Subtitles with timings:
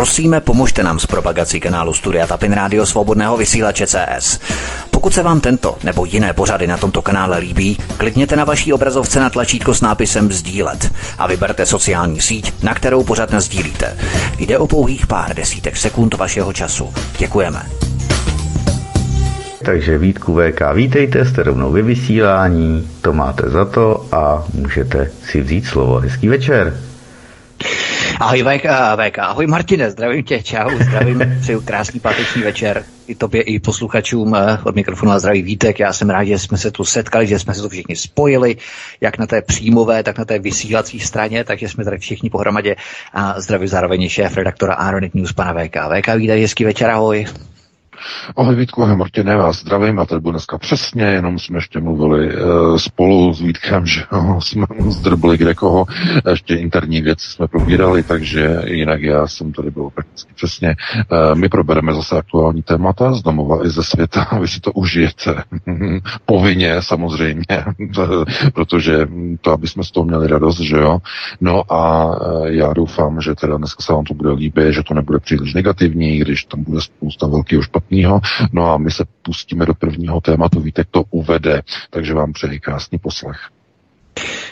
[0.00, 4.40] Prosíme, pomožte nám s propagací kanálu Studia Tapin Rádio Svobodného vysílače CS.
[4.90, 9.20] Pokud se vám tento nebo jiné pořady na tomto kanále líbí, klikněte na vaší obrazovce
[9.20, 13.96] na tlačítko s nápisem Sdílet a vyberte sociální síť, na kterou pořád sdílíte.
[14.38, 16.94] Jde o pouhých pár desítek sekund vašeho času.
[17.18, 17.62] Děkujeme.
[19.64, 25.40] Takže Vítku VK, vítejte, jste rovnou ve vysílání, to máte za to a můžete si
[25.40, 25.98] vzít slovo.
[25.98, 26.89] Hezký večer.
[28.20, 28.66] Ahoj VK,
[28.96, 34.34] VK, ahoj Martine, zdravím tě, čau, zdravím, přeju krásný páteční večer i tobě, i posluchačům
[34.34, 35.80] eh, od mikrofonu a zdraví Vítek.
[35.80, 38.56] Já jsem rád, že jsme se tu setkali, že jsme se tu všichni spojili,
[39.00, 42.76] jak na té příjmové, tak na té vysílací straně, takže jsme tady všichni pohromadě
[43.12, 45.76] a zdraví zároveň šéf redaktora Aeronet News, pana VK.
[45.76, 47.26] VK, vítaj, hezký večer, ahoj.
[48.36, 52.28] Ahoj Vítku, ahoj Martine, vás zdravím a tady budu dneska přesně, jenom jsme ještě mluvili
[52.28, 52.38] e,
[52.78, 55.86] spolu s Vítkem, že jo, jsme zdrbili kde koho,
[56.30, 60.68] ještě interní věci jsme probírali, takže jinak já jsem tady byl prakticky přesně.
[60.68, 60.76] E,
[61.34, 65.42] my probereme zase aktuální témata z domova i ze světa, vy si to užijete.
[66.26, 67.64] Povinně samozřejmě,
[68.54, 69.08] protože
[69.40, 70.98] to, aby jsme z toho měli radost, že jo.
[71.40, 72.14] No a
[72.44, 75.54] e, já doufám, že teda dneska se vám to bude líbit, že to nebude příliš
[75.54, 78.20] negativní, když tam bude spousta velkého špatného špatného.
[78.52, 82.98] No a my se pustíme do prvního tématu, víte, to uvede, takže vám přeji krásný
[82.98, 83.50] poslech.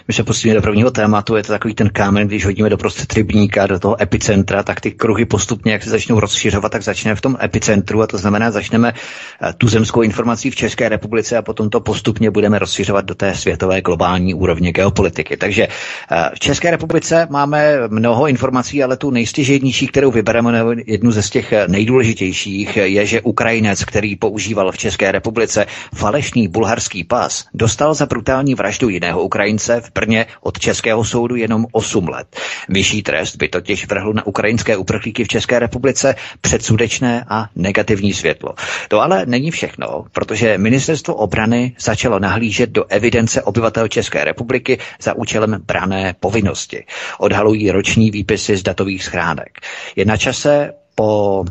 [0.09, 3.13] My se pustíme do prvního tématu, je to takový ten kámen, když hodíme do prostřed
[3.13, 7.21] rybníka, do toho epicentra, tak ty kruhy postupně, jak se začnou rozšiřovat, tak začneme v
[7.21, 11.71] tom epicentru a to znamená, začneme eh, tu zemskou informací v České republice a potom
[11.71, 15.37] to postupně budeme rozšiřovat do té světové globální úrovně geopolitiky.
[15.37, 15.69] Takže
[16.11, 21.31] eh, v České republice máme mnoho informací, ale tu nejstěžejnější, kterou vybereme, jednu ze z
[21.31, 27.95] těch eh, nejdůležitějších, je, že Ukrajinec, který používal v České republice falešný bulharský pas, dostal
[27.95, 32.37] za brutální vraždu jiného Ukrajince v Brně od Českého soudu jenom 8 let.
[32.69, 38.55] Vyšší trest by totiž vrhl na ukrajinské uprchlíky v České republice předsudečné a negativní světlo.
[38.89, 45.15] To ale není všechno, protože ministerstvo obrany začalo nahlížet do evidence obyvatel České republiky za
[45.17, 46.85] účelem brané povinnosti.
[47.19, 49.59] Odhalují roční výpisy z datových schránek.
[49.97, 51.45] Je na čase po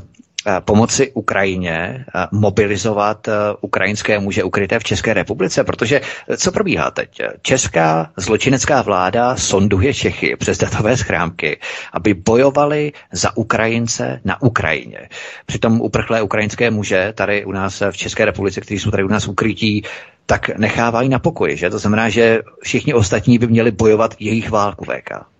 [0.60, 3.32] pomoci Ukrajině eh, mobilizovat eh,
[3.62, 6.02] ukrajinské muže ukryté v České republice, protože
[6.38, 7.22] co probíhá teď?
[7.42, 11.60] Česká zločinecká vláda sonduje Čechy přes datové schrámky,
[11.94, 15.10] aby bojovali za Ukrajince na Ukrajině.
[15.46, 19.28] Přitom uprchlé ukrajinské muže tady u nás v České republice, kteří jsou tady u nás
[19.28, 19.84] ukrytí,
[20.26, 21.70] tak nechávají na pokoji, že?
[21.70, 25.37] To znamená, že všichni ostatní by měli bojovat jejich válku VK.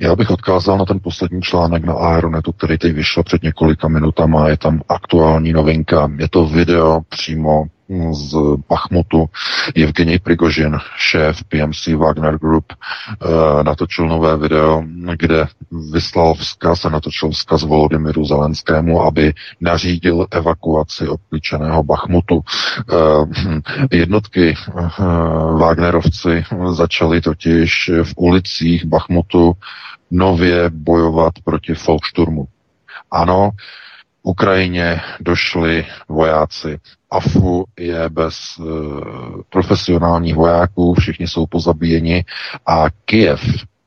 [0.00, 4.48] Já bych odkázal na ten poslední článek na Aeronetu, který teď vyšel před několika minutama.
[4.48, 6.10] Je tam aktuální novinka.
[6.18, 7.64] Je to video přímo
[8.10, 8.36] z
[8.68, 9.28] Bachmutu.
[9.74, 14.82] Evgenij Prigožin, šéf PMC Wagner Group, eh, natočil nové video,
[15.16, 15.46] kde
[15.92, 22.40] vyslal vzkaz a natočil vzkaz Volodymyru Zelenskému, aby nařídil evakuaci obklíčeného Bachmutu.
[22.42, 24.90] Eh, jednotky eh,
[25.58, 29.52] Wagnerovci začali totiž v ulicích Bachmutu
[30.10, 32.46] nově bojovat proti Volkssturmu.
[33.10, 33.50] Ano,
[34.26, 36.78] Ukrajině došli vojáci.
[37.10, 38.62] AFU je bez e,
[39.50, 42.24] profesionálních vojáků, všichni jsou pozabíjeni
[42.66, 43.40] a Kiev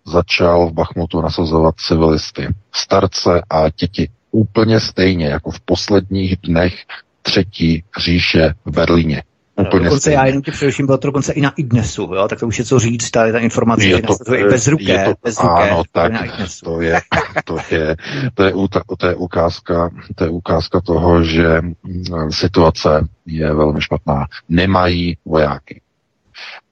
[0.05, 6.85] začal v Bachmutu nasazovat civilisty, starce a děti úplně stejně jako v posledních dnech
[7.21, 9.23] třetí říše v Berlíně.
[9.61, 10.17] Úplně dokonce stejně.
[10.17, 12.27] já jenom tě především bylo to dokonce i na IDNESu, jo?
[12.27, 14.91] tak to už je co říct, ta, ta informace je to, to i bez ruké,
[14.91, 16.21] je to, bez ruké, ano, tak, na
[16.63, 17.01] to je,
[17.43, 17.95] to je,
[18.33, 18.53] to je,
[18.97, 24.25] to je, ukázka, to je ukázka toho, že mm, situace je velmi špatná.
[24.49, 25.81] Nemají vojáky.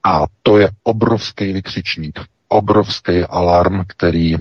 [0.04, 4.36] A to je obrovský vykřičník, obrovský alarm, který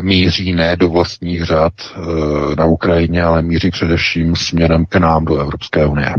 [0.00, 5.38] míří ne do vlastních řad e, na Ukrajině, ale míří především směrem k nám do
[5.38, 6.14] Evropské unie.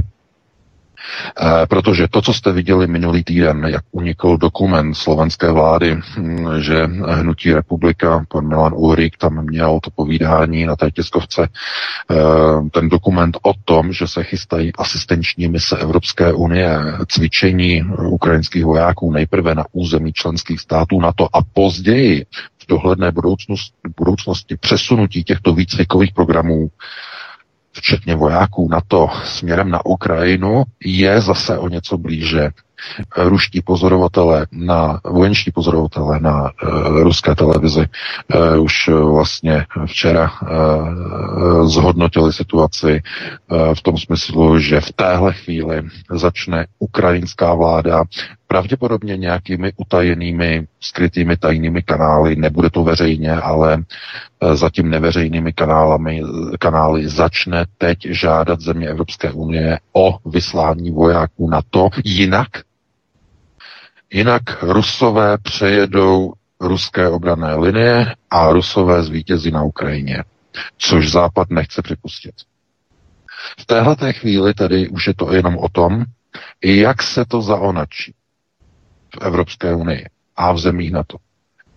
[1.42, 6.84] Eh, protože to, co jste viděli minulý týden, jak unikl dokument slovenské vlády, hm, že
[7.08, 11.48] hnutí republika, pan Milan Uhrik tam měl to povídání na té tiskovce,
[12.12, 12.16] eh,
[12.72, 19.56] ten dokument o tom, že se chystají asistenční mise Evropské unie, cvičení ukrajinských vojáků nejprve
[19.56, 22.26] na území členských států NATO a později
[22.64, 26.70] v dohledné budoucnosti, budoucnosti přesunutí těchto výcvikových programů
[27.74, 32.50] včetně vojáků NATO směrem na Ukrajinu, je zase o něco blíže.
[33.18, 36.50] Ruští pozorovatelé na, vojenští pozorovatelé na uh,
[37.04, 37.86] ruské televizi
[38.36, 43.02] uh, už vlastně včera uh, zhodnotili situaci
[43.52, 45.82] uh, v tom smyslu, že v téhle chvíli
[46.12, 48.04] začne ukrajinská vláda
[48.54, 53.74] pravděpodobně nějakými utajenými, skrytými tajnými kanály, nebude to veřejně, ale
[54.42, 56.22] e, zatím neveřejnými kanálami,
[56.60, 62.48] kanály začne teď žádat země Evropské unie o vyslání vojáků na to, jinak
[64.14, 70.24] Jinak Rusové přejedou ruské obrané linie a Rusové zvítězí na Ukrajině,
[70.78, 72.36] což Západ nechce připustit.
[73.60, 76.04] V téhle chvíli tedy už je to jenom o tom,
[76.64, 78.14] jak se to zaonačí
[79.20, 80.06] v Evropské unii
[80.36, 81.18] a v zemích NATO.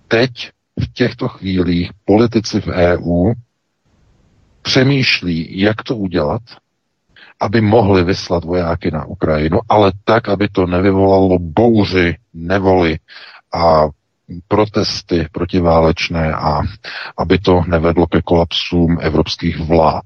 [0.09, 0.51] Teď
[0.81, 3.33] v těchto chvílích politici v EU
[4.63, 6.43] přemýšlí, jak to udělat,
[7.41, 12.99] aby mohli vyslat vojáky na Ukrajinu, ale tak, aby to nevyvolalo bouři, nevoli
[13.55, 13.87] a
[14.49, 16.61] protesty protiválečné a
[17.19, 20.05] aby to nevedlo ke kolapsům evropských vlád.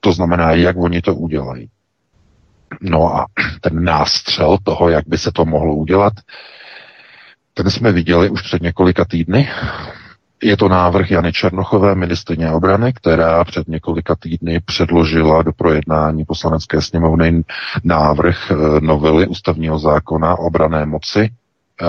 [0.00, 1.68] To znamená, jak oni to udělají.
[2.80, 3.26] No a
[3.60, 6.12] ten nástřel toho, jak by se to mohlo udělat,
[7.54, 9.48] ten jsme viděli už před několika týdny.
[10.42, 16.80] Je to návrh Jany Černochové, ministrině obrany, která před několika týdny předložila do projednání poslanecké
[16.80, 17.44] sněmovny
[17.84, 21.30] návrh eh, novely ústavního zákona o obrané moci.
[21.82, 21.84] Eh,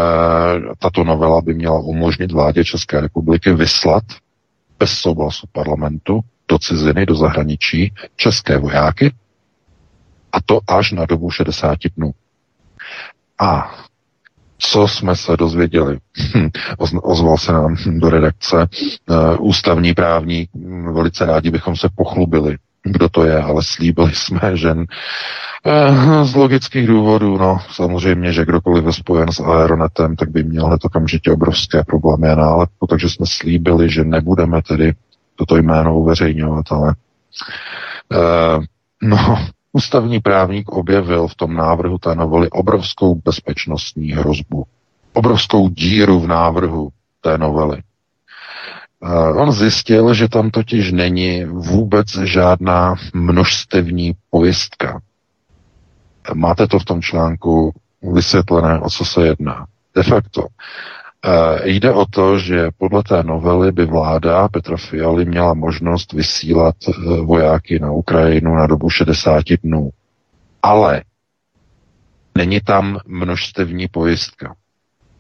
[0.79, 4.03] tato novela by měla umožnit vládě České republiky vyslat
[4.79, 9.13] bez souhlasu parlamentu do ciziny, do zahraničí české vojáky,
[10.33, 12.11] a to až na dobu 60 dnů.
[13.39, 13.75] A
[14.57, 15.97] co jsme se dozvěděli?
[16.35, 16.49] Hm,
[17.03, 20.49] ozval se nám do redakce uh, ústavní právník,
[20.93, 26.87] velice rádi bychom se pochlubili, kdo to je, ale slíbili jsme, že uh, z logických
[26.87, 31.83] důvodů, no samozřejmě, že kdokoliv je spojen s Aeronetem, tak by měl hned okamžitě obrovské
[31.83, 34.93] problémy na nálepku, takže jsme slíbili, že nebudeme tedy
[35.35, 36.95] toto jméno uveřejňovat, ale
[38.11, 38.63] uh,
[39.01, 44.63] no, Ústavní právník objevil v tom návrhu té novely obrovskou bezpečnostní hrozbu,
[45.13, 46.89] obrovskou díru v návrhu
[47.21, 47.81] té novely.
[49.35, 55.01] On zjistil, že tam totiž není vůbec žádná množstevní pojistka.
[56.33, 57.73] Máte to v tom článku
[58.13, 59.65] vysvětlené, o co se jedná.
[59.95, 61.02] De facto, Eh,
[61.63, 67.21] jde o to, že podle té novely by vláda Petra Fialy měla možnost vysílat eh,
[67.21, 69.89] vojáky na Ukrajinu na dobu 60 dnů.
[70.61, 71.03] Ale
[72.37, 74.55] není tam množstevní pojistka.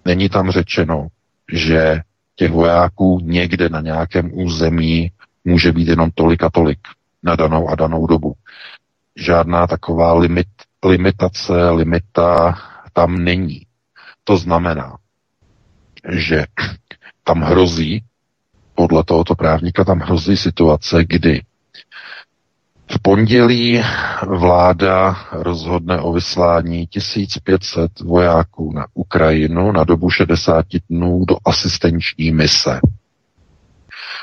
[0.05, 1.07] Není tam řečeno,
[1.53, 2.01] že
[2.35, 5.11] těch vojáků někde na nějakém území
[5.45, 6.79] může být jenom tolik a tolik
[7.23, 8.33] na danou a danou dobu.
[9.15, 10.47] Žádná taková limit,
[10.85, 12.57] limitace, limita
[12.93, 13.61] tam není.
[14.23, 14.97] To znamená,
[16.11, 16.45] že
[17.23, 18.03] tam hrozí,
[18.75, 21.41] podle tohoto právníka, tam hrozí situace, kdy
[22.91, 23.81] v pondělí
[24.27, 32.79] vláda rozhodne o vyslání 1500 vojáků na Ukrajinu na dobu 60 dnů do asistenční mise.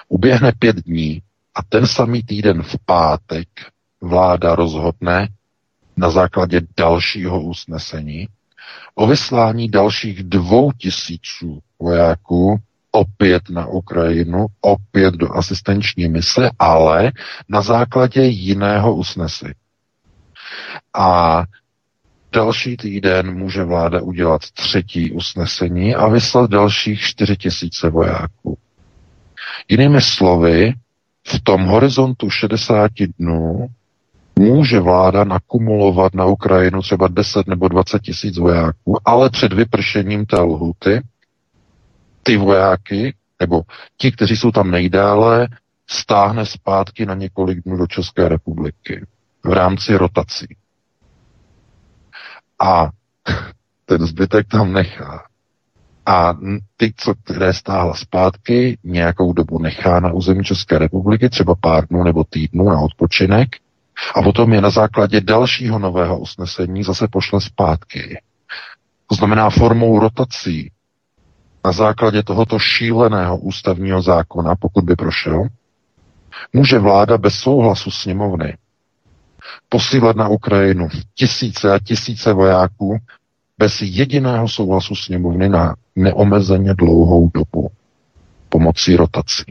[0.08, 1.22] Uběhne pět dní
[1.54, 3.48] a ten samý týden v pátek
[4.00, 5.28] vláda rozhodne
[5.96, 8.28] na základě dalšího usnesení
[8.94, 12.58] o vyslání dalších dvou tisíců vojáků
[12.90, 17.12] opět na Ukrajinu, opět do asistenční mise, ale
[17.48, 19.54] na základě jiného usnesení.
[20.94, 21.42] A
[22.32, 28.58] další týden může vláda udělat třetí usnesení a vyslat dalších 4 tisíce vojáků.
[29.68, 30.74] Jinými slovy,
[31.26, 33.66] v tom horizontu 60 dnů
[34.40, 40.40] může vláda nakumulovat na Ukrajinu třeba 10 nebo 20 tisíc vojáků, ale před vypršením té
[40.40, 41.02] lhuty
[42.22, 43.62] ty vojáky, nebo
[43.96, 45.48] ti, kteří jsou tam nejdále,
[45.86, 49.06] stáhne zpátky na několik dnů do České republiky
[49.44, 50.56] v rámci rotací.
[52.62, 52.90] A
[53.84, 55.24] ten zbytek tam nechá.
[56.06, 56.34] A
[56.76, 62.02] ty, co, které stáhla zpátky, nějakou dobu nechá na území České republiky, třeba pár dnů
[62.02, 63.48] nebo týdnů na odpočinek,
[64.14, 68.20] a potom je na základě dalšího nového usnesení zase pošle zpátky.
[69.06, 70.70] To znamená formou rotací
[71.64, 75.42] na základě tohoto šíleného ústavního zákona, pokud by prošel,
[76.52, 78.56] může vláda bez souhlasu sněmovny
[79.68, 82.98] posílat na Ukrajinu tisíce a tisíce vojáků
[83.58, 87.70] bez jediného souhlasu sněmovny na neomezeně dlouhou dobu
[88.48, 89.44] pomocí rotací.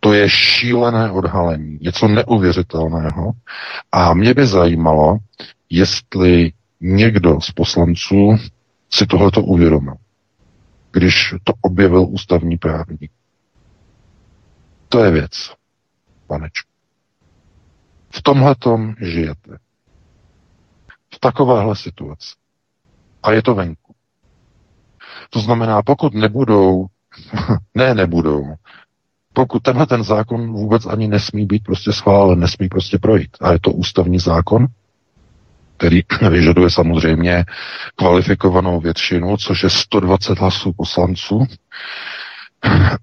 [0.00, 3.32] To je šílené odhalení, něco neuvěřitelného.
[3.92, 5.18] A mě by zajímalo,
[5.70, 8.36] jestli někdo z poslanců
[8.90, 9.94] si tohleto uvědomil
[10.92, 13.12] když to objevil ústavní právník.
[14.88, 15.54] To je věc,
[16.26, 16.70] panečku.
[18.10, 19.58] V tomhle tom žijete.
[21.14, 22.34] V takovéhle situaci.
[23.22, 23.94] A je to venku.
[25.30, 26.86] To znamená, pokud nebudou,
[27.74, 28.54] ne, nebudou,
[29.40, 33.30] pokud tenhle ten zákon vůbec ani nesmí být prostě schválen, nesmí prostě projít.
[33.40, 34.66] A je to ústavní zákon,
[35.76, 37.44] který vyžaduje samozřejmě
[37.96, 41.46] kvalifikovanou většinu, což je 120 hlasů poslanců.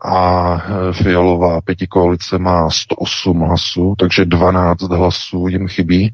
[0.06, 0.58] A
[0.92, 6.14] Fialová pětikoalice má 108 hlasů, takže 12 hlasů jim chybí.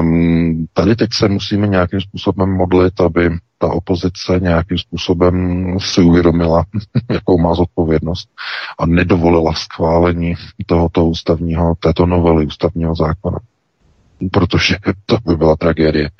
[0.00, 6.64] Um, tady teď se musíme nějakým způsobem modlit, aby ta opozice nějakým způsobem si uvědomila,
[7.10, 8.28] jakou má zodpovědnost
[8.78, 10.34] a nedovolila schválení
[10.66, 13.38] tohoto ústavního, této novely ústavního zákona.
[14.32, 14.76] Protože
[15.06, 16.10] to by byla tragédie.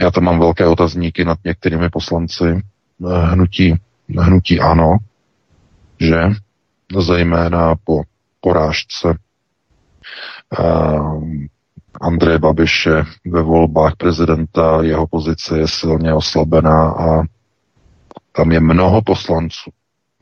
[0.00, 3.74] Já tam mám velké otazníky nad některými poslanci eh, hnutí,
[4.18, 4.96] hnutí ANO,
[6.00, 6.16] že
[6.98, 8.02] zejména po
[8.40, 9.14] porážce
[10.58, 11.24] uh,
[12.00, 17.22] Andreje Babiše ve volbách prezidenta, jeho pozice je silně oslabená a
[18.32, 19.70] tam je mnoho poslanců,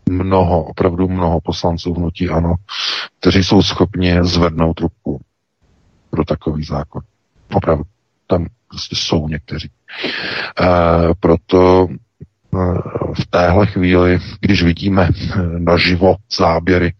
[0.09, 2.55] mnoho, opravdu mnoho poslanců hnutí ANO,
[3.21, 5.21] kteří jsou schopni zvednout ruku
[6.11, 7.03] pro takový zákon.
[7.55, 7.85] Opravdu.
[8.27, 9.71] Tam prostě jsou někteří.
[10.61, 10.69] E,
[11.21, 11.89] proto
[13.15, 15.09] v téhle chvíli, když vidíme
[15.59, 16.93] naživo záběry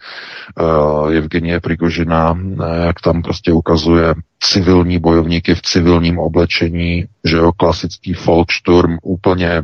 [0.61, 2.39] uh, Evgenie Prigožina,
[2.87, 9.63] jak tam prostě ukazuje civilní bojovníky v civilním oblečení, že jo, klasický Volkssturm, úplně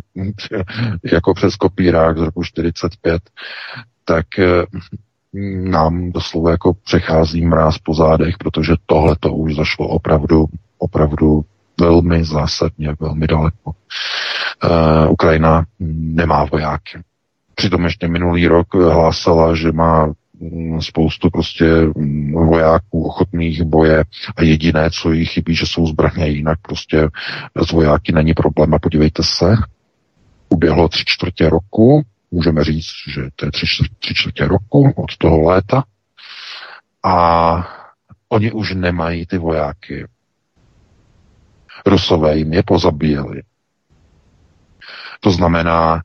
[1.13, 3.23] jako přes kopírák z roku 45,
[4.05, 4.27] tak
[5.63, 10.45] nám doslova jako přechází mráz po zádech, protože tohle to už zašlo opravdu,
[10.79, 11.45] opravdu
[11.81, 13.73] velmi zásadně, velmi daleko.
[14.65, 16.99] Uh, Ukrajina nemá vojáky.
[17.55, 21.65] Přitom ještě minulý rok hlásala, že má mm, spoustu prostě
[21.97, 24.05] mm, vojáků ochotných boje
[24.37, 27.09] a jediné, co jí chybí, že jsou zbraně, jinak prostě
[27.67, 28.75] z vojáky není problém.
[28.75, 29.57] A podívejte se,
[30.49, 33.67] uběhlo tři čtvrtě roku, můžeme říct, že to je tři,
[33.99, 35.85] tři čtvrtě roku od toho léta
[37.05, 37.69] a
[38.29, 40.07] oni už nemají ty vojáky.
[41.87, 43.43] Rusové jim je pozabíjeli.
[45.21, 46.03] To znamená,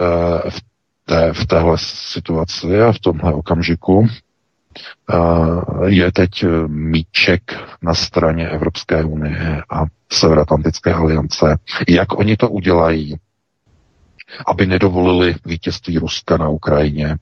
[0.00, 0.60] eh, v,
[1.04, 5.16] té, v téhle situaci a v tomhle okamžiku eh,
[5.86, 7.42] je teď míček
[7.82, 11.58] na straně Evropské unie a Severoatlantické aliance.
[11.88, 13.16] Jak oni to udělají,
[14.46, 17.16] aby nedovolili vítězství Ruska na Ukrajině,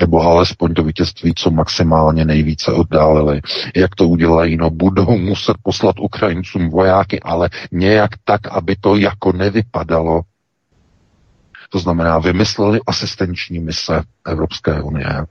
[0.00, 3.40] nebo alespoň to vítězství, co maximálně nejvíce oddálili.
[3.76, 4.56] Jak to udělají?
[4.56, 10.20] No budou muset poslat Ukrajincům vojáky, ale nějak tak, aby to jako nevypadalo.
[11.70, 15.26] To znamená, vymysleli asistenční mise Evropské unie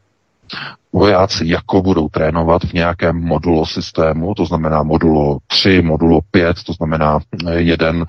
[0.96, 6.74] vojáci jako budou trénovat v nějakém modulo systému, to znamená modulo 3, modulo 5, to
[6.74, 8.06] znamená eh, jeden uh,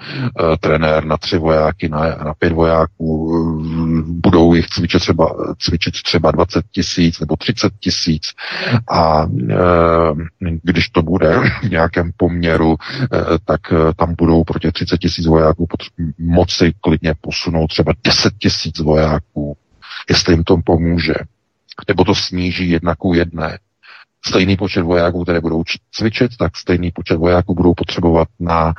[0.61, 6.31] trenér na tři vojáky, na, na pět vojáků, uh, budou jich cvičit třeba, cvičit třeba
[6.31, 8.23] 20 tisíc nebo 30 tisíc
[8.91, 10.19] a uh,
[10.63, 12.77] když to bude v nějakém poměru, uh,
[13.45, 13.61] tak
[13.97, 15.67] tam budou proti 30 tisíc vojáků
[16.19, 19.57] moci klidně posunout třeba 10 tisíc vojáků,
[20.11, 21.15] jestli jim to pomůže
[21.89, 23.59] nebo to sníží jedna ku jedné.
[24.27, 28.75] Stejný počet vojáků, které budou cvičit, tak stejný počet vojáků budou potřebovat na,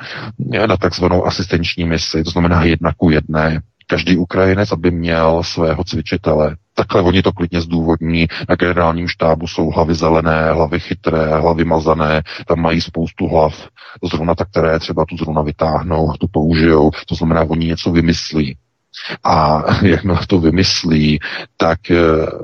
[0.66, 3.60] na takzvanou asistenční misi, to znamená jedna ku jedné.
[3.86, 6.56] Každý Ukrajinec, aby měl svého cvičitele.
[6.74, 8.26] Takhle oni to klidně zdůvodní.
[8.48, 13.68] Na generálním štábu jsou hlavy zelené, hlavy chytré, hlavy mazané, tam mají spoustu hlav.
[14.10, 16.90] Zrovna tak, které třeba tu zrovna vytáhnou, tu použijou.
[17.08, 18.56] To znamená, oni něco vymyslí.
[19.24, 21.20] A jakmile to vymyslí,
[21.56, 21.96] tak eh,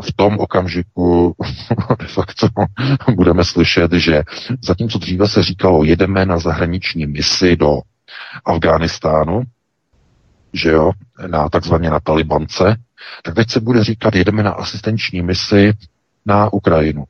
[0.02, 1.34] v tom okamžiku
[1.98, 2.48] de facto
[3.14, 4.22] budeme slyšet, že
[4.62, 7.80] zatímco dříve se říkalo, jedeme na zahraniční misi do
[8.44, 9.42] Afghánistánu,
[10.52, 10.90] že jo,
[11.26, 12.76] na takzvaně na Talibance,
[13.22, 15.72] tak teď se bude říkat, jedeme na asistenční misi
[16.26, 17.04] na Ukrajinu.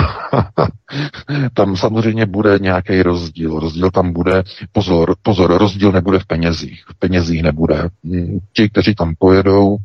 [1.54, 3.58] tam samozřejmě bude nějaký rozdíl.
[3.58, 6.84] Rozdíl tam bude, pozor, pozor, rozdíl nebude v penězích.
[6.88, 7.88] V penězích nebude.
[8.52, 9.76] Ti, kteří tam pojedou,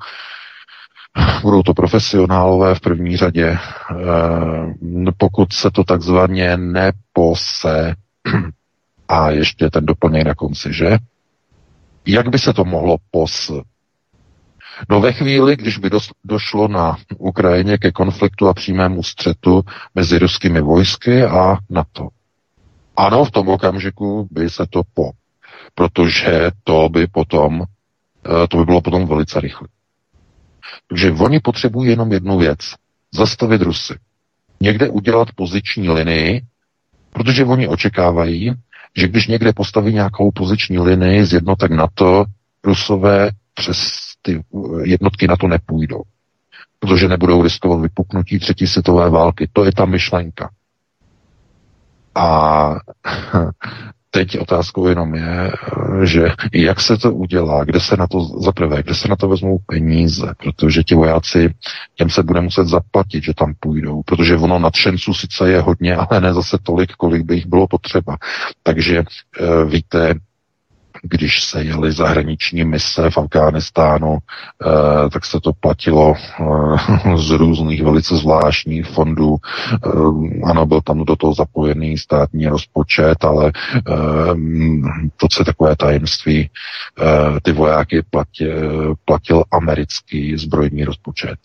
[1.41, 3.57] budou to profesionálové v první řadě.
[3.91, 7.95] Eh, pokud se to takzvaně nepose,
[9.07, 10.97] a ještě ten doplněk na konci, že?
[12.05, 13.51] Jak by se to mohlo pos
[14.89, 15.89] No ve chvíli, když by
[16.25, 19.61] došlo na Ukrajině ke konfliktu a přímému střetu
[19.95, 22.07] mezi ruskými vojsky a NATO.
[22.97, 25.11] Ano, v tom okamžiku by se to po,
[25.75, 29.67] protože to by potom, eh, to by bylo potom velice rychle.
[30.87, 32.59] Takže oni potřebují jenom jednu věc.
[33.13, 33.93] Zastavit Rusy.
[34.61, 36.41] Někde udělat poziční linii,
[37.13, 38.53] protože oni očekávají,
[38.97, 42.25] že když někde postaví nějakou poziční linii z jednotek NATO,
[42.63, 44.43] Rusové přes ty
[44.83, 46.01] jednotky na to nepůjdou.
[46.79, 49.49] Protože nebudou riskovat vypuknutí třetí světové války.
[49.53, 50.49] To je ta myšlenka.
[52.15, 52.75] A
[54.11, 55.51] teď otázkou jenom je,
[56.03, 59.57] že jak se to udělá, kde se na to zaprvé, kde se na to vezmou
[59.65, 61.53] peníze, protože ti vojáci,
[61.95, 66.21] těm se bude muset zaplatit, že tam půjdou, protože ono nadšenců sice je hodně, ale
[66.21, 68.17] ne zase tolik, kolik by jich bylo potřeba.
[68.63, 70.13] Takže eh, víte,
[71.03, 77.83] když se jeli zahraniční mise v Afghánistánu, eh, tak se to platilo eh, z různých
[77.83, 79.37] velice zvláštních fondů.
[79.37, 79.89] Eh,
[80.49, 83.51] ano, byl tam do toho zapojený státní rozpočet, ale
[85.17, 86.49] to, je takové tajemství,
[87.41, 91.39] ty vojáky platil, platil americký zbrojní rozpočet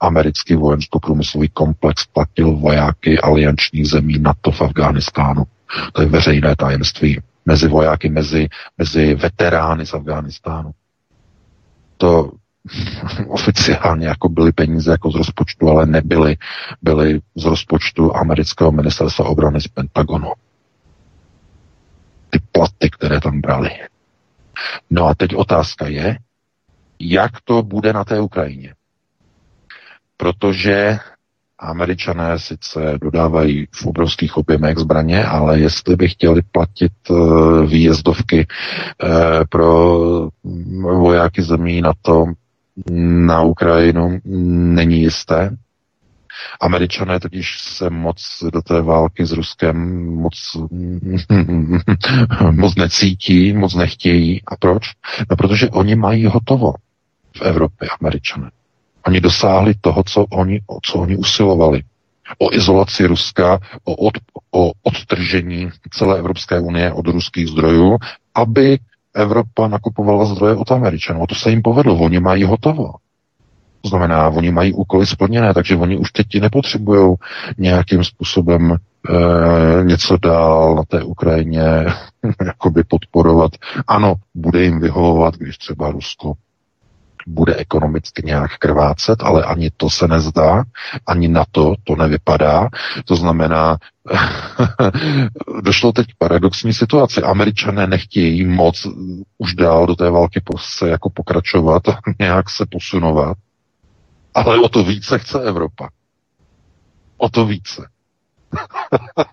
[0.00, 5.44] americký vojensko-průmyslový komplex platil vojáky aliančních zemí NATO v Afghánistánu.
[5.92, 8.48] To je veřejné tajemství mezi vojáky, mezi,
[8.78, 10.70] mezi veterány z Afghánistánu.
[11.96, 12.32] To
[13.28, 16.36] oficiálně jako byly peníze jako z rozpočtu, ale nebyly.
[16.82, 20.32] Byly z rozpočtu amerického ministerstva obrany z Pentagonu.
[22.30, 23.70] Ty platy, které tam brali.
[24.90, 26.18] No a teď otázka je,
[26.98, 28.74] jak to bude na té Ukrajině.
[30.16, 30.98] Protože
[31.58, 38.46] Američané sice dodávají v obrovských objemech zbraně, ale jestli by chtěli platit eh, výjezdovky
[39.02, 39.98] eh, pro
[40.82, 42.24] vojáky zemí na to
[42.90, 44.20] na Ukrajinu,
[44.74, 45.56] není jisté.
[46.60, 50.34] Američané totiž se moc do té války s Ruskem moc,
[52.50, 54.42] moc necítí, moc nechtějí.
[54.46, 54.82] A proč?
[55.30, 56.72] No, protože oni mají hotovo
[57.36, 58.50] v Evropě, američané.
[59.06, 61.82] Oni dosáhli toho, co oni, co oni usilovali.
[62.38, 64.14] O izolaci Ruska, o, od,
[64.50, 67.98] o odtržení celé Evropské unie od ruských zdrojů,
[68.34, 68.78] aby
[69.14, 71.22] Evropa nakupovala zdroje od Američanů.
[71.22, 72.92] A to se jim povedlo, oni mají hotovo.
[73.80, 77.14] To znamená, oni mají úkoly splněné, takže oni už teď nepotřebují
[77.58, 81.62] nějakým způsobem e, něco dál na té Ukrajině
[82.46, 83.52] jakoby podporovat.
[83.86, 86.32] Ano, bude jim vyhovovat, když třeba Rusko
[87.26, 90.64] bude ekonomicky nějak krvácet, ale ani to se nezdá,
[91.06, 92.68] ani na to to nevypadá.
[93.04, 93.78] To znamená,
[95.62, 97.22] došlo teď k paradoxní situaci.
[97.22, 98.86] Američané nechtějí moc
[99.38, 103.36] už dál do té války se jako pokračovat a nějak se posunovat,
[104.34, 105.88] ale o to více chce Evropa.
[107.16, 107.88] O to více.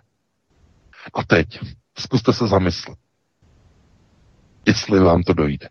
[1.14, 1.60] a teď
[1.98, 2.98] zkuste se zamyslet,
[4.66, 5.68] jestli vám to dojde.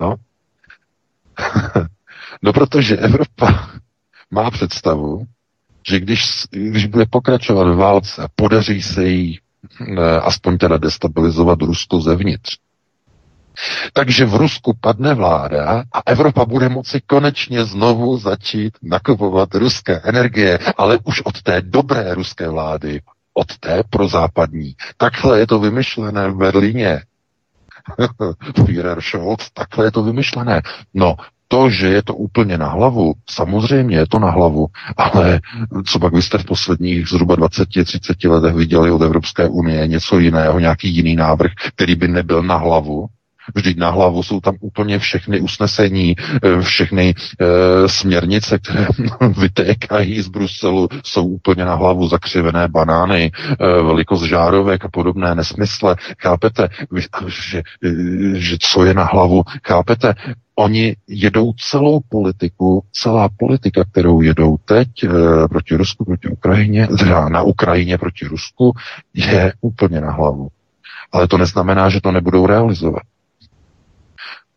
[0.00, 0.16] No,
[2.42, 3.70] no protože Evropa
[4.30, 5.24] má představu,
[5.88, 9.38] že když, když bude pokračovat v válce a podaří se jí
[9.80, 12.56] eh, aspoň teda destabilizovat Rusko zevnitř,
[13.92, 20.58] takže v Rusku padne vláda a Evropa bude moci konečně znovu začít nakupovat ruské energie,
[20.76, 23.00] ale už od té dobré ruské vlády,
[23.34, 24.74] od té prozápadní.
[24.96, 27.02] Takhle je to vymyšlené v Berlíně.
[28.66, 30.62] Führer Scholz, takhle je to vymyšlené.
[30.94, 31.16] No,
[31.48, 34.66] to, že je to úplně na hlavu, samozřejmě je to na hlavu,
[34.96, 35.40] ale
[35.86, 40.58] co pak vy jste v posledních zhruba 20-30 letech viděli od Evropské unie něco jiného,
[40.58, 43.06] nějaký jiný návrh, který by nebyl na hlavu,
[43.54, 48.86] Vždyť na hlavu jsou tam úplně všechny usnesení, eh, všechny e, směrnice, které
[49.38, 55.96] vytékají z Bruselu, jsou úplně na hlavu zakřivené banány, e, velikost žárovek a podobné nesmysle.
[56.22, 56.68] Chápete,
[57.28, 57.62] že,
[58.34, 59.42] že co je na hlavu?
[59.66, 60.14] Chápete,
[60.60, 65.08] Oni jedou celou politiku, celá politika, kterou jedou teď e,
[65.48, 68.72] proti Rusku, proti Ukrajině, teda na Ukrajině proti Rusku,
[69.14, 70.48] je úplně na hlavu.
[71.12, 73.02] Ale to neznamená, že to nebudou realizovat.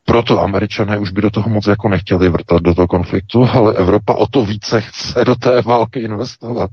[0.06, 4.14] Proto američané už by do toho moc jako nechtěli vrtat do toho konfliktu, ale Evropa
[4.14, 6.70] o to více chce do té války investovat.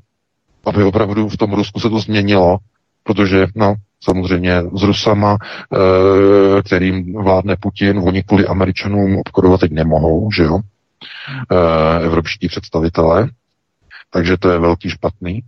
[0.66, 2.58] Aby opravdu v tom Rusku se to změnilo,
[3.02, 10.32] protože, no, samozřejmě s Rusama, e, kterým vládne Putin, oni kvůli Američanům obchodovat teď nemohou,
[10.32, 13.28] že jo, e, evropští představitelé,
[14.10, 15.40] takže to je velký špatný.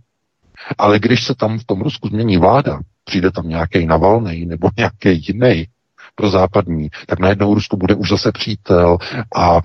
[0.77, 5.25] Ale když se tam v tom Rusku změní vláda, přijde tam nějaký Navalnej nebo nějaký
[5.27, 5.67] jiný,
[6.15, 8.97] pro západní, tak najednou Rusko bude už zase přítel
[9.35, 9.61] a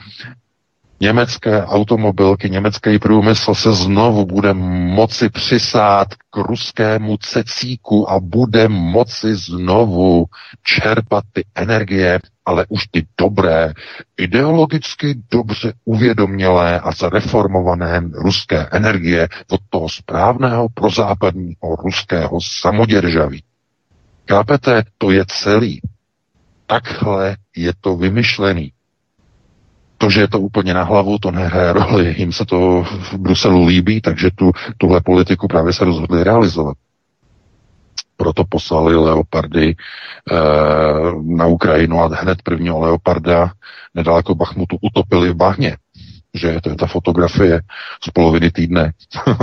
[1.01, 9.37] německé automobilky, německý průmysl se znovu bude moci přisát k ruskému cecíku a bude moci
[9.37, 10.25] znovu
[10.63, 13.73] čerpat ty energie, ale už ty dobré,
[14.17, 23.43] ideologicky dobře uvědomělé a zreformované ruské energie od toho správného prozápadního ruského samoděržaví.
[24.25, 25.81] Kápete, to je celý.
[26.69, 28.73] Takhle je to vymyšlený.
[29.99, 32.15] To, že je to úplně na hlavu, to nehraje roli.
[32.19, 36.77] Jim se to v Bruselu líbí, takže tu, tuhle politiku právě se rozhodli realizovat.
[38.17, 39.75] Proto poslali leopardy e,
[41.23, 43.53] na Ukrajinu a hned prvního leoparda
[43.95, 45.77] nedaleko Bachmutu utopili v bahně.
[46.35, 47.61] Že to je ta fotografie
[48.03, 48.93] z poloviny týdne.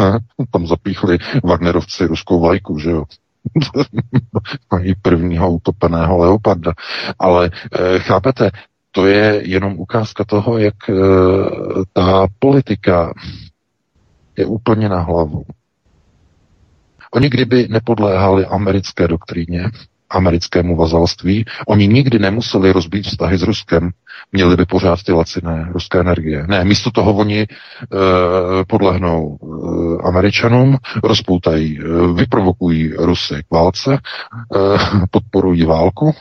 [0.52, 3.04] Tam zapíchli Wagnerovci ruskou vlajku, že jo.
[4.72, 6.74] Mají prvního utopeného leoparda.
[7.20, 8.52] Ale e, chápete,
[8.92, 10.94] to je jenom ukázka toho, jak e,
[11.94, 13.14] ta politika
[14.38, 15.46] je úplně na hlavu.
[17.12, 19.70] Oni kdyby nepodléhali americké doktríně,
[20.10, 23.90] americkému vazalství, oni nikdy nemuseli rozbít vztahy s Ruskem,
[24.32, 26.46] měli by pořád ty laciné ruské energie.
[26.48, 27.48] Ne, místo toho oni e,
[28.68, 34.00] podlehnou e, Američanům, rozpoutají, e, vyprovokují Rusy k válce, e,
[35.12, 36.16] podporují válku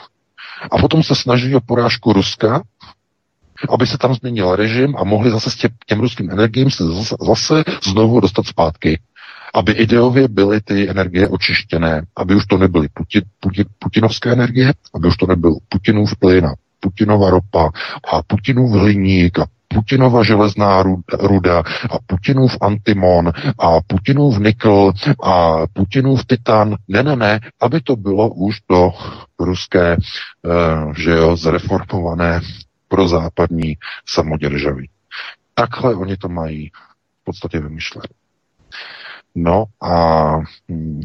[0.71, 2.63] a potom se snaží o porážku Ruska,
[3.69, 7.17] aby se tam změnil režim a mohli zase s tě, těm ruským energiím se zase,
[7.21, 9.01] zase znovu dostat zpátky
[9.55, 15.09] aby ideově byly ty energie očištěné, aby už to nebyly Putin, Putin, putinovské energie, aby
[15.09, 17.71] už to nebyl Putinův plyn a Putinova ropa
[18.13, 21.59] a Putinův hliník a Putinova železná ruda
[21.91, 26.77] a Putinův antimon a Putinův nikl a Putinův titan.
[26.89, 28.93] Ne, ne, ne, aby to bylo už to
[29.41, 32.41] ruské, uh, že jo, zreformované
[32.89, 33.75] pro západní
[34.07, 34.91] samoděržaví.
[35.55, 36.71] Takhle oni to mají
[37.21, 38.07] v podstatě vymyšlet.
[39.35, 41.01] No a hm,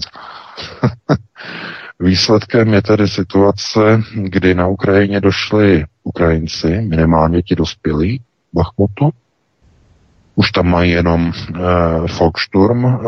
[2.00, 8.22] výsledkem je tedy situace, kdy na Ukrajině došli Ukrajinci, minimálně ti dospělí
[8.54, 9.10] Bachmutu.
[10.36, 11.60] Už tam mají jenom eh,
[12.20, 13.00] Volkssturm eh,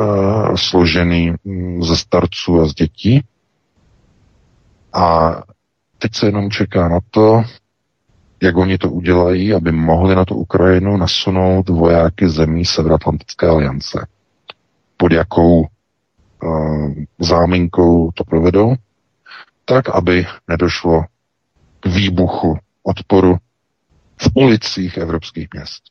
[0.55, 3.23] složený hm, ze starců a z dětí.
[4.93, 5.36] A
[5.97, 7.43] teď se jenom čeká na to,
[8.41, 14.07] jak oni to udělají, aby mohli na tu Ukrajinu nasunout vojáky zemí Severoatlantické aliance
[15.01, 18.75] pod jakou uh, záminkou to provedou,
[19.65, 21.03] tak, aby nedošlo
[21.79, 23.37] k výbuchu odporu
[24.21, 25.83] v ulicích evropských měst.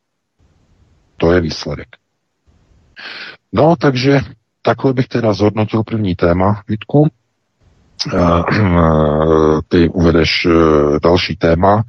[1.16, 1.88] To je výsledek.
[3.52, 4.20] No, takže
[4.62, 7.08] takhle bych teda zhodnotil první téma, Vítku.
[8.14, 10.46] Uh, ty uvedeš
[11.02, 11.82] další téma.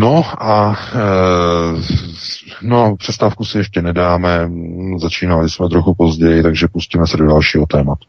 [0.00, 1.06] No a e,
[2.62, 4.50] no, přestávku si ještě nedáme,
[4.96, 8.06] začínali jsme trochu později, takže pustíme se do dalšího tématu.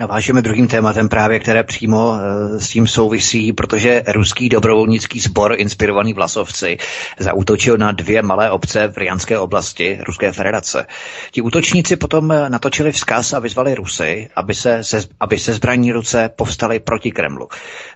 [0.00, 6.12] Navážeme druhým tématem právě, které přímo eh, s tím souvisí, protože ruský dobrovolnický sbor inspirovaný
[6.12, 6.76] Vlasovci
[7.18, 10.86] zautočil na dvě malé obce v Rianské oblasti Ruské federace.
[11.30, 15.92] Ti útočníci potom eh, natočili vzkaz a vyzvali Rusy, aby se, se, aby se zbraní
[15.92, 17.48] ruce povstali proti Kremlu.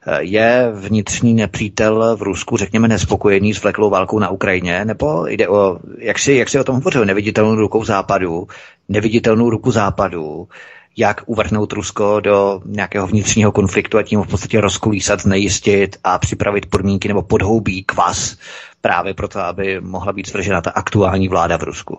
[0.07, 5.49] Eh, je vnitřní nepřítel v Rusku, řekněme, nespokojený s vleklou válkou na Ukrajině, nebo jde
[5.49, 8.49] o, jak si, jak si o tom hovořil, neviditelnou rukou západu,
[8.89, 10.49] neviditelnou ruku západu,
[10.97, 16.67] jak uvrhnout Rusko do nějakého vnitřního konfliktu a tím v podstatě rozkulísat znejistit a připravit
[16.67, 18.37] podmínky nebo podhoubí kvas
[18.81, 21.99] právě proto, aby mohla být zvržena ta aktuální vláda v Rusku.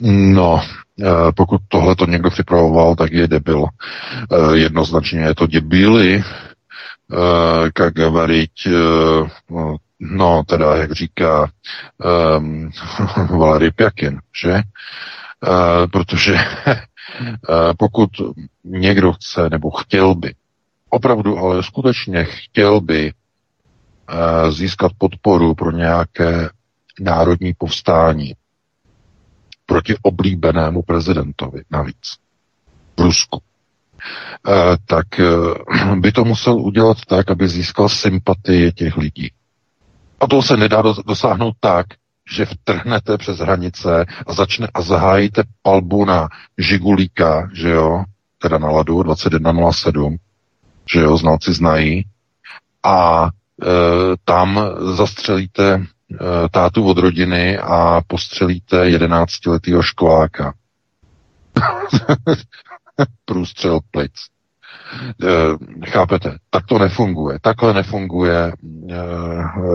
[0.00, 0.60] No,
[1.02, 3.64] eh, pokud tohle to někdo připravoval, tak je debil.
[3.64, 6.22] Eh, jednoznačně je to debily,
[7.12, 8.68] eh, Kagavariť,
[10.00, 11.50] no teda, jak říká
[12.38, 12.70] um,
[13.38, 14.62] Valery Pjakin, že?
[15.48, 16.34] Uh, protože
[17.78, 18.10] pokud
[18.64, 20.34] někdo chce nebo chtěl by,
[20.90, 23.12] opravdu ale skutečně chtěl by
[24.08, 26.50] eh, získat podporu pro nějaké
[27.00, 28.34] národní povstání
[29.66, 32.16] proti oblíbenému prezidentovi navíc
[32.96, 33.40] v Rusku,
[34.48, 35.06] eh, tak
[36.00, 39.32] by to musel udělat tak, aby získal sympatii těch lidí.
[40.20, 41.86] A to se nedá dosáhnout tak,
[42.30, 48.04] že vtrhnete přes hranice a začne a zahájíte palbu na Žigulíka, že jo,
[48.38, 50.16] teda na ladu 2107,
[50.92, 52.04] že jo, znalci znají,
[52.82, 53.30] a e,
[54.24, 54.60] tam
[54.96, 55.84] zastřelíte e,
[56.50, 60.54] tátu od rodiny a postřelíte jedenáctiletýho školáka.
[63.24, 64.12] Průstřel plic.
[65.22, 65.26] E,
[65.90, 66.36] chápete?
[66.50, 67.38] Tak to nefunguje.
[67.42, 68.52] Takhle nefunguje e,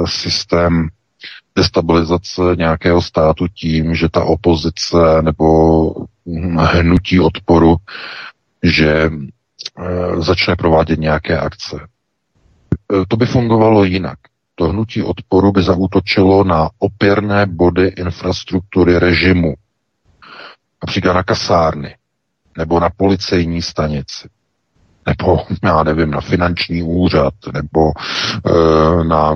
[0.06, 0.90] systém
[1.56, 5.46] destabilizace nějakého státu tím, že ta opozice nebo
[6.58, 7.76] hnutí odporu,
[8.64, 9.12] že e,
[10.22, 11.76] začne provádět nějaké akce.
[12.94, 14.18] E, to by fungovalo jinak.
[14.56, 19.54] To hnutí odporu by zautočilo na opěrné body infrastruktury režimu,
[20.84, 21.96] například na kasárny
[22.58, 24.30] nebo na policejní stanici.
[25.08, 29.36] Nebo já nevím, na finanční úřad, nebo e, na,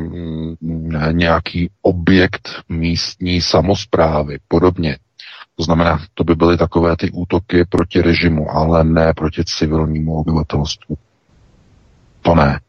[0.62, 4.98] na nějaký objekt místní samozprávy, podobně.
[5.56, 10.98] To znamená, to by byly takové ty útoky proti režimu, ale ne proti civilnímu obyvatelstvu.
[12.22, 12.60] To ne.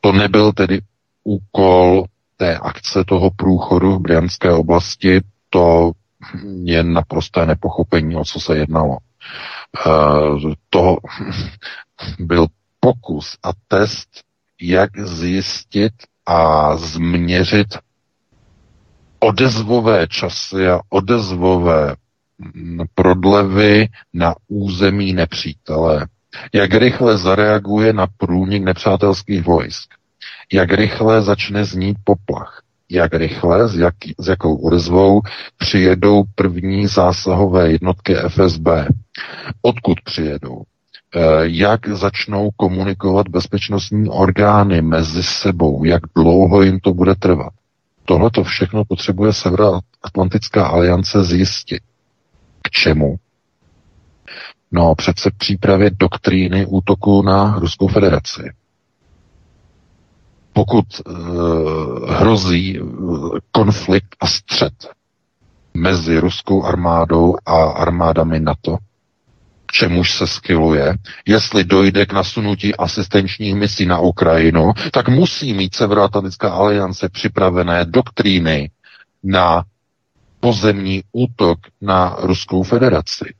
[0.00, 0.80] To nebyl tedy
[1.24, 2.04] úkol
[2.36, 5.92] té akce toho průchodu v Brianské oblasti, to
[6.62, 8.96] je naprosté nepochopení, o co se jednalo.
[8.96, 9.90] E,
[10.70, 10.96] to
[12.18, 12.46] byl
[12.80, 14.08] pokus a test,
[14.60, 15.92] jak zjistit
[16.26, 17.78] a změřit
[19.18, 21.96] odezvové časy a odezvové
[22.94, 26.06] prodlevy na území nepřítele.
[26.52, 29.94] Jak rychle zareaguje na průnik nepřátelských vojsk.
[30.52, 32.62] Jak rychle začne znít poplach.
[32.90, 35.20] Jak rychle, s, jak, s jakou odezvou
[35.58, 38.68] přijedou první zásahové jednotky FSB.
[39.62, 40.62] Odkud přijedou?
[41.16, 47.52] Eh, jak začnou komunikovat bezpečnostní orgány mezi sebou, jak dlouho jim to bude trvat.
[48.04, 51.82] Tohle to všechno potřebuje Severoatlantická aliance zjistit.
[52.62, 53.16] K čemu?
[54.72, 58.52] No přece přípravě doktríny útoku na Ruskou federaci.
[60.52, 61.14] Pokud uh,
[62.10, 64.74] hrozí uh, konflikt a střet
[65.74, 68.78] mezi ruskou armádou a armádami NATO,
[69.74, 70.94] čemuž se skiluje,
[71.26, 78.70] jestli dojde k nasunutí asistenčních misí na Ukrajinu, tak musí mít Severoatlantická aliance připravené doktríny
[79.22, 79.64] na
[80.40, 83.34] pozemní útok na Ruskou federaci,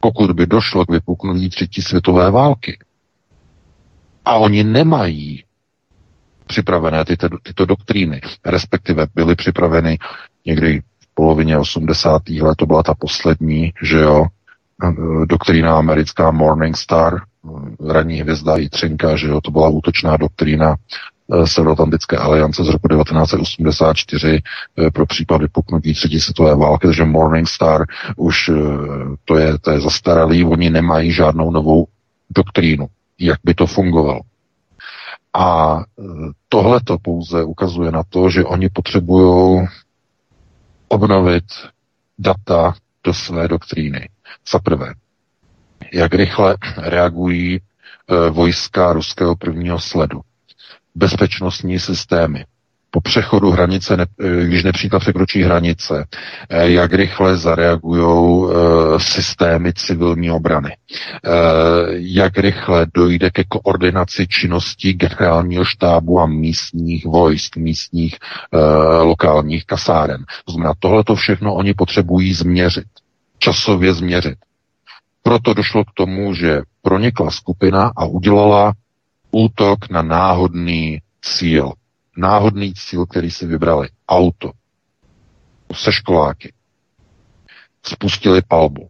[0.00, 2.78] pokud by došlo k vypuknutí třetí světové války.
[4.24, 5.44] A oni nemají
[6.46, 9.98] připravené tyto, tyto doktríny, respektive byly připraveny
[10.46, 12.28] někdy v polovině 80.
[12.28, 14.26] let, to byla ta poslední, že jo,
[15.28, 17.20] doktrína americká Morning Star,
[17.88, 20.76] ranní hvězda Jitřinka, že jo, to byla útočná doktrína
[21.32, 24.42] eh, Severoatlantické aliance z roku 1984
[24.78, 27.84] eh, pro případ vypuknutí třetí světové války, takže Morning Star
[28.16, 28.54] už eh,
[29.24, 31.86] to je, to je zastaralý, oni nemají žádnou novou
[32.30, 32.86] doktrínu,
[33.18, 34.20] jak by to fungovalo.
[35.36, 35.78] A
[36.48, 39.66] tohle to pouze ukazuje na to, že oni potřebují
[40.88, 41.44] obnovit
[42.18, 44.08] data do své doktríny.
[44.52, 44.94] Za prvé,
[45.92, 47.60] jak rychle reagují e,
[48.30, 50.20] vojska ruského prvního sledu,
[50.94, 52.44] bezpečnostní systémy,
[52.90, 56.04] po přechodu hranice, ne, e, když nepříklad překročí hranice,
[56.48, 58.04] e, jak rychle zareagují
[58.98, 60.76] systémy civilní obrany,
[61.90, 68.18] jak rychle dojde ke koordinaci činností generálního štábu a místních vojsk, místních
[69.02, 70.24] lokálních kasáren.
[70.44, 72.84] To znamená, tohle to všechno oni potřebují změřit
[73.38, 74.38] časově změřit.
[75.22, 78.72] Proto došlo k tomu, že pronikla skupina a udělala
[79.30, 81.72] útok na náhodný cíl.
[82.16, 83.88] Náhodný cíl, který si vybrali.
[84.08, 84.50] Auto.
[85.74, 86.52] Se školáky.
[87.82, 88.88] Spustili palbu.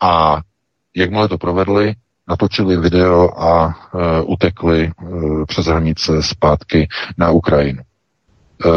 [0.00, 0.40] A
[0.94, 1.94] jakmile to provedli,
[2.28, 4.92] natočili video a e, utekli e,
[5.46, 7.82] přes hranice zpátky na Ukrajinu.
[7.82, 8.68] E,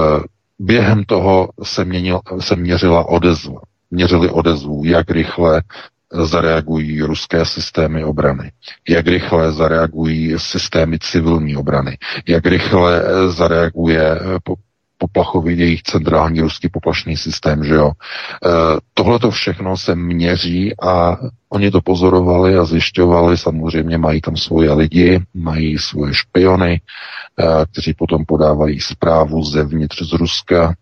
[0.59, 5.61] během toho se, měnil, se měřila odezva měřili odezvu, jak rychle
[6.13, 8.51] zareagují ruské systémy obrany,
[8.89, 11.97] jak rychle zareagují systémy civilní obrany,
[12.27, 14.55] jak rychle zareaguje po,
[14.99, 17.91] poplachový jejich centrální ruský poplašný systém, že jo.
[17.91, 18.49] E,
[18.93, 21.17] Tohle to všechno se měří a
[21.49, 26.81] oni to pozorovali a zjišťovali, samozřejmě mají tam svoje lidi, mají svoje špiony, e,
[27.71, 30.75] kteří potom podávají zprávu zevnitř z Ruska,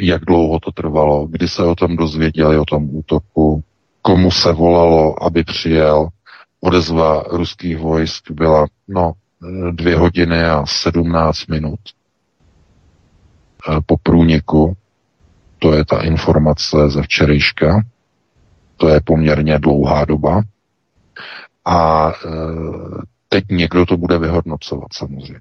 [0.00, 3.62] jak dlouho to trvalo, kdy se o tom dozvěděli, o tom útoku,
[4.02, 6.08] komu se volalo, aby přijel.
[6.60, 9.12] Odezva ruských vojsk byla no,
[9.70, 11.80] dvě hodiny a sedmnáct minut
[13.86, 14.76] po průniku.
[15.58, 17.82] To je ta informace ze včerejška.
[18.76, 20.42] To je poměrně dlouhá doba.
[21.64, 22.12] A e,
[23.28, 25.40] teď někdo to bude vyhodnocovat samozřejmě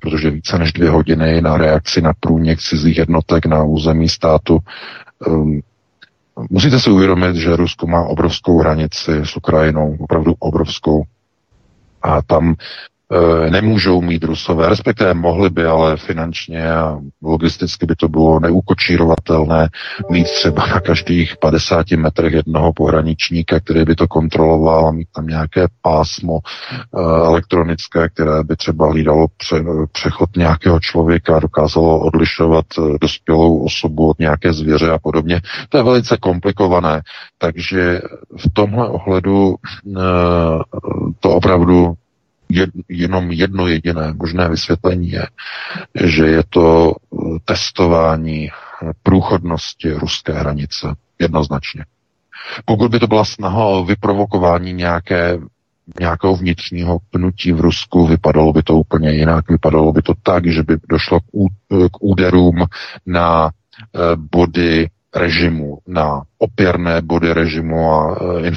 [0.00, 4.58] protože více než dvě hodiny na reakci na průnik cizích jednotek na území státu.
[5.26, 5.60] Um,
[6.50, 11.02] musíte si uvědomit, že Rusko má obrovskou hranici s Ukrajinou, opravdu obrovskou.
[12.02, 12.54] A tam
[13.50, 19.68] nemůžou mít Rusové, respektive mohli by, ale finančně a logisticky by to bylo neukočírovatelné
[20.10, 25.26] mít třeba na každých 50 metrech jednoho pohraničníka, který by to kontroloval a mít tam
[25.26, 32.98] nějaké pásmo e, elektronické, které by třeba hlídalo pře, přechod nějakého člověka, dokázalo odlišovat e,
[33.00, 35.40] dospělou osobu od nějaké zvěře a podobně.
[35.68, 37.00] To je velice komplikované,
[37.38, 38.00] takže
[38.36, 39.54] v tomhle ohledu
[41.20, 41.94] to opravdu
[42.50, 45.26] jed, jenom jedno jediné možné vysvětlení je,
[46.04, 48.48] že je to eh, testování
[49.02, 50.86] průchodnosti ruské hranice.
[51.18, 51.84] Jednoznačně.
[52.64, 55.38] Pokud by to byla snaha o vyprovokování nějaké,
[56.00, 59.50] nějakého vnitřního pnutí v Rusku, vypadalo by to úplně jinak.
[59.50, 62.64] Vypadalo by to tak, že by došlo k, ú, k úderům
[63.06, 63.50] na
[64.16, 68.48] body režimu, na opěrné body režimu a e,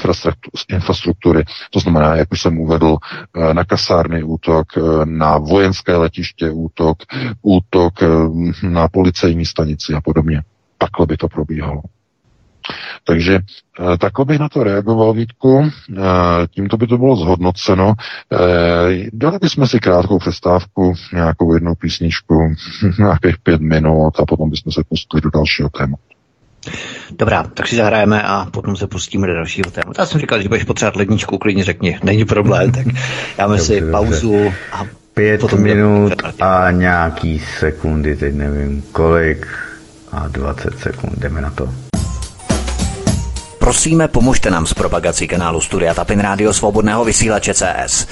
[0.69, 1.43] infrastruktury.
[1.71, 2.97] To znamená, jak už jsem uvedl,
[3.35, 6.97] e, na kasárny útok, e, na vojenské letiště útok,
[7.41, 7.93] útok
[8.63, 10.41] na policejní stanici a podobně.
[10.77, 11.81] Takhle by to probíhalo.
[13.03, 13.39] Takže
[13.99, 15.69] takhle bych na to reagoval, Vítku.
[16.49, 17.93] Tímto by to bylo zhodnoceno.
[19.13, 22.53] Dali bychom si krátkou přestávku, nějakou jednu písničku,
[22.99, 26.18] nějakých pět minut a potom bychom se pustili do dalšího tématu.
[27.11, 30.01] Dobrá, tak si zahrajeme a potom se pustíme do dalšího tématu.
[30.01, 32.85] Já jsem říkal, že budeš potřebovat ledničku, klidně řekni, není problém, tak
[33.37, 39.47] dáme dobře, si pauzu a Pět potom minut a nějaký sekundy, teď nevím kolik,
[40.11, 41.69] a 20 sekund, jdeme na to.
[43.59, 48.07] Prosíme, pomožte nám s propagací kanálu Studia Tapin Rádio Svobodného vysílače CS.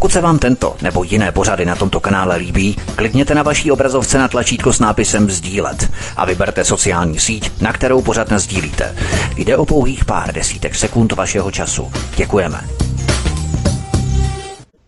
[0.00, 4.18] Pokud se vám tento nebo jiné pořady na tomto kanále líbí, klikněte na vaší obrazovce
[4.18, 8.94] na tlačítko s nápisem Sdílet a vyberte sociální síť, na kterou pořád sdílíte.
[9.36, 11.92] Jde o pouhých pár desítek sekund vašeho času.
[12.16, 12.60] Děkujeme.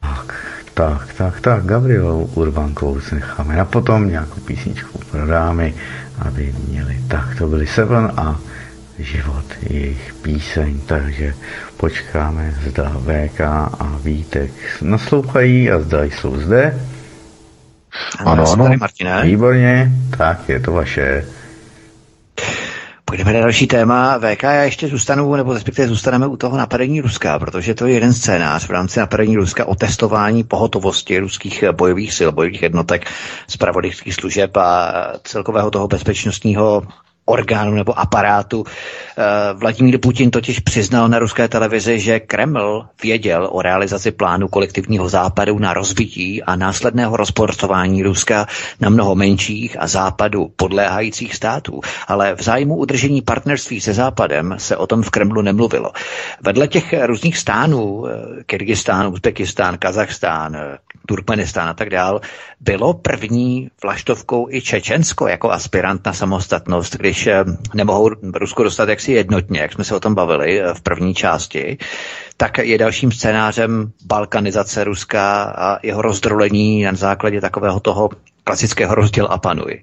[0.00, 0.34] Tak,
[0.74, 5.74] tak, tak, tak, Gabrielu Urbankovou si necháme na potom nějakou písničku pro dámy,
[6.18, 7.00] aby měli.
[7.08, 8.38] Tak, to byli Seven a
[8.98, 11.34] život, jejich píseň, takže
[11.82, 14.50] počkáme, zda VK a Vítek
[14.82, 16.78] naslouchají a zda jsou zde.
[18.18, 19.22] Ano, ano, ano.
[19.22, 21.26] výborně, tak je to vaše.
[23.04, 24.18] Půjdeme na další téma.
[24.18, 28.12] VK, já ještě zůstanu, nebo respektive zůstaneme u toho napadení Ruska, protože to je jeden
[28.12, 33.06] scénář v rámci napadení Ruska o testování pohotovosti ruských bojových sil, bojových jednotek,
[33.48, 34.92] zpravodajských služeb a
[35.24, 36.82] celkového toho bezpečnostního
[37.32, 38.64] orgánu nebo aparátu.
[38.64, 39.22] Eh,
[39.54, 45.58] Vladimír Putin totiž přiznal na ruské televizi, že Kreml věděl o realizaci plánu kolektivního západu
[45.58, 48.46] na rozbití a následného rozporcování Ruska
[48.80, 51.80] na mnoho menších a západu podléhajících států.
[52.08, 55.92] Ale v zájmu udržení partnerství se západem se o tom v Kremlu nemluvilo.
[56.40, 62.20] Vedle těch různých stánů, eh, Kyrgyzstán, Uzbekistán, Kazachstán, eh, Turkmenistán a tak dál,
[62.60, 69.12] bylo první vlaštovkou i Čečensko jako aspirant na samostatnost, když eh, nemohou Rusko dostat jaksi
[69.12, 71.78] jednotně, jak jsme se o tom bavili eh, v první části,
[72.36, 78.10] tak je dalším scénářem balkanizace Ruska a jeho rozdrolení na základě takového toho
[78.44, 79.82] klasického rozděl a panuj.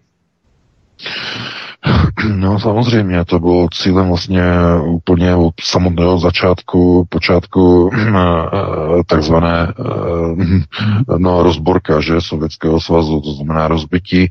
[2.35, 4.43] No samozřejmě, to bylo cílem vlastně
[4.85, 13.67] úplně od samotného začátku, počátku eh, takzvané eh, no, rozborka že, Sovětského svazu, to znamená
[13.67, 14.29] rozbití,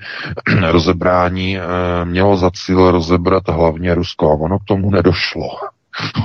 [0.70, 1.62] rozebrání, eh,
[2.04, 5.48] mělo za cíl rozebrat hlavně Rusko a ono k tomu nedošlo.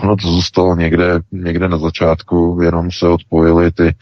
[0.03, 3.95] Ono to zůstalo někde, někde na začátku, jenom se odpojily ty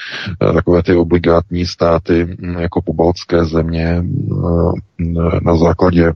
[0.49, 6.13] eh, takové ty obligátní státy mm, jako pobaltské země eh, na základě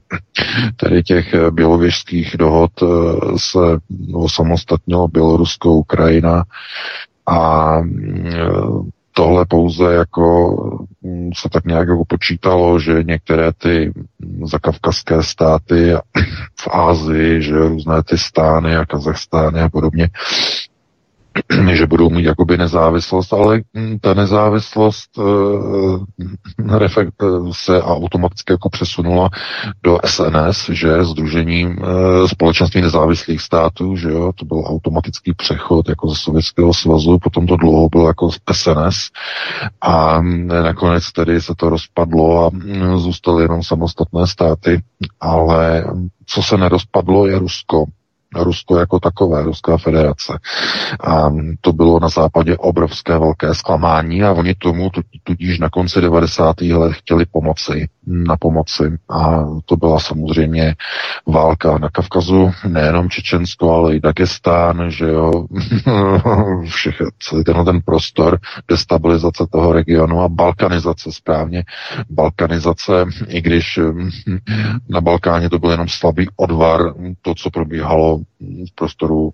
[0.76, 2.86] tedy těch bělověžských dohod eh,
[3.36, 3.58] se
[4.14, 6.44] osamostatnilo Bělorusko, Ukrajina
[7.26, 8.30] a mm,
[9.16, 10.56] tohle pouze jako
[11.02, 13.92] mm, se tak nějak jako počítalo, že některé ty
[14.44, 15.94] zakavkazské státy
[16.60, 20.08] v Ázii, že různé ty stány a Kazachstány a podobně,
[21.74, 26.04] že budou mít jakoby nezávislost, ale hm, ta nezávislost uh,
[26.78, 27.14] refekt
[27.52, 29.28] se automaticky jako přesunula
[29.82, 31.74] do SNS, že Združení uh,
[32.26, 37.56] společenství nezávislých států, že jo, to byl automatický přechod jako ze Sovětského svazu, potom to
[37.56, 39.10] dlouho bylo jako SNS
[39.80, 44.82] a hm, nakonec tedy se to rozpadlo a hm, zůstaly jenom samostatné státy,
[45.20, 45.84] ale
[46.26, 47.84] co se nerozpadlo je Rusko.
[48.44, 50.38] Rusko jako takové, Ruská federace.
[51.00, 54.90] A to bylo na západě obrovské velké zklamání a oni tomu
[55.24, 56.60] tudíž na konci 90.
[56.60, 58.98] let chtěli pomoci, na pomoci.
[59.10, 60.74] A to byla samozřejmě
[61.26, 65.30] válka na Kavkazu, nejenom Čečensko, ale i Dagestán, že jo,
[66.64, 71.64] všech, celý tenhle ten prostor, destabilizace toho regionu a balkanizace správně.
[72.10, 73.78] Balkanizace, i když
[74.88, 76.80] na Balkáně to byl jenom slabý odvar,
[77.22, 79.30] to, co probíhalo v prostoru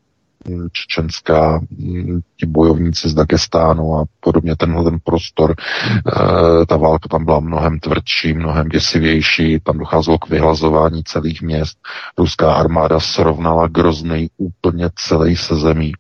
[0.49, 5.55] mm, čečenská, mm, ti bojovníci z Dagestánu a podobně tenhle ten prostor.
[5.55, 11.79] E, ta válka tam byla mnohem tvrdší, mnohem děsivější, tam docházelo k vyhlazování celých měst.
[12.19, 15.93] Ruská armáda srovnala Grozný úplně celý se zemí.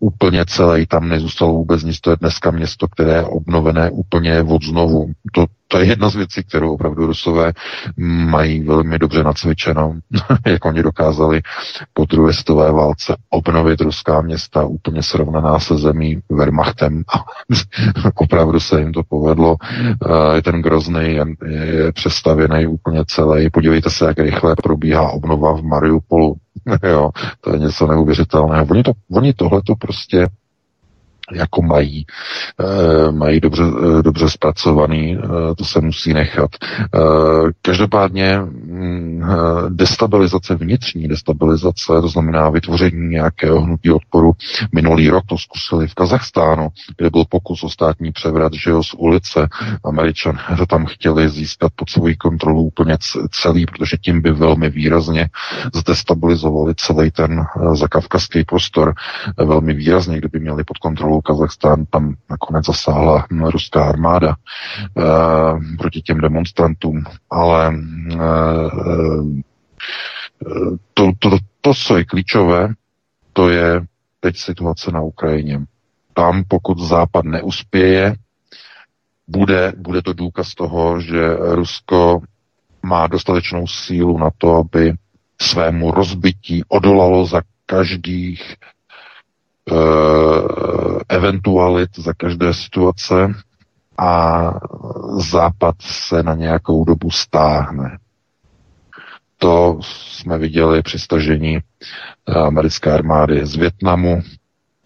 [0.00, 4.62] Úplně celý, tam nezůstalo vůbec nic, to je dneska město, které je obnovené úplně od
[4.64, 5.12] znovu.
[5.32, 7.52] To, to je jedna z věcí, kterou opravdu Rusové
[7.96, 9.94] mají velmi dobře nacvičenou,
[10.46, 11.42] jak oni dokázali
[11.92, 17.02] po druhé světové válce obnovit ruská města úplně srovnaná se zemí Wehrmachtem.
[18.14, 19.56] opravdu se jim to povedlo.
[20.34, 23.50] Je ten grozný je, je přestavěný úplně celý.
[23.50, 26.36] Podívejte se, jak rychle probíhá obnova v Mariupolu.
[26.82, 27.10] jo,
[27.40, 28.66] to je něco neuvěřitelného.
[28.70, 30.26] Oni, to, oni tohle to prostě
[31.34, 32.06] jako mají,
[32.60, 35.18] e, mají dobře, e, dobře zpracovaný, e,
[35.54, 36.50] to se musí nechat.
[37.62, 39.22] Každopádně mm,
[39.68, 44.32] destabilizace, vnitřní destabilizace, to znamená vytvoření nějakého hnutí odporu.
[44.74, 48.94] Minulý rok to zkusili v Kazachstánu, kde byl pokus o státní převrat, že jo, z
[48.94, 49.48] ulice.
[49.84, 52.96] Američan to tam chtěli získat pod svoji kontrolu úplně
[53.30, 55.28] celý, protože tím by velmi výrazně
[55.74, 58.94] zdestabilizovali celý ten zakavkazský prostor.
[59.36, 64.36] Velmi výrazně, kdyby měli pod kontrolou Kazachstán, tam nakonec zasáhla ruská armáda e,
[65.78, 68.18] proti těm demonstrantům, ale e,
[70.94, 72.74] to, to, to, co je klíčové,
[73.32, 73.80] to je
[74.20, 75.60] teď situace na Ukrajině.
[76.14, 78.16] Tam, pokud Západ neuspěje,
[79.28, 82.20] bude, bude to důkaz toho, že Rusko
[82.82, 84.94] má dostatečnou sílu na to, aby
[85.40, 88.81] svému rozbití odolalo za každých Eh,
[91.08, 93.34] eventualit za každé situace
[93.98, 94.40] a
[95.30, 97.98] Západ se na nějakou dobu stáhne.
[99.38, 104.22] To jsme viděli při stažení eh, americké armády z Větnamu,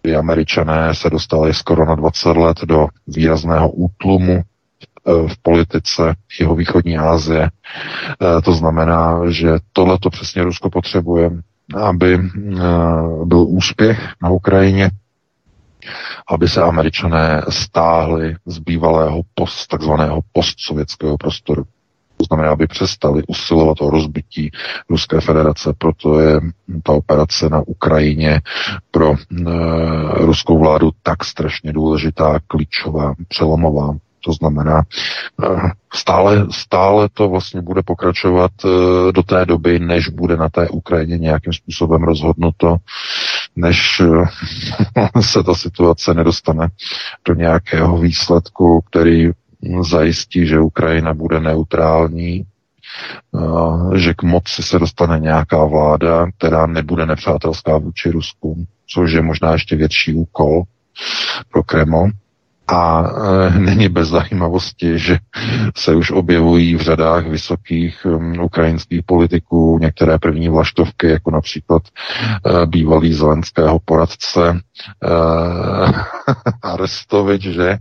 [0.01, 6.55] kdy američané se dostali skoro na 20 let do výrazného útlumu eh, v politice jeho
[6.55, 7.49] východní Asie.
[8.43, 11.31] To znamená, že tohle to přesně Rusko potřebuje
[11.75, 12.59] aby eh,
[13.25, 14.91] byl úspěch na Ukrajině,
[16.29, 21.63] aby se američané stáhli z bývalého post, takzvaného postsovětského prostoru.
[22.17, 24.51] To znamená, aby přestali usilovat o rozbití
[24.89, 25.73] Ruské federace.
[25.77, 26.39] Proto je
[26.83, 28.41] ta operace na Ukrajině
[28.91, 29.15] pro e,
[30.25, 33.95] ruskou vládu tak strašně důležitá, klíčová, přelomová.
[34.27, 34.83] To znamená,
[35.43, 40.69] eh, stále, stále to vlastně bude pokračovat eh, do té doby, než bude na té
[40.69, 42.75] Ukrajině nějakým způsobem rozhodnuto,
[43.55, 46.67] než eh, se ta situace nedostane
[47.27, 49.31] do nějakého výsledku, který
[49.81, 52.45] zajistí, že Ukrajina bude neutrální,
[53.95, 59.53] že k moci se dostane nějaká vláda, která nebude nepřátelská vůči Rusku, což je možná
[59.53, 60.63] ještě větší úkol
[61.51, 62.11] pro Kreml.
[62.67, 65.17] A e, není bez zajímavosti, že
[65.77, 72.65] se už objevují v řadách vysokých um, ukrajinských politiků některé první vlaštovky, jako například e,
[72.65, 74.57] bývalý zelenského poradce e,
[76.77, 77.77] Arestovič, že,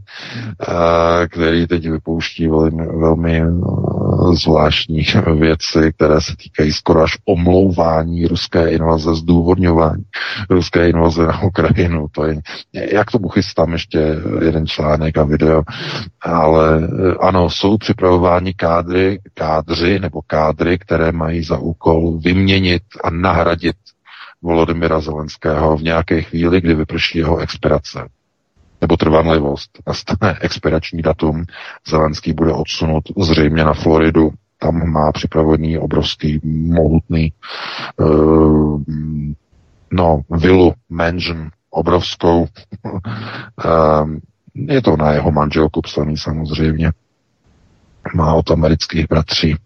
[1.31, 3.47] který teď vypouští velmi, velmi e,
[4.33, 5.05] zvláštní
[5.39, 10.05] věci, které se týkají skoro až omlouvání ruské invaze, zdůvodňování
[10.51, 12.07] ruské invaze na Ukrajinu.
[12.13, 12.41] To je,
[12.93, 15.63] jak to chystám ještě jeden článek a video,
[16.21, 23.11] ale eh, ano, jsou připravováni kádry, kádři nebo kádry, které mají za úkol vyměnit a
[23.11, 23.77] nahradit
[24.43, 28.09] Volodymyra Zelenského v nějaké chvíli, kdy vyprší jeho expirace
[28.81, 29.71] nebo trvanlivost.
[29.87, 31.45] Nastane expirační datum,
[31.89, 37.33] Zelenský bude odsunut zřejmě na Floridu, tam má připravený obrovský, mohutný
[37.97, 38.83] uh,
[39.93, 42.47] no, vilu, mansion, obrovskou.
[43.65, 44.11] uh,
[44.57, 46.93] Je to na jeho manželku psaný samozřejmě.
[48.15, 49.57] Má od amerických bratří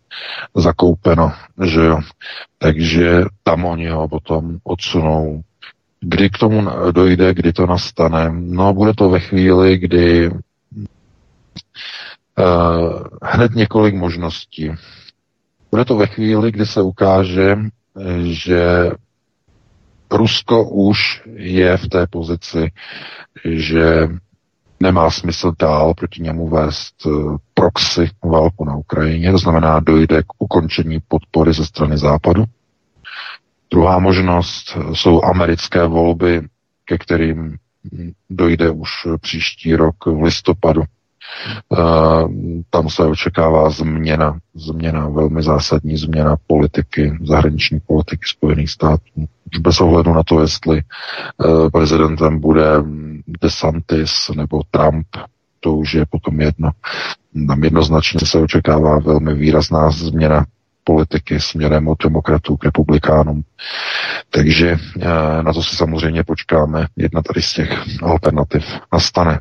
[0.57, 1.33] zakoupeno,
[1.65, 2.01] že jo.
[2.59, 5.43] Takže tam oni ho potom odsunou.
[6.01, 8.31] Kdy k tomu dojde, kdy to nastane?
[8.33, 10.37] No, bude to ve chvíli, kdy uh,
[13.23, 14.71] hned několik možností.
[15.71, 17.57] Bude to ve chvíli, kdy se ukáže,
[18.23, 18.91] že
[20.11, 22.71] Rusko už je v té pozici,
[23.45, 24.09] že
[24.81, 27.11] nemá smysl dál proti němu vést eh,
[27.55, 32.45] proxy válku na Ukrajině, to znamená, dojde k ukončení podpory ze strany Západu.
[33.71, 36.43] Druhá možnost jsou americké volby,
[36.85, 37.57] ke kterým
[38.31, 38.91] dojde už
[39.21, 40.83] příští rok v listopadu.
[40.83, 41.77] Eh,
[42.71, 49.27] tam se očekává změna, změna, velmi zásadní změna politiky, zahraniční politiky Spojených států.
[49.53, 50.83] už bez ohledu na to, jestli
[51.73, 52.67] prezidentem bude
[53.27, 55.07] DeSantis nebo Trump,
[55.61, 56.71] to už je potom jedno.
[57.49, 60.47] Tam jednoznačně se očekává velmi výrazná změna
[60.91, 63.43] politiky směrem od demokratů k republikánům.
[64.31, 64.77] Takže
[65.43, 66.87] na to si samozřejmě počkáme.
[66.97, 69.41] Jedna tady z těch alternativ nastane.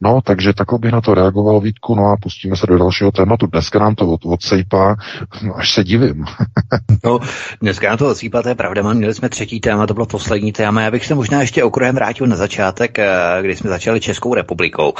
[0.00, 3.46] No, takže takhle bych na to reagoval, Vítku, no a pustíme se do dalšího tématu.
[3.46, 4.96] Dneska nám to od, odsejpá,
[5.42, 6.24] no, až se divím.
[7.04, 7.18] no,
[7.60, 10.82] dneska nám to odsejpá, to je pravda, měli jsme třetí téma, to bylo poslední téma.
[10.82, 13.08] Já bych se možná ještě okruhem vrátil na začátek, eh,
[13.40, 14.92] kdy jsme začali Českou republikou,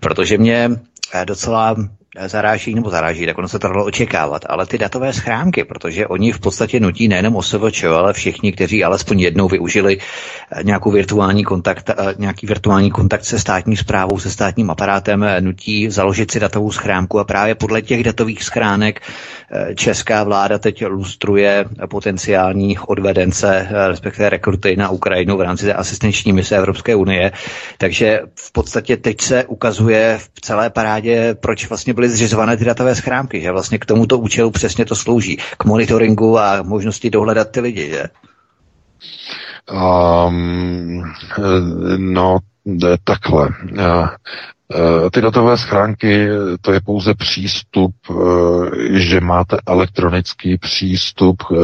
[0.00, 0.70] protože mě
[1.14, 1.76] eh, docela
[2.26, 4.42] zaráží nebo zaráží, tak ono se to dalo očekávat.
[4.48, 9.20] Ale ty datové schránky, protože oni v podstatě nutí nejenom OSVČ, ale všichni, kteří alespoň
[9.20, 14.70] jednou využili eh, nějakou virtuální kontakt, eh, nějaký virtuální kontakt se státní zprávou, se státním
[14.70, 19.00] aparátem, eh, nutí založit si datovou schránku a právě podle těch datových schránek
[19.74, 26.94] česká vláda teď lustruje potenciální odvedence, respektive rekruty na Ukrajinu v rámci asistenční mise Evropské
[26.94, 27.32] unie.
[27.78, 32.94] Takže v podstatě teď se ukazuje v celé parádě, proč vlastně byly zřizované ty datové
[32.94, 37.60] schránky, že vlastně k tomuto účelu přesně to slouží, k monitoringu a možnosti dohledat ty
[37.60, 38.04] lidi, že?
[39.72, 41.12] Um,
[41.96, 42.38] no,
[43.04, 43.48] takhle.
[44.74, 46.28] Eh, ty datové schránky,
[46.60, 51.56] to je pouze přístup, eh, že máte elektronický přístup eh,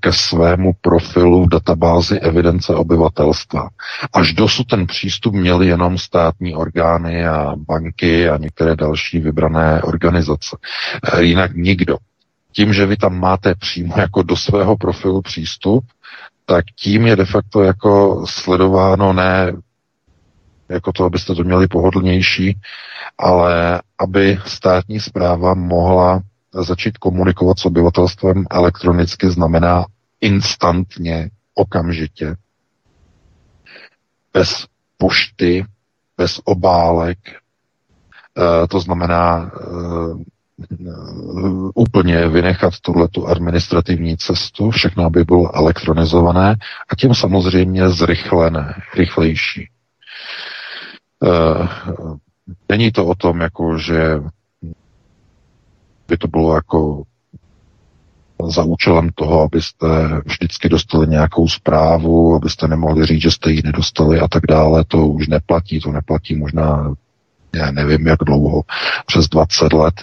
[0.00, 3.68] ke svému profilu v databázi evidence obyvatelstva.
[4.12, 10.56] Až dosud ten přístup měli jenom státní orgány a banky a některé další vybrané organizace.
[11.20, 11.96] Jinak nikdo.
[12.52, 15.84] Tím, že vy tam máte přímo jako do svého profilu přístup,
[16.46, 19.52] tak tím je de facto jako sledováno ne
[20.72, 22.58] jako to, abyste to měli pohodlnější,
[23.18, 26.22] ale aby státní zpráva mohla
[26.54, 29.84] začít komunikovat s obyvatelstvem elektronicky, znamená
[30.20, 32.36] instantně, okamžitě,
[34.32, 34.66] bez
[34.98, 35.64] pošty,
[36.16, 40.32] bez obálek, e, to znamená e,
[41.74, 46.56] úplně vynechat tuhletu administrativní cestu, všechno aby bylo elektronizované
[46.88, 49.68] a tím samozřejmě zrychlené, rychlejší.
[51.22, 51.68] Eh,
[52.68, 54.20] není to o tom, jako, že
[56.08, 57.02] by to bylo jako
[58.46, 59.86] za účelem toho, abyste
[60.24, 64.84] vždycky dostali nějakou zprávu, abyste nemohli říct, že jste ji nedostali a tak dále.
[64.84, 66.94] To už neplatí, to neplatí možná,
[67.54, 68.62] já nevím, jak dlouho,
[69.06, 69.94] přes 20 let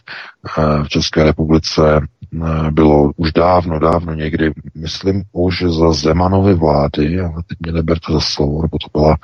[0.57, 7.19] eh, v České republice eh, bylo už dávno, dávno někdy, myslím už za Zemanovy vlády,
[7.19, 9.17] ale teď mě neberte za slovo, nebo to byla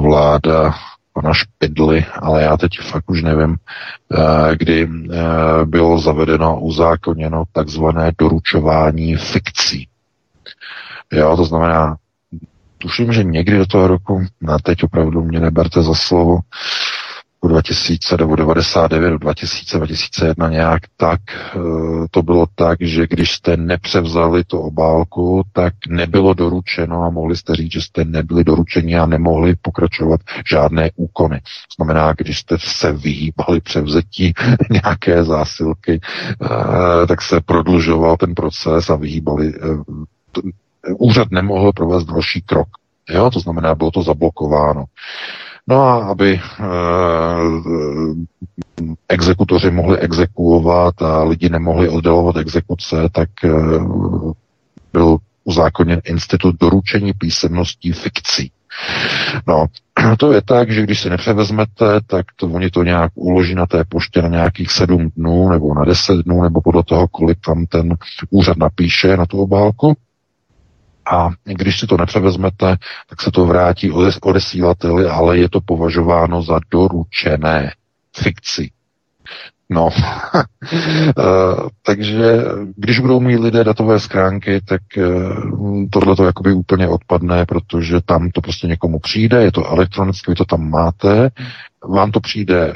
[0.00, 0.74] vláda
[1.12, 3.56] pana Špidly, ale já teď fakt už nevím,
[4.14, 5.18] eh, kdy eh,
[5.64, 9.88] bylo zavedeno, uzákoněno takzvané doručování fikcí.
[11.12, 11.96] Jo, to znamená,
[12.78, 16.38] tuším, že někdy do toho roku, na teď opravdu mě neberte za slovo,
[17.48, 21.58] 2000 nebo 99, 2000, 2001 nějak tak, eh,
[22.10, 27.54] to bylo tak, že když jste nepřevzali tu obálku, tak nebylo doručeno a mohli jste
[27.54, 30.20] říct, že jste nebyli doručeni a nemohli pokračovat
[30.50, 31.40] žádné úkony.
[31.40, 34.32] To znamená, když jste se vyhýbali převzetí
[34.70, 36.00] nějaké zásilky,
[36.42, 39.52] eh, tak se prodlužoval ten proces a vyhýbali.
[39.54, 40.40] Eh,
[40.98, 42.68] úřad nemohl provést další krok.
[43.10, 44.84] Jo, to znamená, bylo to zablokováno.
[45.68, 46.40] No a aby e,
[49.08, 53.48] exekutoři mohli exekuovat a lidi nemohli oddělovat exekuce, tak e,
[54.92, 58.52] byl uzákoněn institut doručení písemností fikcí.
[59.46, 59.66] No,
[60.18, 63.84] to je tak, že když si nepřevezmete, tak to, oni to nějak uloží na té
[63.88, 67.94] poště na nějakých sedm dnů nebo na deset dnů, nebo podle toho, kolik tam ten
[68.30, 69.96] úřad napíše na tu obálku.
[71.10, 72.76] A když si to nepřevezmete,
[73.08, 73.90] tak se to vrátí
[74.22, 77.72] odesílateli, ale je to považováno za doručené
[78.16, 78.70] fikci.
[79.72, 82.36] No, uh, takže
[82.76, 88.30] když budou mít lidé datové schránky, tak uh, tohle to jakoby úplně odpadne, protože tam
[88.30, 91.30] to prostě někomu přijde, je to elektronicky, vy to tam máte,
[91.84, 92.74] vám to přijde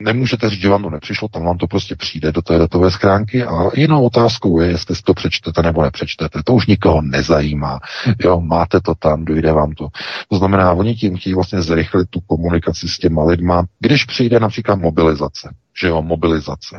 [0.00, 3.44] nemůžete říct, že vám to nepřišlo, tam vám to prostě přijde do té datové schránky
[3.44, 6.42] a jinou otázkou je, jestli si to přečtete nebo nepřečtete.
[6.44, 7.80] To už nikoho nezajímá.
[8.24, 9.88] Jo, máte to tam, dojde vám to.
[10.28, 14.74] To znamená, oni tím chtějí vlastně zrychlit tu komunikaci s těma lidma, když přijde například
[14.74, 15.54] mobilizace.
[15.80, 16.78] Že jo, mobilizace.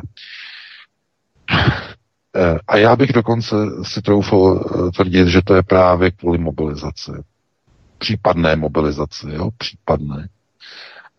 [2.36, 7.12] Eh, a já bych dokonce si troufal eh, tvrdit, že to je právě kvůli mobilizaci.
[7.98, 10.28] Případné mobilizaci, jo, případné.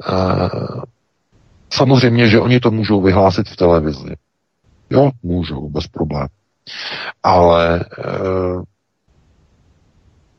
[0.09, 0.49] Eh,
[1.73, 4.15] Samozřejmě, že oni to můžou vyhlásit v televizi.
[4.89, 6.27] Jo, můžou, bez problémů.
[7.23, 7.83] Ale e,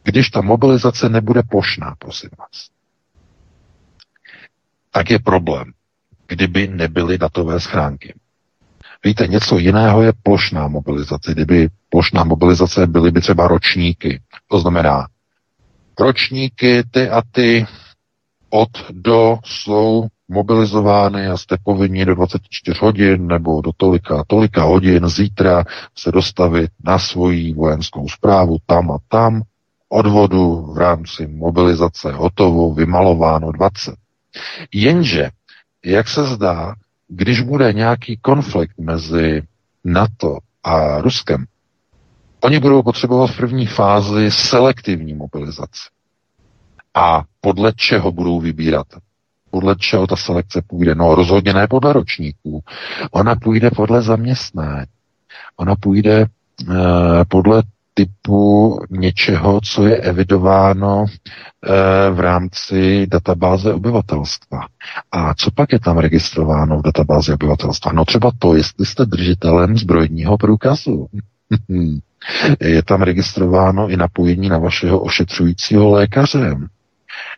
[0.05, 2.69] když ta mobilizace nebude plošná, prosím vás,
[4.91, 5.73] tak je problém,
[6.27, 8.15] kdyby nebyly datové schránky.
[9.05, 11.33] Víte, něco jiného je plošná mobilizace.
[11.33, 14.21] Kdyby plošná mobilizace byly by třeba ročníky.
[14.49, 15.07] To znamená,
[16.01, 17.67] ročníky ty a ty
[18.51, 25.09] od do jsou mobilizovány a jste povinni do 24 hodin nebo do tolika tolika hodin
[25.09, 25.65] zítra
[25.99, 29.43] se dostavit na svoji vojenskou zprávu tam a tam,
[29.89, 33.95] odvodu v rámci mobilizace hotovo, vymalováno 20.
[34.73, 35.31] Jenže,
[35.85, 36.75] jak se zdá,
[37.09, 39.43] když bude nějaký konflikt mezi
[39.85, 41.45] NATO a Ruskem,
[42.41, 45.89] oni budou potřebovat v první fázi selektivní mobilizaci.
[46.95, 48.87] A podle čeho budou vybírat?
[49.55, 50.95] Podle čeho ta selekce půjde?
[50.95, 52.63] No rozhodně ne podle ročníků.
[53.11, 54.87] Ona půjde podle zaměstnání.
[55.57, 56.27] Ona půjde
[56.71, 56.75] eh,
[57.29, 57.63] podle
[57.95, 64.61] typu něčeho, co je evidováno eh, v rámci databáze obyvatelstva.
[65.13, 67.93] A co pak je tam registrováno v databázi obyvatelstva?
[67.93, 71.07] No třeba to, jestli jste držitelem zbrojního průkazu.
[72.61, 76.57] je tam registrováno i napojení na vašeho ošetřujícího lékaře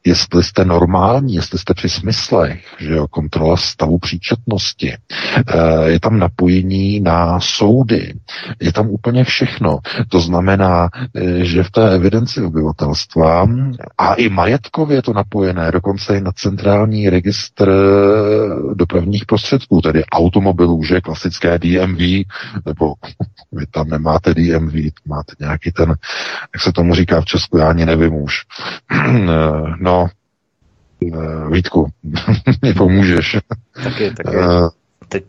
[0.06, 6.18] jestli jste normální, jestli jste při smyslech, že jo, kontrola stavu příčetnosti, eh, je tam
[6.18, 8.14] napojení na soudy,
[8.60, 9.78] je tam úplně všechno.
[10.08, 13.46] To znamená, eh, že v té evidenci obyvatelstva
[13.98, 20.04] a i majetkově je to napojené, dokonce i na centrální registr eh, dopravních prostředků, tedy
[20.04, 22.00] automobilů, že klasické DMV,
[22.66, 22.94] nebo
[23.52, 24.74] vy tam nemáte DMV,
[25.06, 25.88] máte nějaký ten,
[26.54, 28.42] jak se tomu říká v Česku, já ani nevím už.
[29.80, 30.06] no,
[31.02, 31.86] Eh, Vítku,
[32.62, 33.36] mi pomůžeš.
[33.84, 34.36] Taky, taky.
[34.36, 34.68] Uh,
[35.08, 35.24] Teď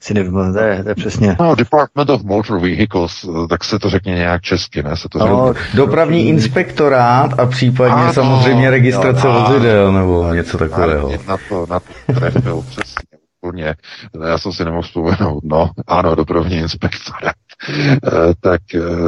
[0.00, 1.36] si nevím, to je, to je přesně.
[1.40, 4.96] No, Department of Motor Vehicles, eh, tak se to řekne nějak česky, ne?
[4.96, 11.12] Se to no, dopravní inspektorát a případně ano, samozřejmě registrace jo, vozidel nebo něco takového.
[11.28, 13.74] Na to, na to trefil, přesně, úplně.
[14.28, 17.34] Já jsem si nemohl vzpomenout, no, ano, dopravní inspektorát.
[18.40, 18.60] Tak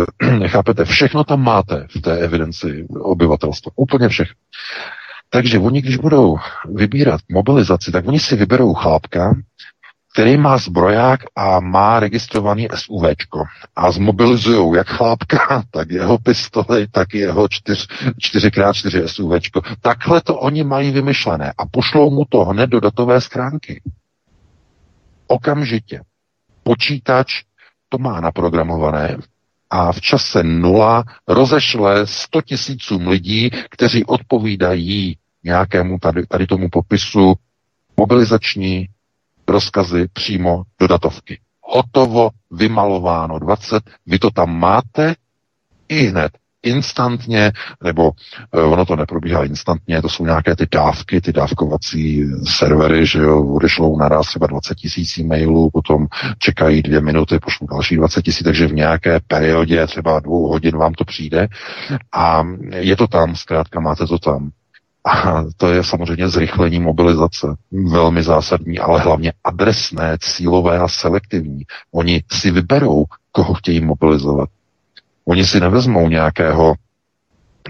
[0.47, 4.35] chápete, všechno tam máte v té evidenci obyvatelstva, úplně všechno.
[5.31, 6.37] Takže oni, když budou
[6.75, 9.35] vybírat mobilizaci, tak oni si vyberou chlápka,
[10.13, 13.45] který má zbroják a má registrovaný SUVčko.
[13.77, 17.87] A zmobilizují jak chlápka, tak jeho pistoli, tak jeho 4,
[18.19, 19.63] 4x4 SUVčko.
[19.81, 23.83] Takhle to oni mají vymyšlené a pošlou mu to hned do datové schránky.
[25.27, 26.01] Okamžitě.
[26.63, 27.43] Počítač
[27.91, 29.17] to má naprogramované,
[29.71, 37.35] a v čase nula rozešle 100 tisícům lidí, kteří odpovídají nějakému tady, tady tomu popisu
[37.97, 38.89] mobilizační
[39.49, 41.41] rozkazy přímo do datovky.
[41.63, 45.15] Hotovo, vymalováno 20, vy to tam máte
[45.89, 46.33] i hned
[46.63, 47.53] instantně,
[47.85, 53.19] nebo uh, ono to neprobíhá instantně, to jsou nějaké ty dávky, ty dávkovací servery, že
[53.19, 56.07] jo, odešlou naraz třeba 20 tisíc e-mailů, potom
[56.39, 60.93] čekají dvě minuty, pošlou další 20 tisíc, takže v nějaké periodě třeba dvou hodin vám
[60.93, 61.49] to přijde
[62.13, 62.45] a
[62.75, 64.51] je to tam, zkrátka máte to tam.
[65.05, 67.47] A to je samozřejmě zrychlení mobilizace.
[67.73, 71.63] Velmi zásadní, ale hlavně adresné, cílové a selektivní.
[71.95, 74.49] Oni si vyberou, koho chtějí mobilizovat.
[75.25, 76.75] Oni si nevezmou nějakého,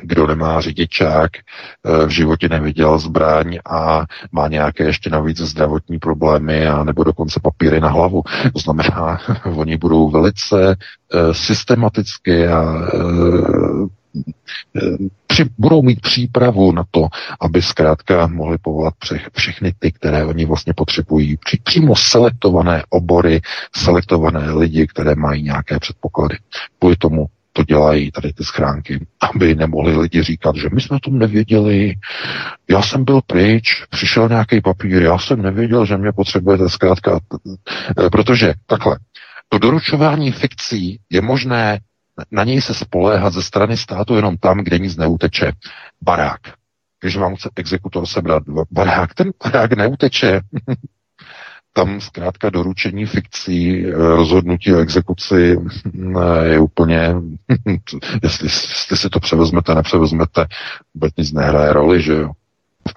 [0.03, 6.66] kdo nemá řidičák, eh, v životě neviděl zbraň a má nějaké ještě navíc zdravotní problémy
[6.66, 8.22] a nebo dokonce papíry na hlavu.
[8.53, 13.86] To znamená, oni budou velice eh, systematicky a eh,
[15.26, 17.09] při, budou mít přípravu na to,
[17.40, 21.36] aby zkrátka mohli povolat pře, všechny ty, které oni vlastně potřebují.
[21.36, 23.40] Při, přímo selektované obory,
[23.76, 26.36] selektované lidi, které mají nějaké předpoklady.
[26.78, 27.26] Kvůli tomu
[27.61, 31.94] to dělají tady ty schránky, aby nemohli lidi říkat, že my jsme o tom nevěděli,
[32.70, 37.20] já jsem byl pryč, přišel nějaký papír, já jsem nevěděl, že mě potřebujete zkrátka,
[38.12, 38.98] protože takhle,
[39.48, 41.80] to doručování fikcí je možné
[42.30, 45.52] na něj se spoléhat ze strany státu jenom tam, kde nic neuteče.
[46.02, 46.40] Barák.
[47.00, 50.40] Když vám chce exekutor sebrat barák, ten barák neuteče.
[51.72, 57.14] tam zkrátka doručení fikcí, eh, rozhodnutí o exekuci eh, je úplně,
[58.22, 60.46] jestli, jestli si to převezmete, nepřevezmete,
[60.94, 62.30] vůbec nic nehraje roli, že jo.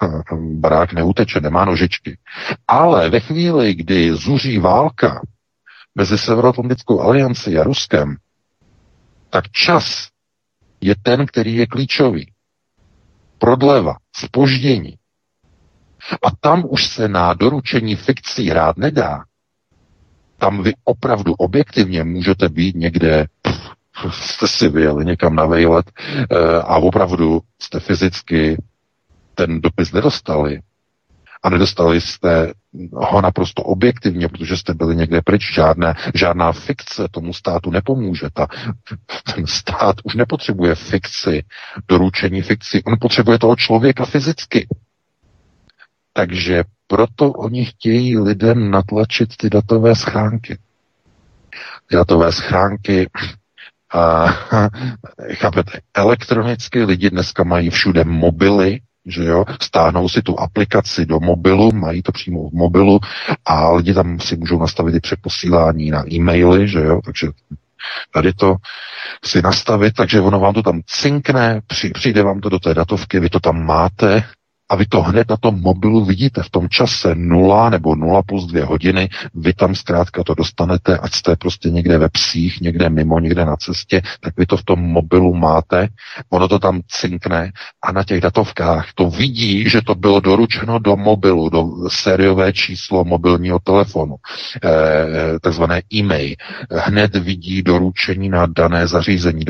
[0.60, 2.18] Barák neuteče, nemá nožičky.
[2.68, 5.20] Ale ve chvíli, kdy zuří válka
[5.94, 8.16] mezi Severoatlantickou aliancí a Ruskem,
[9.30, 10.08] tak čas
[10.80, 12.32] je ten, který je klíčový.
[13.38, 14.98] Prodleva, spoždění.
[16.10, 19.24] A tam už se na doručení fikcí hrát nedá.
[20.38, 23.70] Tam vy opravdu objektivně můžete být někde pff,
[24.10, 28.62] jste si vyjeli někam na vejlet eh, a opravdu jste fyzicky
[29.34, 30.60] ten dopis nedostali,
[31.44, 32.52] a nedostali jste
[32.92, 35.54] ho naprosto objektivně, protože jste byli někde pryč.
[35.54, 38.26] Žádné, žádná fikce tomu státu nepomůže.
[38.32, 38.46] Ta,
[39.34, 41.44] ten stát už nepotřebuje fikci,
[41.88, 42.82] doručení fikci.
[42.84, 44.66] On potřebuje toho člověka fyzicky.
[46.16, 50.58] Takže proto oni chtějí lidem natlačit ty datové schránky.
[51.88, 53.10] Ty datové schránky
[53.94, 54.26] a,
[55.32, 61.72] chápete, elektronicky lidi dneska mají všude mobily, že jo, stáhnou si tu aplikaci do mobilu,
[61.72, 63.00] mají to přímo v mobilu
[63.44, 67.28] a lidi tam si můžou nastavit i přeposílání na e-maily, že jo, takže
[68.12, 68.56] tady to
[69.24, 71.60] si nastavit, takže ono vám to tam cinkne,
[71.94, 74.24] přijde vám to do té datovky, vy to tam máte,
[74.68, 76.42] a vy to hned na tom mobilu vidíte.
[76.42, 81.14] V tom čase 0 nebo 0 plus 2 hodiny, vy tam zkrátka to dostanete, ať
[81.14, 84.80] jste prostě někde ve psích, někde mimo, někde na cestě, tak vy to v tom
[84.80, 85.88] mobilu máte,
[86.30, 87.52] ono to tam cinkne.
[87.82, 93.04] A na těch datovkách to vidí, že to bylo doručeno do mobilu, do sériové číslo
[93.04, 94.16] mobilního telefonu,
[94.64, 96.34] eh, takzvané e-mail.
[96.70, 99.44] Hned vidí doručení na dané zařízení,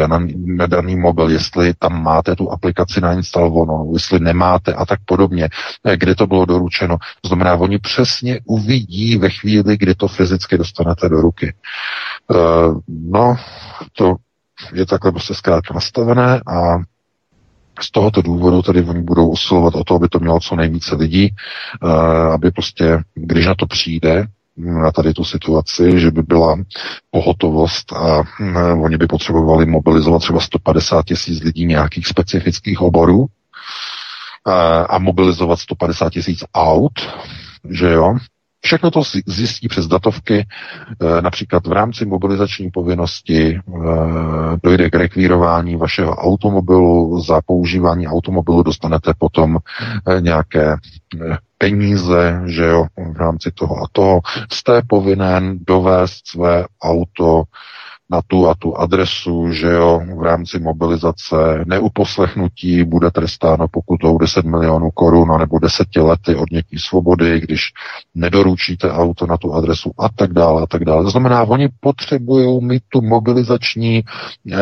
[0.46, 5.48] na daný mobil, jestli tam máte tu aplikaci nainstalovanou, jestli nemáte a tak podobně,
[5.84, 6.96] eh, kde to bylo doručeno.
[7.26, 11.54] Znamená, oni přesně uvidí ve chvíli, kdy to fyzicky dostanete do ruky.
[12.28, 13.36] Uh, no,
[13.92, 14.16] to
[14.72, 16.78] je takhle prostě zkrátka nastavené a
[17.80, 21.34] z tohoto důvodu tady oni budou usilovat o to, aby to mělo co nejvíce lidí,
[21.82, 21.90] uh,
[22.32, 24.26] aby prostě, když na to přijde,
[24.56, 26.56] na tady tu situaci, že by byla
[27.10, 33.26] pohotovost a uh, oni by potřebovali mobilizovat třeba 150 tisíc lidí nějakých specifických oborů,
[34.88, 36.92] a mobilizovat 150 tisíc aut,
[37.70, 38.16] že jo.
[38.64, 43.60] Všechno to zjistí přes datovky, e, například v rámci mobilizační povinnosti e,
[44.62, 49.58] dojde k rekvírování vašeho automobilu, za používání automobilu dostanete potom
[50.20, 50.76] nějaké
[51.58, 54.20] peníze, že jo, v rámci toho a toho.
[54.52, 57.42] Jste povinen dovést své auto
[58.14, 64.44] na tu a tu adresu, že jo, v rámci mobilizace neuposlechnutí bude trestáno pokutou 10
[64.44, 67.60] milionů korun nebo 10 lety odnětí svobody, když
[68.14, 71.04] nedoručíte auto na tu adresu a tak dále a tak dále.
[71.04, 74.02] To znamená, oni potřebují mít tu mobilizační,
[74.52, 74.56] eh,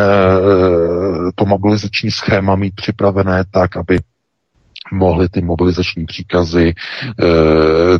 [1.34, 3.98] to mobilizační schéma mít připravené tak, aby
[4.92, 6.74] mohly ty mobilizační příkazy,
[7.20, 7.24] eh,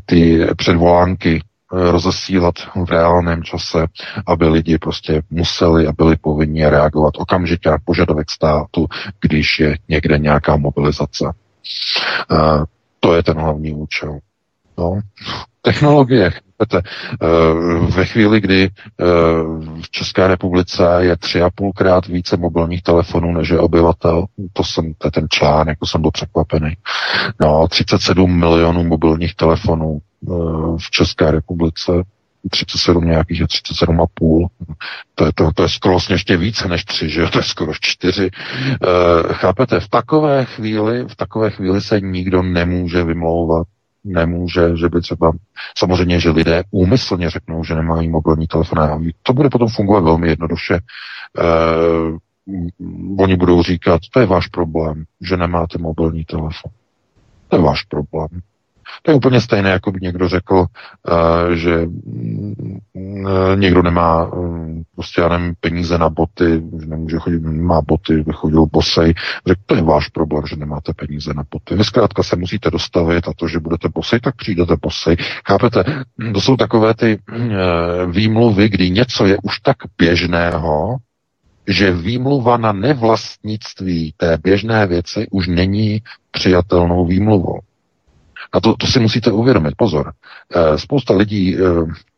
[0.07, 1.41] ty předvolánky
[1.73, 2.55] rozesílat
[2.87, 3.87] v reálném čase,
[4.27, 8.87] aby lidi prostě museli a byli povinni reagovat okamžitě na požadavek státu,
[9.21, 11.25] když je někde nějaká mobilizace.
[13.01, 14.19] To je ten hlavní účel.
[14.79, 15.01] No.
[15.63, 16.83] Technologie, chápete,
[17.97, 18.69] ve chvíli, kdy
[19.83, 24.95] v České republice je tři a půlkrát více mobilních telefonů než je obyvatel, to, jsem,
[24.99, 26.77] to je ten článek, to jsem byl překvapený.
[27.41, 29.99] No, 37 milionů mobilních telefonů
[30.77, 31.93] v České republice,
[32.51, 34.47] 37 nějakých je 37,5.
[35.15, 37.27] To je, to, to je skoro vlastně ještě více než 3, že?
[37.27, 38.25] To je skoro 4.
[38.25, 38.31] E,
[39.33, 43.67] chápete, v takové chvíli, v takové chvíli se nikdo nemůže vymlouvat
[44.05, 45.33] nemůže, že by třeba,
[45.79, 50.79] samozřejmě, že lidé úmyslně řeknou, že nemají mobilní telefon to bude potom fungovat velmi jednoduše.
[51.39, 52.19] Eh,
[53.19, 56.73] oni budou říkat, to je váš problém, že nemáte mobilní telefon.
[57.49, 58.29] To je váš problém.
[59.03, 60.67] To je úplně stejné, jako by někdo řekl, uh,
[61.53, 61.87] že
[62.93, 68.15] uh, někdo nemá uh, prostě, já nevím, peníze na boty, že nemůže chodit, má boty,
[68.15, 69.15] by chodil bosej.
[69.47, 71.75] Řekl, to je váš problém, že nemáte peníze na boty.
[71.75, 75.17] Vy zkrátka se musíte dostavit a to, že budete bosej, tak přijdete bosej.
[75.49, 75.85] Chápete?
[76.35, 77.19] To jsou takové ty
[78.11, 80.97] výmluvy, kdy něco je už tak běžného,
[81.69, 87.61] že výmluva na nevlastnictví té běžné věci už není přijatelnou výmluvou.
[88.53, 90.13] A to, to si musíte uvědomit, pozor.
[90.55, 91.59] E, spousta lidí, e,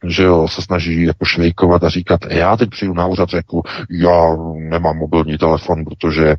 [0.05, 4.37] že jo, se snaží jako švejkovat a říkat, já teď přijdu na úřad, řeknu, já
[4.55, 6.37] nemám mobilní telefon, protože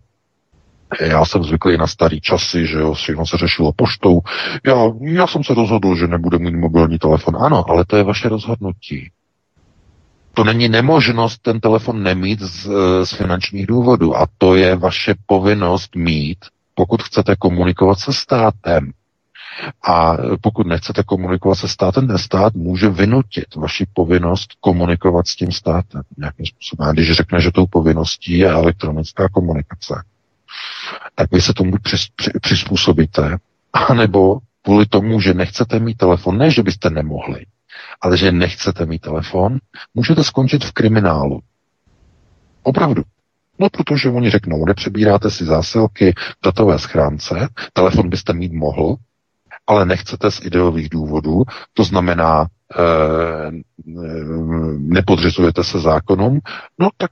[1.01, 4.19] já jsem zvyklý na starý časy, že jo, všechno se řešilo poštou.
[4.65, 7.37] Já, já jsem se rozhodl, že nebudu mít mobilní telefon.
[7.39, 9.11] Ano, ale to je vaše rozhodnutí.
[10.33, 12.67] To není nemožnost ten telefon nemít z,
[13.03, 14.17] z finančních důvodů.
[14.17, 16.37] A to je vaše povinnost mít,
[16.73, 18.91] pokud chcete komunikovat se státem.
[19.87, 25.51] A pokud nechcete komunikovat se státem, ten stát může vynutit vaši povinnost komunikovat s tím
[25.51, 26.89] státem nějakým způsobem.
[26.89, 30.03] A když řekne, že tou povinností je elektronická komunikace,
[31.15, 31.71] tak vy se tomu
[32.41, 33.37] přizpůsobíte,
[33.73, 37.45] anebo kvůli tomu, že nechcete mít telefon, ne, že byste nemohli,
[38.01, 39.57] ale že nechcete mít telefon,
[39.93, 41.39] můžete skončit v kriminálu.
[42.63, 43.03] Opravdu.
[43.59, 48.95] No, protože oni řeknou, nepřebíráte si zásilky v datové schránce, telefon byste mít mohl,
[49.67, 51.43] ale nechcete z ideových důvodů,
[51.73, 52.81] to znamená, e,
[54.77, 56.39] nepodřizujete se zákonům,
[56.79, 57.11] no tak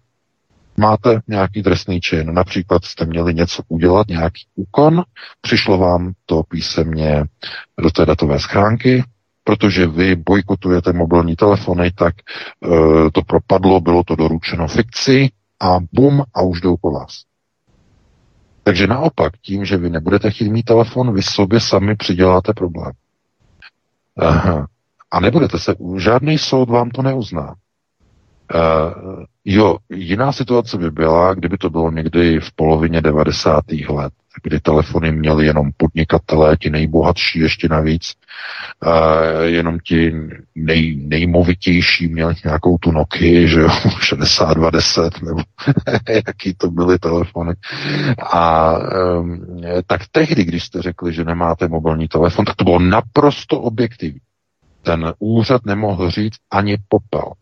[0.78, 2.34] máte nějaký trestný čin.
[2.34, 5.04] Například jste měli něco udělat, nějaký úkon,
[5.42, 7.24] přišlo vám to písemně
[7.82, 9.04] do té datové schránky,
[9.44, 15.30] protože vy bojkotujete mobilní telefony, tak e, to propadlo, bylo to doručeno fikci
[15.62, 17.33] a bum a už jdou po vás.
[18.64, 22.92] Takže naopak, tím, že vy nebudete chtít mít telefon, vy sobě sami přiděláte problém.
[24.18, 24.68] Aha.
[25.12, 27.56] A nebudete se, žádný soud vám to neuzná.
[28.56, 33.64] Uh, jo, jiná situace by byla, kdyby to bylo někdy v polovině 90.
[33.90, 38.14] let, kdy telefony měli jenom podnikatelé, ti nejbohatší ještě navíc,
[38.86, 40.14] uh, jenom ti
[40.56, 43.70] nej, nejmovitější měli nějakou tu Nokia, že jo,
[44.02, 45.42] 6210, nebo
[46.28, 47.54] jaký to byly telefony.
[48.34, 48.74] A
[49.20, 49.46] um,
[49.88, 54.20] tak tehdy, když jste řekli, že nemáte mobilní telefon, tak to bylo naprosto objektivní.
[54.82, 57.34] Ten úřad nemohl říct ani popel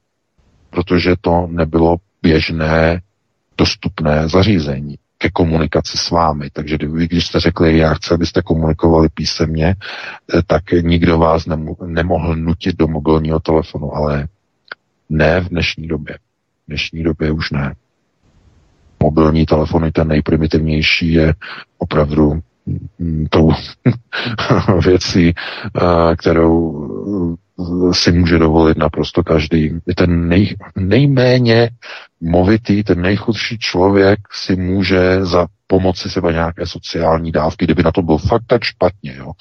[0.71, 3.01] protože to nebylo běžné
[3.57, 6.49] dostupné zařízení ke komunikaci s vámi.
[6.49, 11.86] Takže vy, když jste řekli, já chci, abyste komunikovali písemně, eh, tak nikdo vás nemo-
[11.86, 14.28] nemohl nutit do mobilního telefonu, ale
[15.09, 16.17] ne v dnešní době.
[16.17, 17.76] V dnešní době už ne.
[19.03, 21.34] Mobilní telefony, ten nejprimitivnější, je
[21.78, 22.41] opravdu
[22.99, 23.51] mm, tou
[24.86, 27.38] věcí, eh, kterou
[27.91, 29.80] si může dovolit naprosto každý.
[29.95, 31.70] Ten nej, nejméně
[32.22, 38.01] movitý, ten nejchudší člověk si může za pomoci sebe nějaké sociální dávky, kdyby na to
[38.01, 39.32] byl fakt tak špatně, jo.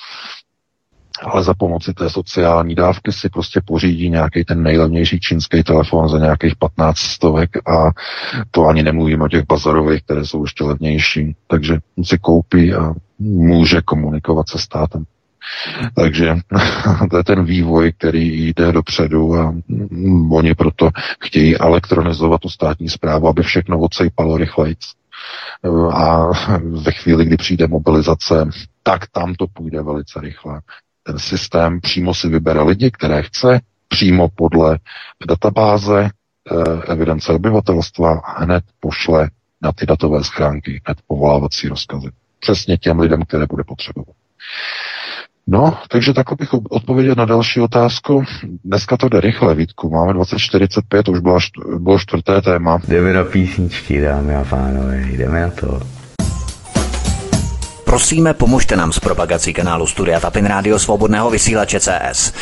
[1.23, 6.19] Ale za pomoci té sociální dávky si prostě pořídí nějaký ten nejlevnější čínský telefon za
[6.19, 7.91] nějakých 15 stovek a
[8.51, 11.37] to ani nemluvím o těch bazarových, které jsou ještě levnější.
[11.47, 15.05] Takže si koupí a může komunikovat se státem.
[15.95, 16.37] Takže
[17.11, 19.55] to je ten vývoj, který jde dopředu a
[20.31, 24.77] oni proto chtějí elektronizovat tu státní zprávu, aby všechno odsejpalo rychleji.
[25.93, 26.27] A
[26.61, 28.49] ve chvíli, kdy přijde mobilizace,
[28.83, 30.61] tak tam to půjde velice rychle.
[31.03, 34.79] Ten systém přímo si vybere lidi, které chce, přímo podle
[35.29, 39.31] databáze eh, evidence obyvatelstva a hned pošle
[39.63, 42.09] na ty datové schránky, hned povolávací rozkazy.
[42.41, 44.17] Přesně těm lidem, které bude potřebovat.
[45.47, 48.25] No, takže takhle bych odpověděl na další otázku.
[48.65, 49.91] Dneska to jde rychle, Vítku.
[49.91, 51.39] Máme 2045, už bylo,
[51.79, 52.79] bylo čtvrté téma.
[52.89, 56.00] Jdeme na písničky, dámy a pánové, jdeme na to.
[57.91, 62.33] Prosíme, pomožte nám s propagací kanálu Studia Tapin Rádio Svobodného vysílače CS.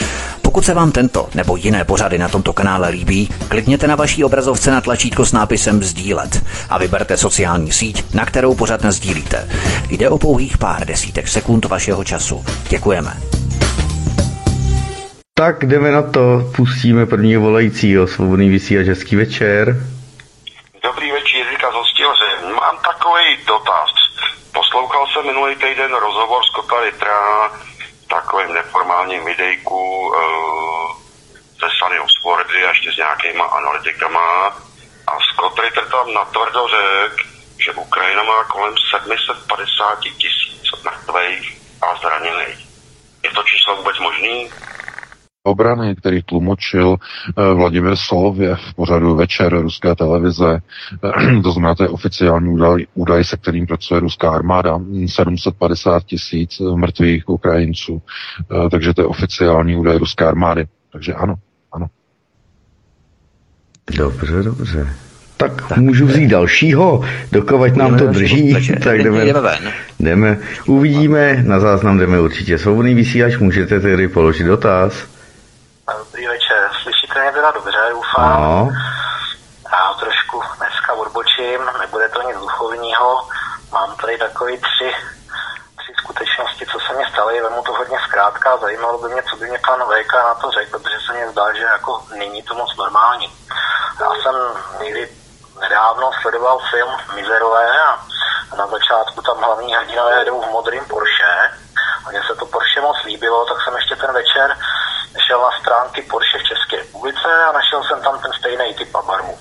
[0.42, 4.70] Pokud se vám tento nebo jiné pořady na tomto kanále líbí, klikněte na vaší obrazovce
[4.70, 9.48] na tlačítko s nápisem Sdílet a vyberte sociální síť, na kterou pořád sdílíte.
[9.90, 12.44] Jde o pouhých pár desítek sekund vašeho času.
[12.68, 13.12] Děkujeme.
[15.34, 19.76] Tak jdeme na to, pustíme prvního volajícího, svobodný vysílač, hezký večer.
[20.82, 23.87] Dobrý večer, Jirka z Mám takový dotaz.
[25.28, 27.52] Minulý týden rozhovor s Kota Ritra
[28.08, 30.96] takovým neformálním videjku uh,
[31.60, 34.46] ze Sunny Oxfordy a ještě s nějakýma analytikama
[35.06, 37.28] a Scott Ritter tam natvrdo řekl,
[37.64, 42.58] že Ukrajina má kolem 750 tisíc mrtvých a zraněných.
[43.22, 44.50] Je to číslo vůbec možný?
[45.48, 50.60] Obrany, který tlumočil eh, Vladimir Solově v pořadu Večer ruské televize.
[51.04, 54.80] Eh, to znamená, to je oficiální údaj, údaj, se kterým pracuje ruská armáda.
[55.06, 58.02] 750 tisíc mrtvých Ukrajinců.
[58.40, 60.66] Eh, takže to je oficiální údaj ruské armády.
[60.92, 61.34] Takže ano,
[61.72, 61.86] ano.
[63.96, 64.88] Dobře, dobře.
[65.36, 69.72] Tak, tak můžu vzít dalšího, dokovat nám to drží, tak jdeme, jdeme ven.
[70.00, 75.17] Jdeme, uvidíme, na záznam jdeme určitě svobodný vysílač, můžete tedy položit dotaz.
[75.96, 78.42] Dobrý večer, slyšíte mě teda dobře, doufám.
[78.42, 78.68] No.
[79.72, 83.28] Já trošku dneska odbočím, nebude to nic duchovního.
[83.72, 84.94] Mám tady takový tři,
[85.76, 89.48] tři skutečnosti, co se mi staly, vemu to hodně zkrátka, zajímalo by mě, co by
[89.48, 92.76] mě pan VK na to řekl, protože se mi zdá, že jako není to moc
[92.76, 93.32] normální.
[94.00, 94.34] Já jsem
[94.80, 95.08] někdy
[95.60, 97.98] nedávno sledoval film Mizerové a
[98.56, 101.50] na začátku tam hlavní hrdinové jedou v modrém Porsche.
[102.06, 104.56] A mně se to Porsche moc líbilo, tak jsem ještě ten večer
[105.28, 109.02] šel na stránky Porsche v České republice a našel jsem tam ten stejný typ a
[109.02, 109.38] barvu.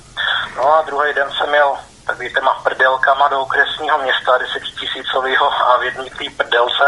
[0.58, 6.10] No a druhý den jsem měl takovýma prdelkama do okresního města desetitisícového a v jedné
[6.10, 6.86] té prdelce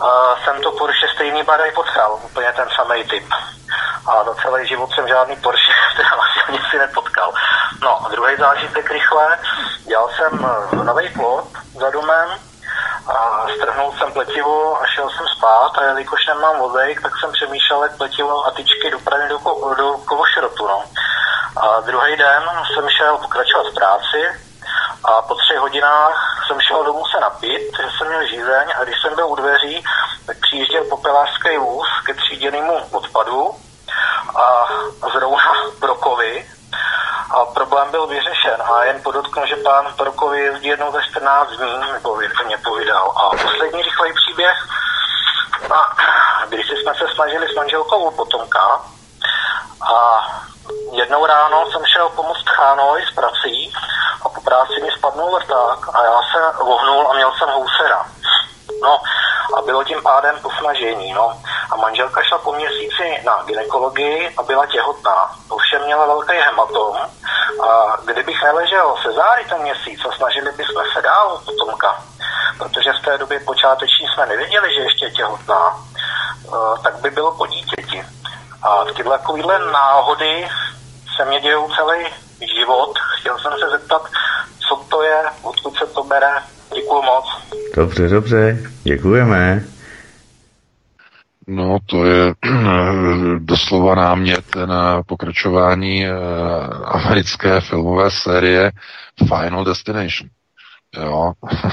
[0.00, 3.24] a jsem to Porsche stejný barvy potkal, úplně ten samý typ.
[4.06, 7.32] A za celý život jsem žádný Porsche teda vlastně si nepotkal.
[7.82, 9.38] No a druhý zážitek rychle,
[9.86, 10.32] dělal jsem
[10.82, 11.48] nový plot
[11.80, 12.28] za domem,
[13.08, 17.82] a strhnul jsem pletivo a šel jsem spát a jelikož nemám vodejk, tak jsem přemýšlel,
[17.82, 19.38] jak pletivo a tyčky dopravím do,
[19.74, 20.68] do kovošrotu.
[20.68, 20.84] No.
[21.56, 22.42] A druhý den
[22.74, 24.22] jsem šel pokračovat v práci
[25.04, 29.00] a po třech hodinách jsem šel domů se napít, že jsem měl žízeň a když
[29.00, 29.84] jsem byl u dveří,
[30.26, 33.50] tak přijížděl popelářský vůz ke tříděnému odpadu
[34.36, 34.68] a
[35.12, 36.46] zrovna brokovy
[37.30, 38.62] a problém byl vyřešen.
[38.62, 42.16] A jen podotknu, že pán Prokovi jezdí jednou za 14 dní, nebo
[42.46, 43.14] mě povídal.
[43.16, 44.68] A poslední rychlej příběh,
[45.70, 45.96] a
[46.48, 48.80] když jsme se snažili s manželkou potomka
[49.94, 50.20] a
[50.92, 53.72] jednou ráno jsem šel pomoct Chánoj s prací
[54.24, 58.06] a po práci mi spadnul vrták a já se vohnul a měl jsem housera.
[58.82, 58.98] No
[59.56, 61.12] a bylo tím pádem po snažení.
[61.12, 61.42] No.
[61.70, 65.30] A manželka šla po měsíci na ginekologii a byla těhotná.
[65.48, 66.96] Ovšem měla velký hematom
[67.62, 72.02] a kdybych neležel se záry ten měsíc a snažili bychom se dál potomka,
[72.58, 75.78] protože v té době počáteční jsme nevěděli, že ještě je těhotná,
[76.46, 78.04] eh, tak by bylo po dítěti.
[78.62, 80.48] A tyhle takovýhle náhody
[81.16, 82.06] se mě dějou celý
[82.56, 82.98] život.
[83.20, 84.02] Chtěl jsem se zeptat,
[84.68, 86.42] co to je, odkud se to bere.
[86.78, 87.24] Děkuji moc.
[87.76, 89.64] Dobře, dobře, děkujeme.
[91.46, 92.34] No, to je
[93.38, 96.12] doslova námět na pokračování eh,
[96.84, 98.72] americké filmové série
[99.28, 100.30] Final Destination.
[100.96, 101.32] Jo,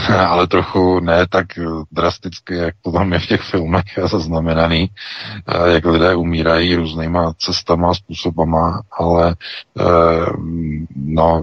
[0.28, 1.46] ale trochu ne tak
[1.92, 4.90] drasticky, jak to tam je v těch filmech zaznamenaný,
[5.48, 9.36] eh, jak lidé umírají různýma cestama, způsobama, ale
[9.80, 10.26] eh,
[10.96, 11.42] no,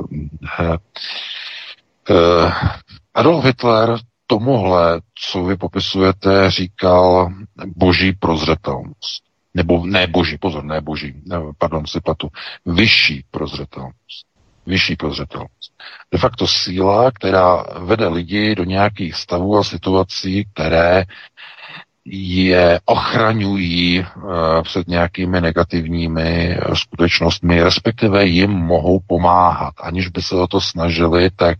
[3.14, 5.00] Adolf Hitler tomuhle,
[5.30, 7.32] co vy popisujete, říkal
[7.76, 9.22] boží prozřetelnost.
[9.54, 12.28] Nebo ne boží, pozor, ne boží, ne, pardon, si patu.
[12.66, 14.26] Vyšší prozřetelnost.
[14.66, 15.72] Vyšší prozřetelnost.
[16.12, 21.04] De facto síla, která vede lidi do nějakých stavů a situací, které
[22.04, 24.32] je ochraňují uh,
[24.62, 29.74] před nějakými negativními skutečnostmi, respektive jim mohou pomáhat.
[29.80, 31.58] Aniž by se o to snažili, tak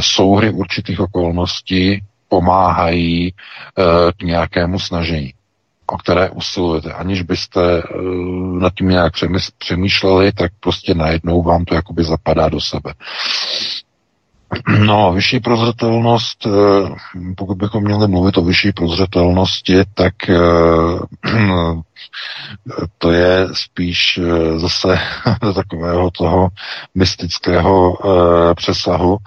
[0.00, 3.82] souhry určitých okolností pomáhají eh,
[4.16, 5.34] k nějakému snažení,
[5.86, 6.92] o které usilujete.
[6.92, 7.82] Aniž byste eh,
[8.58, 9.12] nad tím nějak
[9.58, 12.94] přemýšleli, tak prostě najednou vám to jakoby zapadá do sebe.
[14.78, 16.50] No, vyšší prozřetelnost, eh,
[17.36, 20.14] pokud bychom měli mluvit o vyšší prozřetelnosti, tak
[22.98, 24.20] to je spíš
[24.56, 24.98] zase
[25.54, 26.48] takového toho
[26.94, 27.98] mystického
[28.54, 29.18] přesahu,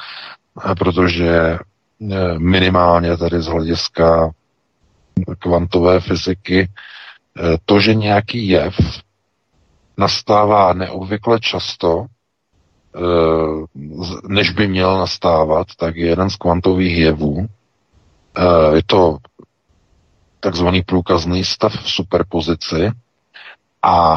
[0.80, 4.32] protože eh, minimálně tady z hlediska
[5.40, 8.76] kvantové fyziky eh, to, že nějaký jev
[9.98, 12.06] nastává neobvykle často,
[12.96, 13.00] eh,
[14.28, 17.48] než by měl nastávat, tak je jeden z kvantových jevů.
[18.74, 19.18] Je to
[20.40, 22.92] takzvaný průkazný stav v superpozici
[23.82, 24.16] a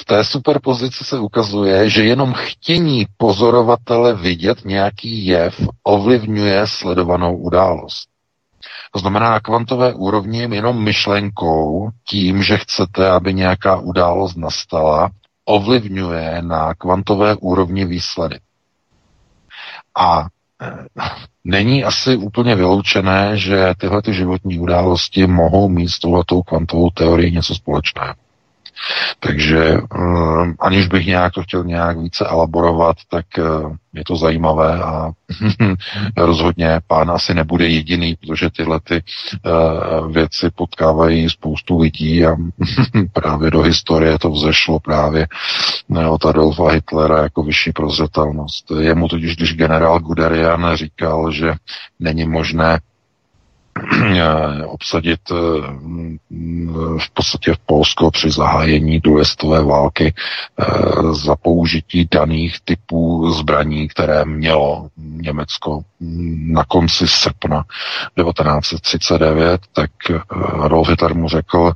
[0.00, 8.08] v té superpozici se ukazuje, že jenom chtění pozorovatele vidět nějaký jev ovlivňuje sledovanou událost.
[8.92, 15.10] To znamená, na kvantové úrovni jenom myšlenkou, tím, že chcete, aby nějaká událost nastala,
[15.44, 18.42] ovlivňuje na kvantové úrovni výsledek.
[19.98, 20.26] A
[20.62, 20.86] eh,
[21.44, 27.32] není asi úplně vyloučené, že tyhle ty životní události mohou mít s touhletou kvantovou teorií
[27.32, 28.14] něco společného.
[29.20, 34.82] Takže um, aniž bych nějak to chtěl nějak více elaborovat, tak uh, je to zajímavé
[34.82, 35.10] a
[36.16, 39.02] rozhodně pán asi nebude jediný, protože tyhle ty
[39.46, 42.36] uh, věci potkávají spoustu lidí a
[43.12, 45.26] právě do historie to vzešlo právě
[46.10, 48.70] od Adolfa Hitlera jako vyšší prozřetelnost.
[48.80, 51.54] Jemu totiž, když generál Guderian říkal, že
[52.00, 52.91] není možné Eh,
[54.66, 55.34] obsadit eh,
[56.98, 60.64] v podstatě v Polsko při zahájení druhé světové války eh,
[61.14, 65.82] za použití daných typů zbraní, které mělo Německo
[66.46, 67.64] na konci srpna
[68.22, 69.90] 1939, tak
[70.64, 71.72] Adolf Hitler mu řekl,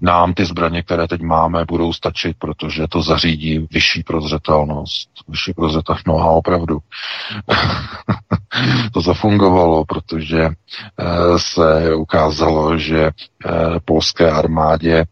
[0.00, 5.10] nám ty zbraně, které teď máme, budou stačit, protože to zařídí vyšší prozřetelnost.
[5.28, 6.78] Vyšší prozřetelnost, no a opravdu.
[8.92, 10.52] to zafungovalo, protože eh,
[11.36, 13.10] se ukázalo, že eh,
[13.84, 15.06] polské armádě eh,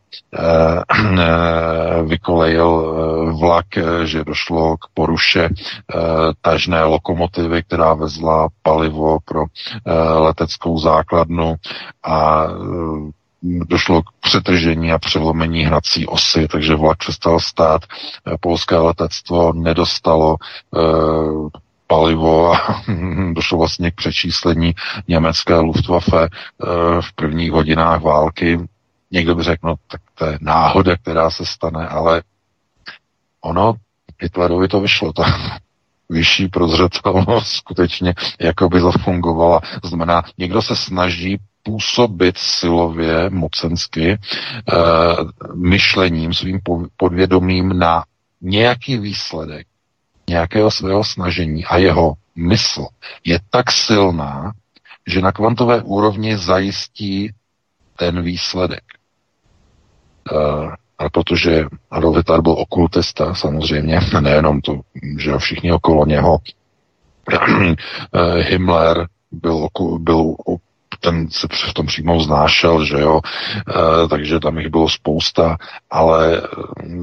[2.06, 2.94] vykolejil
[3.38, 3.66] vlak,
[4.04, 5.48] že došlo k poruše
[6.40, 9.44] tažné lokomotivy, která vezla palivo pro
[10.18, 11.54] leteckou základnu
[12.04, 12.46] a
[13.66, 17.82] došlo k přetržení a přelomení hnací osy, takže vlak přestal stát.
[18.40, 20.36] Polské letectvo nedostalo
[21.86, 22.82] palivo a
[23.32, 24.74] došlo vlastně k přečíslení
[25.08, 26.28] německé Luftwaffe
[27.00, 28.60] v prvních hodinách války.
[29.10, 32.22] Někdo by řekl, no tak to je náhoda, která se stane, ale
[33.40, 33.74] ono
[34.20, 35.12] Hitlerovi to vyšlo.
[35.12, 35.24] Ta
[36.10, 39.60] vyšší prozřetelnost skutečně jako by zafungovala.
[39.84, 44.18] Znamená, někdo se snaží působit silově, mocensky, e,
[45.54, 46.60] myšlením, svým
[46.96, 48.04] podvědomím na
[48.40, 49.66] nějaký výsledek
[50.28, 52.86] nějakého svého snažení a jeho mysl
[53.24, 54.52] je tak silná,
[55.06, 57.32] že na kvantové úrovni zajistí
[57.96, 58.84] ten výsledek.
[60.32, 60.36] E,
[60.98, 64.80] a protože Adolf Hitler byl okultista samozřejmě, nejenom to,
[65.18, 66.38] že všichni okolo něho,
[68.40, 70.34] Himmler byl, byl
[71.00, 75.56] ten se v tom přímo znášel, že jo, e, takže tam jich bylo spousta,
[75.90, 76.42] ale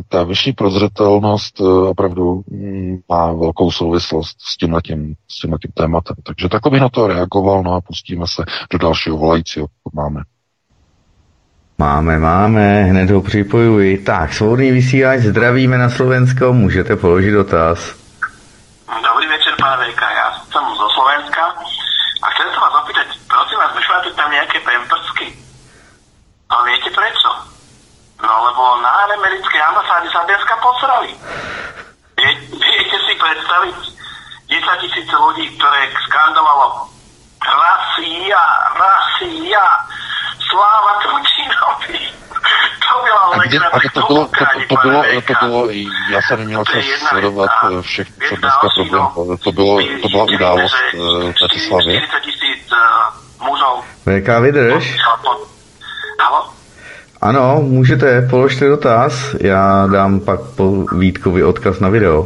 [0.10, 6.16] ta vyšší prozřetelnost e, opravdu mm, má velkou souvislost s tímhletím, s tímhletím tématem.
[6.24, 10.22] Takže takhle bych na to reagoval, no a pustíme se do dalšího volajícího, máme.
[11.78, 13.98] Máme, máme, hned ho připojuji.
[13.98, 17.96] Tak, svobodný vysílač, zdravíme na Slovensko, můžete položit dotaz.
[18.88, 21.44] Dobrý večer, pane Vejka, já jsem zo Slovenska
[22.24, 25.28] a chcem se vás opýtať, prosím vás, vyšľate tam nějaké pampersky.
[26.50, 27.30] A viete prečo?
[28.24, 31.12] No, lebo na americké ambasády sa dneska posrali.
[32.18, 33.78] Vie, viete si predstaviť
[34.50, 36.90] 10 tisíc ľudí, ktoré skandovalo
[37.44, 39.66] Rasia, Rasia,
[40.50, 42.02] sláva Tručinovi.
[42.84, 45.70] To byla a, kde, a to, bylo, to, to, bylo, to bylo,
[46.10, 49.38] já jsem neměl čas sledovat eh, všech, co dneska proběhlo.
[49.44, 52.02] To, bylo, to byla událost v eh, Bratislavě.
[52.02, 52.14] Eh,
[54.04, 54.98] VK, vydrž?
[57.24, 62.24] Ano, můžete, položte dotaz, já dám pak po Vítkovi odkaz na video.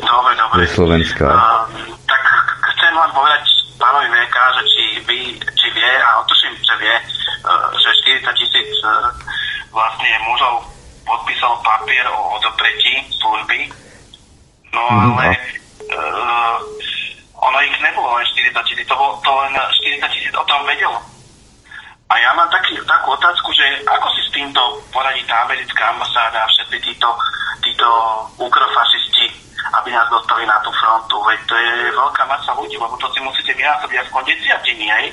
[0.00, 0.66] Dobre, dobre.
[0.66, 1.24] Ze Slovenska.
[1.24, 2.22] Uh, tak
[2.76, 3.42] chcem len povedať
[3.80, 5.18] pánovi VK, že či, vy,
[5.56, 6.94] či vie, a tuším, že vie,
[7.80, 8.68] že 40 tisíc
[9.72, 10.68] vlastne mužov
[11.08, 13.72] podpísal papier o odopretí služby,
[14.76, 15.08] no mm-hmm.
[15.08, 15.26] ale
[15.96, 16.56] uh,
[17.32, 21.00] ono ich nebolo len 40 tisíc, to, to len 40 tisíc o tom vedelo.
[22.10, 24.58] A ja mám taký, takú otázku, že ako si s týmto
[24.90, 27.06] poradí tá americká ambasáda a všetci títo,
[27.62, 27.88] títo
[28.34, 29.30] ukrofašisti,
[29.78, 31.22] aby nás dostali na tú frontu.
[31.22, 35.04] Veď to je veľká masa ľudí, lebo to si musíte vynásobiť aspoň desiatiny, hej?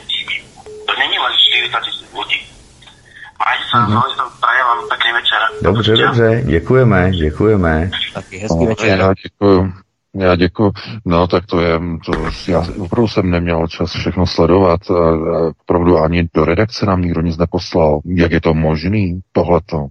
[0.90, 1.34] To není len
[1.70, 2.42] 40 tisíc ľudí.
[3.38, 4.42] Majte sa, mm-hmm.
[4.42, 5.42] prajem vám pekný večer.
[5.62, 7.90] Dobře, dobře, děkujeme, děkujeme.
[8.14, 9.00] Taky hezký no, večer.
[9.00, 9.74] Já děkuju.
[10.20, 10.72] Já děkuji.
[11.06, 12.12] No tak to je, to,
[12.52, 14.80] já opravdu jsem neměl čas všechno sledovat.
[15.62, 18.00] Opravdu ani do redakce nám nikdo nic neposlal.
[18.06, 19.88] Jak je to možný, tohleto?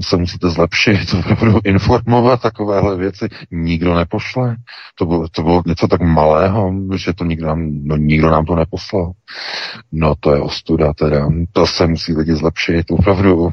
[0.00, 3.28] Se musíte zlepšit, opravdu informovat takovéhle věci.
[3.50, 4.56] Nikdo nepošle.
[4.94, 8.54] To bylo, to bylo něco tak malého, že to nikdo nám, no, nikdo nám to
[8.54, 9.12] neposlal.
[9.92, 11.28] No to je ostuda teda.
[11.52, 13.52] To se musí lidi zlepšit, opravdu.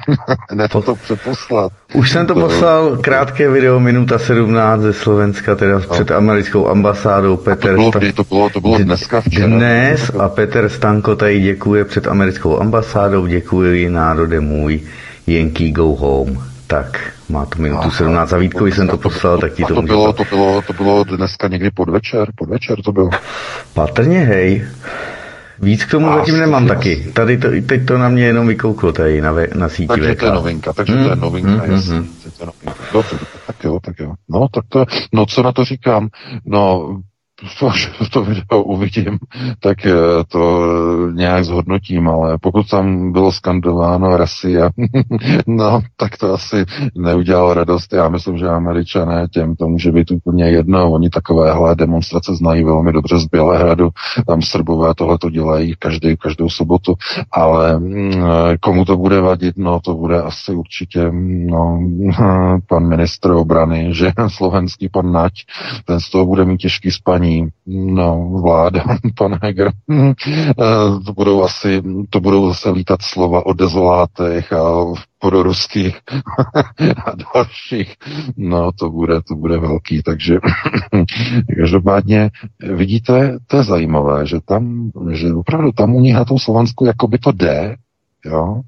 [0.54, 1.72] ne to, to přeposlat.
[1.94, 5.80] Už jsem to, to poslal, krátké video, minuta 17 ze Slovenska teda no.
[5.80, 7.68] před americkou ambasádou Petr...
[7.68, 9.46] A to bylo, Sta- to bylo, to bylo dneska včera.
[9.46, 14.80] Dnes a Petr Stanko tady děkuje před americkou ambasádou, děkuji národe můj,
[15.26, 16.38] Yankee go home.
[16.66, 19.82] Tak, má to minutu Aha, 17 a Vítkovi jsem to poslal, tak ti to, to
[19.82, 23.10] bylo, to bylo, to bylo dneska někdy podvečer, podvečer to bylo.
[23.74, 24.68] Patrně, hej.
[25.60, 27.10] Víc k tomu zatím nemám je, taky.
[27.12, 30.20] Tady to, teď to na mě jenom vykouklo tady na, ve, na síti Takže VK.
[30.20, 31.94] to je novinka, takže mm, to je hmm, novinka, mm, jasný.
[31.94, 32.06] Mm.
[32.06, 32.84] To je novinka.
[32.92, 34.14] Dobře, tak jo, tak jo.
[34.30, 36.08] No, tak to, no co na to říkám?
[36.44, 36.88] No,
[37.66, 39.18] až to video uvidím,
[39.60, 39.92] tak eh,
[40.28, 40.68] to
[41.12, 44.70] nějak zhodnotím, ale pokud tam bylo skandováno Rasia,
[45.46, 46.64] no, tak to asi
[46.96, 47.92] neudělalo radost.
[47.92, 50.90] Já myslím, že američané těm to může být úplně jedno.
[50.90, 53.88] Oni takovéhle demonstrace znají velmi dobře z Bělehradu.
[54.26, 56.94] Tam Srbové tohle to dělají každý, každou sobotu,
[57.32, 58.22] ale mm,
[58.60, 61.10] komu to bude vadit, no to bude asi určitě
[61.50, 61.80] no,
[62.68, 65.32] pan ministr obrany, že slovenský pan Nať,
[65.84, 68.84] ten z toho bude mít těžký spaní paní, no, vláda,
[69.18, 70.14] pan Heger, eh,
[71.06, 74.84] to budou asi, to budou zase lítat slova o dezolátech a
[75.18, 75.98] proruských
[77.06, 77.96] a dalších.
[78.36, 80.38] No, to bude, to bude velký, takže
[81.60, 82.30] každopádně
[82.74, 87.08] vidíte, to je zajímavé, že tam, že opravdu tam u nich na tom Slovensku jako
[87.08, 87.76] by to jde,
[88.24, 88.60] jo,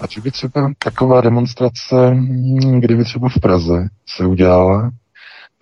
[0.00, 2.16] a že by třeba taková demonstrace,
[2.78, 4.90] kdyby třeba v Praze se udělala,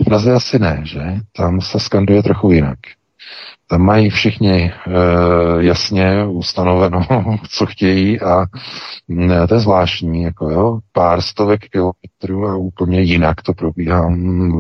[0.01, 1.01] v Praze asi ne, že?
[1.37, 2.79] Tam se skanduje trochu jinak.
[3.69, 4.73] tam mají všichni e,
[5.59, 7.01] jasně ustanoveno,
[7.49, 8.45] co chtějí a
[9.09, 14.09] ne, to je zvláštní, jako jo, pár stovek kilometrů a úplně jinak to probíhá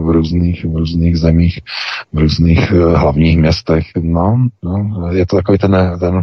[0.04, 1.60] v různých, v různých zemích,
[2.12, 6.22] v různých e, hlavních městech, no, no, je to takový ten, ten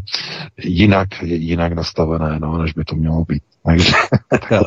[0.63, 3.43] jinak, jinak nastavené, no, než by to mělo být.
[3.69, 3.91] Takže,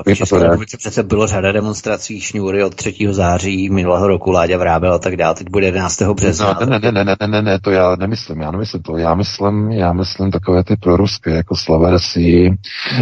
[0.06, 2.94] v České republice přece bylo řada demonstrací šňůry od 3.
[3.10, 5.34] září minulého roku Láďa Vrábel a tak dále.
[5.34, 6.02] Teď bude 11.
[6.02, 6.58] března.
[6.60, 8.96] No, ne, ne, ne, ne, ne, ne, ne, to já nemyslím, já nemyslím to.
[8.96, 12.50] Já myslím, já myslím takové ty proruské, jako Slaversi,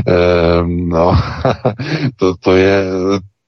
[0.09, 1.13] eh, no,
[2.17, 2.85] to, to je,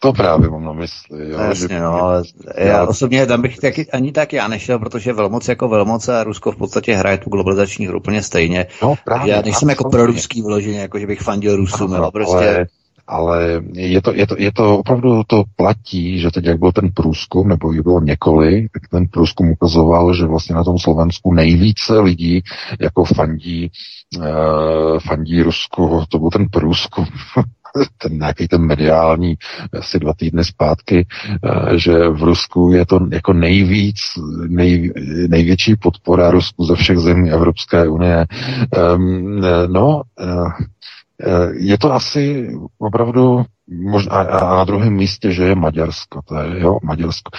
[0.02, 1.30] to právě mám na mysli.
[1.30, 1.80] Jo, Jasně, že...
[1.80, 2.22] no,
[2.56, 6.24] já, já osobně tam bych taky, ani tak já nešel, protože velmoc jako velmoc a
[6.24, 8.66] Rusko v podstatě hraje tu globalizační hru úplně stejně.
[8.82, 12.36] No, právě, já nejsem jako pro ruský vloženě, jako že bych fandil Rusům, no, prostě...
[12.36, 12.66] Ale
[13.06, 16.90] ale je to, je, to, je to opravdu to platí, že teď jak byl ten
[16.94, 22.00] průzkum, nebo jich bylo několik, tak ten průzkum ukazoval, že vlastně na tom Slovensku nejvíce
[22.00, 22.42] lidí
[22.80, 23.70] jako fandí,
[24.16, 27.04] uh, fandí Rusku, to byl ten průzkum,
[27.98, 29.34] ten nějaký ten mediální,
[29.78, 31.06] asi dva týdny zpátky,
[31.42, 33.98] uh, že v Rusku je to jako nejvíc,
[34.48, 34.92] nej,
[35.28, 38.26] největší podpora Rusku ze všech zemí Evropské unie.
[38.96, 40.02] Um, no,
[41.26, 46.60] Eh, je to asi opravdu možná a na druhém místě, že je Maďarsko, to je,
[46.60, 47.30] jo, Maďarsko.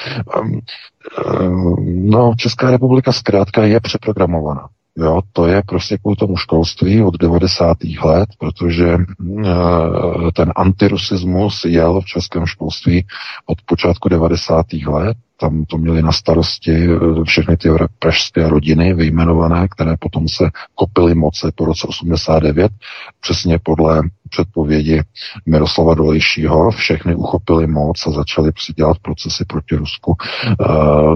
[1.86, 4.68] No, Česká republika zkrátka je přeprogramovaná.
[4.98, 7.78] Jo, to je prostě kvůli tomu školství od 90.
[8.04, 13.06] let, protože uh, ten antirusismus jel v českém školství
[13.46, 14.66] od počátku 90.
[14.74, 17.70] let tam to měli na starosti eh, všechny ty
[18.00, 22.72] pražské rodiny vyjmenované, které potom se kopily moce po roce 89,
[23.20, 25.02] přesně podle předpovědi
[25.46, 30.16] Miroslava Dolejšího, všechny uchopili moc a začali dělat procesy proti Rusku.
[30.16, 30.56] E,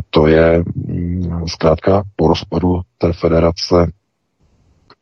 [0.09, 3.91] to je mm, zkrátka po rozpadu té federace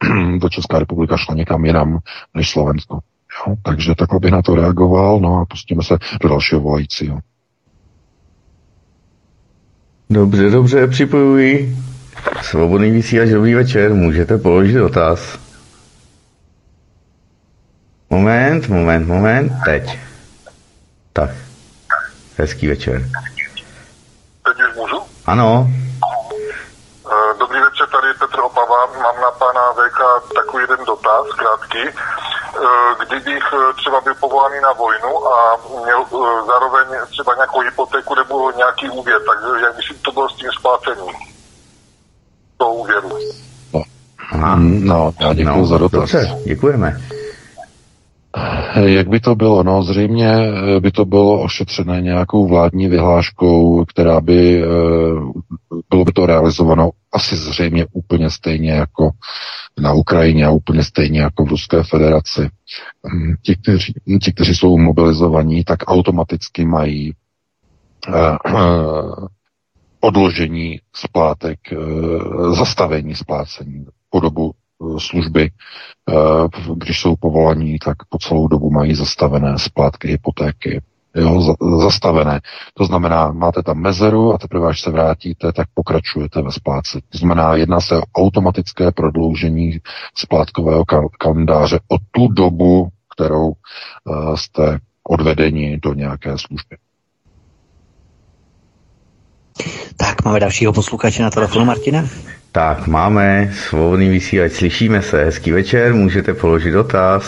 [0.39, 1.99] do Česká republika šla někam jinam
[2.33, 2.99] než Slovensko.
[3.47, 3.55] Jo?
[3.63, 7.19] Takže takhle bych na to reagoval, no a pustíme se do dalšího volajícího.
[10.15, 11.75] Dobře, dobře, připojuji.
[12.41, 15.39] Svobodný vysílač, dobrý večer, můžete položit dotaz.
[18.09, 19.99] Moment, moment, moment, teď.
[21.13, 21.29] Tak,
[22.37, 23.01] hezký večer.
[24.45, 24.97] Teď už můžu?
[25.25, 25.67] Ano.
[27.11, 28.85] Eh, dobrý večer, tady Petr Opava.
[28.85, 29.99] Mám na pana VK
[30.35, 31.97] takový jeden dotaz, krátký.
[32.55, 38.15] Eh, kdybych eh, třeba byl povolaný na vojnu a měl eh, zároveň třeba nějakou hypotéku
[38.15, 41.15] nebo nějaký úvěr, tak jak by si to bylo s tím splácením
[42.57, 43.09] toho úvěru?
[43.73, 45.99] No, no já děkuji no, za dotaz.
[45.99, 46.97] Dobře, děkujeme.
[48.83, 49.63] Jak by to bylo?
[49.63, 50.37] No zřejmě
[50.79, 54.63] by to bylo ošetřené nějakou vládní vyhláškou, která by,
[55.89, 59.09] bylo by to realizováno asi zřejmě úplně stejně jako
[59.79, 62.49] na Ukrajině a úplně stejně jako v Ruské federaci.
[63.13, 67.13] Hm, ti, kteří, ti, kteří jsou mobilizovaní, tak automaticky mají
[68.07, 69.27] uh,
[69.99, 71.59] odložení splátek,
[72.57, 74.51] zastavení splácení po dobu
[74.99, 75.49] služby,
[76.75, 80.81] když jsou povolaní, tak po celou dobu mají zastavené splátky hypotéky,
[81.15, 82.41] jo, zastavené.
[82.73, 87.01] To znamená, máte tam mezeru a teprve až se vrátíte, tak pokračujete ve spláci.
[87.09, 89.79] To znamená, jedná se o automatické prodloužení
[90.15, 90.83] splátkového
[91.19, 96.77] kalendáře o tu dobu, kterou uh, jste odvedeni do nějaké služby.
[99.97, 102.03] Tak, máme dalšího posluchače na telefonu, Martina.
[102.55, 107.23] Tak, máme svobodný vysílač, slyšíme se, hezký večer, můžete položit dotaz.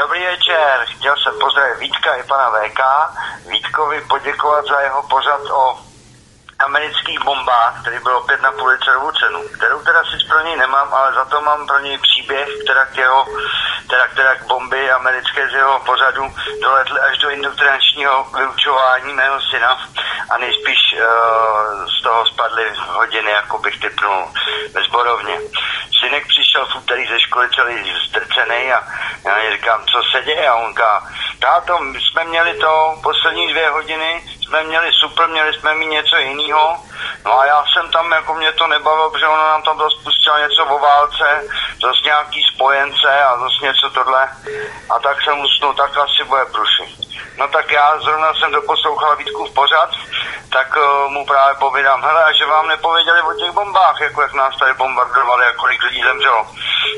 [0.00, 2.80] Dobrý večer, chtěl jsem pozdravit Vítka i pana VK.
[3.50, 5.78] Vítkovi poděkovat za jeho pořad o
[6.62, 11.12] amerických bombách, který byl opět na Pulitzerovu cenu, kterou teda si pro něj nemám, ale
[11.12, 13.26] za to mám pro něj příběh, která k jeho,
[13.90, 19.78] teda, která k bomby americké z jeho pořadu doletly až do indoktrinačního vyučování mého syna
[20.30, 24.28] a nejspíš uh, z toho spadly hodiny, jako bych typnul,
[24.72, 25.38] ve zborovně.
[26.00, 28.82] Synek přišel v úterý ze školy celý zdrcený a
[29.24, 30.48] já říkám, co se děje?
[30.48, 31.08] A on říká,
[31.38, 34.22] táto, my jsme měli to poslední dvě hodiny,
[34.52, 36.76] jsme měli super, měli jsme mít něco jiného.
[37.24, 40.38] No a já jsem tam, jako mě to nebavilo, protože ono nám tam dost pustilo
[40.38, 41.42] něco o válce,
[41.82, 44.28] zase nějaký spojence a zase něco tohle.
[44.90, 46.96] A tak jsem usnul, tak asi bude pruši.
[47.38, 49.90] No tak já zrovna jsem doposlouchal Vítku v pořad,
[50.52, 54.58] tak uh, mu právě povídám, hele, že vám nepověděli o těch bombách, jako jak nás
[54.58, 56.46] tady bombardovali a kolik lidí zemřelo.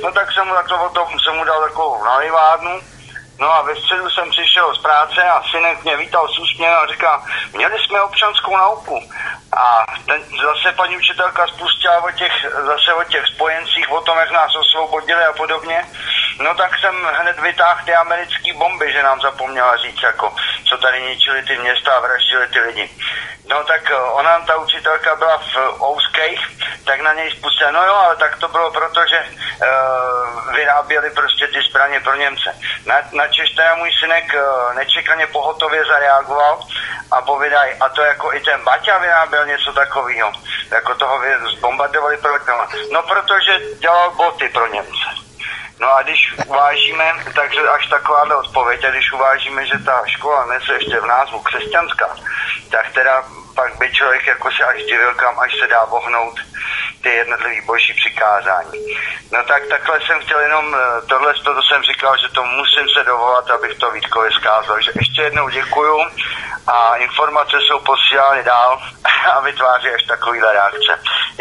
[0.02, 2.80] No tak jsem mu takto o tom, jsem mu dal takovou nalivádnu,
[3.38, 6.86] No a ve středu jsem přišel z práce a synek mě vítal s úsměvem a
[6.86, 9.00] říká, měli jsme občanskou nauku.
[9.56, 14.30] A ten, zase paní učitelka spustila o těch, zase o těch spojencích, o tom, jak
[14.30, 15.84] nás osvobodili a podobně.
[16.40, 20.34] No tak jsem hned vytáhl ty americké bomby, že nám zapomněla říct, jako,
[20.68, 22.90] co tady ničili ty města a vraždili ty lidi.
[23.46, 26.40] No tak eh, ona, ta učitelka byla v Ouskejch,
[26.84, 27.70] tak na něj spustila.
[27.70, 32.56] No jo, ale tak to bylo proto, že uh, vyráběli prostě ty zbraně pro Němce.
[32.86, 36.60] Na, na Češ teda můj synek uh, nečekaně pohotově zareagoval
[37.10, 40.32] a povídaj, a to jako i ten Baťa vyráběl něco takového.
[40.70, 41.20] Jako toho
[41.56, 42.32] zbombardovali pro
[42.92, 45.24] No protože dělal boty pro Němce.
[45.80, 50.72] No a když uvážíme, takže až takováhle odpověď, a když uvážíme, že ta škola nese
[50.72, 52.16] ještě v názvu křesťanská,
[52.70, 53.24] tak teda
[53.54, 56.34] pak by člověk jako se až divil, kam až se dá vohnout
[57.02, 58.78] ty jednotlivý boží přikázání.
[59.32, 63.04] No tak takhle jsem chtěl jenom, eh, tohle to jsem říkal, že to musím se
[63.04, 64.80] dovolat, abych to Vítkovi zkázal.
[64.80, 65.98] že ještě jednou děkuju
[66.66, 68.82] a informace jsou posílány dál
[69.34, 70.92] a vytváří až takovýhle reakce.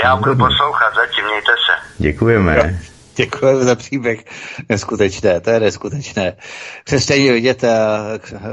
[0.04, 1.74] Já budu poslouchat, zatím mějte se.
[1.98, 2.80] Děkujeme.
[3.16, 4.26] Děkujeme za příběh.
[4.70, 6.34] Neskutečné, to je neskutečné.
[6.84, 7.64] Křesťaní vidět,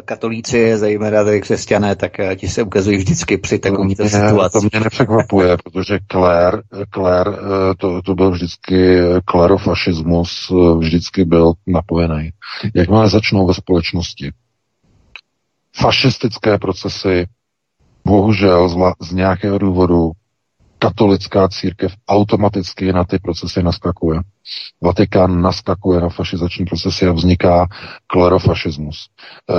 [0.05, 4.53] katolíci, zejména tady křesťané, tak eh, ti se ukazují vždycky při takovýchto situaci.
[4.53, 6.59] To mě nepřekvapuje, protože Claire,
[6.95, 12.31] Claire eh, to, to byl vždycky klerofašismus, eh, vždycky byl napojený.
[12.75, 14.33] Jakmile začnou ve společnosti
[15.77, 17.27] fašistické procesy,
[18.05, 20.13] bohužel z, z nějakého důvodu
[20.81, 24.21] katolická církev automaticky na ty procesy naskakuje.
[24.81, 27.69] Vatikán naskakuje na fašizační procesy a vzniká
[28.07, 29.09] klerofašismus.
[29.51, 29.55] E,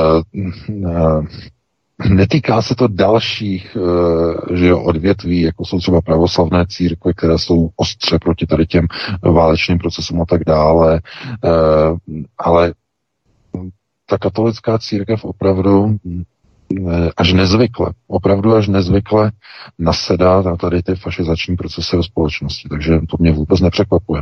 [0.72, 7.38] e, netýká se to dalších e, že jo, odvětví, jako jsou třeba pravoslavné církve, které
[7.38, 8.88] jsou ostře proti tady těm
[9.22, 11.02] válečným procesům a tak dále,
[12.38, 12.74] ale
[14.06, 15.98] ta katolická církev opravdu
[17.18, 19.32] až nezvykle, opravdu až nezvykle
[19.80, 22.70] nasedá na tady ty fašizační procesy ve společnosti.
[22.70, 24.22] Takže to mě vůbec nepřekvapuje.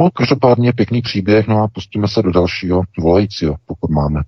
[0.00, 4.20] No, každopádně pěkný příběh, no a pustíme se do dalšího volajícího, pokud máme.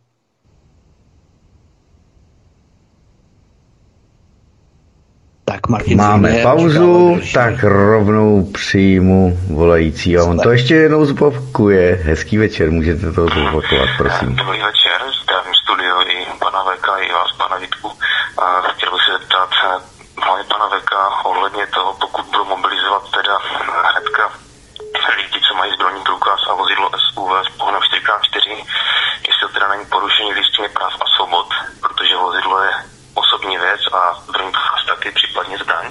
[5.44, 12.00] Tak Martin, Máme pauzu, tak rovnou přijmu volající a on to ještě jednou zopakuje.
[12.02, 14.36] Hezký večer, můžete to zopakovat, prosím.
[14.36, 17.88] Dobrý večer, zdravím studio i pana VK, i vás, pana Vítku.
[18.42, 19.50] A chtěl bych se zeptat
[20.24, 20.92] hlavně pana VK
[21.24, 23.34] ohledně toho, pokud budou mobilizovat teda
[23.90, 24.24] hnedka
[25.16, 28.46] lidi, co mají zbrojní průkaz a vozidlo SUV s pohnem 4x4,
[29.28, 31.48] jestli to teda není porušení listiny práv a svobod,
[31.84, 32.72] protože vozidlo je
[33.14, 35.86] osobní věc a zbrojní průkaz taky, případně zbraň.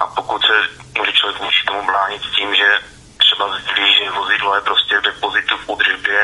[0.00, 0.54] A pokud se
[0.98, 2.68] může člověk vůči tomu bránit tím, že
[3.18, 6.18] třeba sdělí, že vozidlo je prostě v depozitu v údržbě,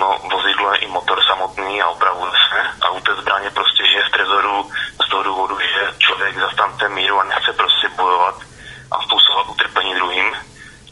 [0.00, 2.60] mimo vozidlo je i motor samotný a opravuje se.
[2.80, 4.70] A u té zbraně prostě, že je v trezoru
[5.04, 8.34] z toho důvodu, že člověk zastante míru a nechce prostě bojovat
[8.90, 10.36] a způsobovat utrpení druhým,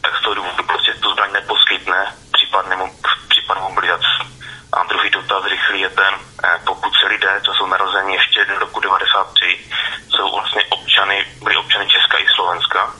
[0.01, 2.85] tak z toho důvodu prostě tu zbraň neposkytne případnému,
[3.29, 4.21] případnou mobilizaci.
[4.73, 6.13] A druhý dotaz rychlý je ten,
[6.43, 9.65] eh, pokud se lidé, co jsou narozeni ještě do roku 93,
[10.09, 12.93] jsou vlastně občany, byli občany Česka i Slovenska,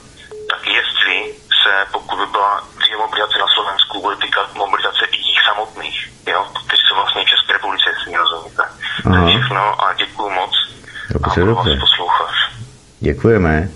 [0.50, 5.42] tak jestli se, pokud by byla dříve mobilizace na Slovensku, bude týkat mobilizace i jich
[5.44, 8.62] samotných, jo, kteří jsou vlastně v České republice, jestli mi rozumíte.
[9.02, 10.50] To je všechno a děkuji moc.
[11.12, 11.78] Dobře, a dobře.
[11.80, 12.30] poslouchat.
[13.00, 13.68] Děkujeme.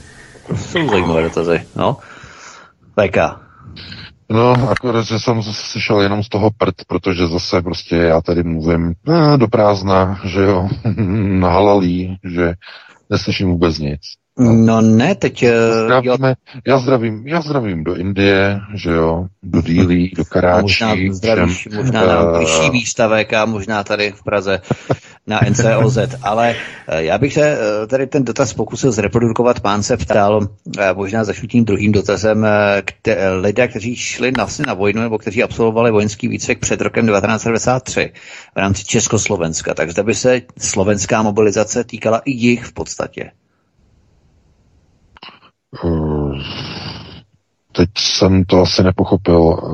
[0.56, 1.96] Jsou zajímavé dotazy, no.
[3.00, 3.16] VK.
[4.30, 8.92] No, akorát, že jsem slyšel jenom z toho prd, protože zase prostě já tady mluvím
[9.08, 10.68] eh, do prázdna, že jo,
[11.40, 12.52] na halalí, že
[13.10, 14.00] neslyším vůbec nic.
[14.38, 15.42] No ne, teď...
[15.42, 15.52] Eh,
[15.84, 16.34] Zdravíme,
[16.66, 20.62] já, zdravím, já zdravím do Indie, že jo, do Dílí, do Karáčí.
[20.62, 24.60] Možná zdravíš, možná na vyšší výstavek a možná tady v Praze
[25.26, 26.54] na NCOZ, ale
[26.88, 29.60] eh, já bych se tady ten dotaz pokusil zreprodukovat.
[29.60, 30.40] Pán se ptal
[30.94, 32.46] možná začnu tím druhým dotazem.
[32.84, 38.12] Kte, lidé, kteří šli vlastně na vojnu nebo kteří absolvovali vojenský výcvik před rokem 1993
[38.54, 43.30] v rámci Československa, tak zde by se slovenská mobilizace týkala i jich v podstatě.
[45.74, 46.38] Eh,
[47.72, 49.56] teď jsem to asi nepochopil.
[49.58, 49.70] Eh,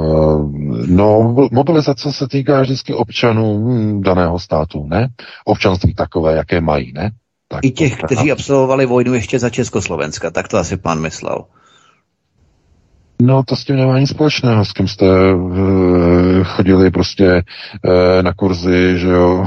[0.86, 5.09] no, mobilizace se týká vždycky občanů daného státu, ne?
[5.44, 7.10] Občanství takové, jaké mají, ne?
[7.48, 11.44] Tak I těch, kteří absolvovali vojnu ještě za Československa, tak to asi pan myslel.
[13.22, 17.43] No, to s tím nemá nic společného, s kým jste uh, chodili prostě
[17.85, 19.44] uh, na kurzy, že jo,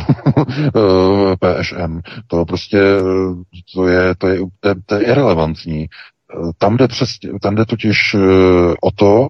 [1.40, 2.00] PŠM.
[2.28, 2.80] To prostě,
[3.76, 5.88] to je, to je, to je, to je irrelevantní.
[6.58, 7.10] Tam jde, přes,
[7.42, 8.20] tam jde totiž eh,
[8.82, 9.28] o to,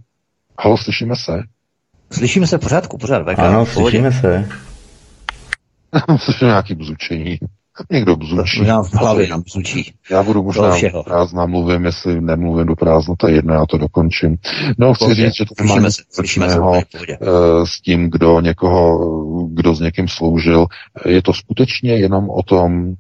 [0.60, 1.44] halo, slyšíme se?
[2.12, 3.24] Slyšíme se pořádku, pořád.
[3.24, 4.50] VK, ano, slyšíme se.
[6.18, 7.38] Slyším nějaký bzučení.
[7.92, 8.60] Někdo bzučí.
[8.60, 9.94] Možná v hlavě nám bzučí.
[10.12, 13.78] Já budu možná do prázdna, mluvím, jestli nemluvím do prázdna, to je jedno, já to
[13.78, 14.36] dokončím.
[14.78, 17.18] No, chci říct, že to má společného eh,
[17.64, 19.00] s tím, kdo někoho,
[19.48, 20.66] kdo s někým sloužil.
[21.06, 22.94] Je to skutečně jenom o tom,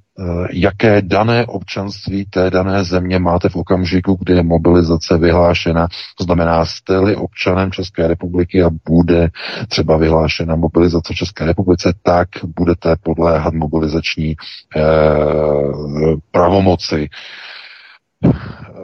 [0.51, 5.87] jaké dané občanství té dané země máte v okamžiku, kdy je mobilizace vyhlášena.
[6.17, 9.29] To znamená, jste-li občanem České republiky a bude
[9.69, 14.35] třeba vyhlášena mobilizace v České republice, tak budete podléhat mobilizační
[14.75, 14.81] eh,
[16.31, 17.09] pravomoci.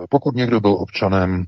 [0.10, 1.44] Pokud někdo byl občanem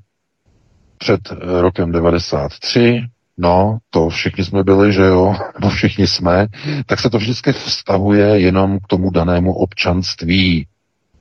[0.98, 1.22] před
[1.62, 3.02] rokem 93,
[3.42, 6.48] No, to všichni jsme byli, že jo, nebo všichni jsme,
[6.86, 10.68] tak se to vždycky vztahuje jenom k tomu danému občanství,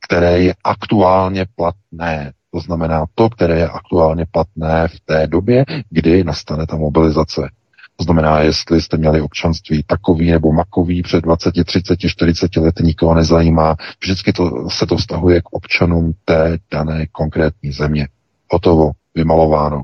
[0.07, 2.31] které je aktuálně platné.
[2.53, 7.49] To znamená to, které je aktuálně platné v té době, kdy nastane ta mobilizace.
[7.95, 13.15] To znamená, jestli jste měli občanství takový nebo makový před 20, 30, 40 lety, nikoho
[13.15, 13.75] nezajímá.
[14.03, 18.07] Vždycky to, se to vztahuje k občanům té dané konkrétní země.
[18.51, 19.81] Hotovo, vymalováno.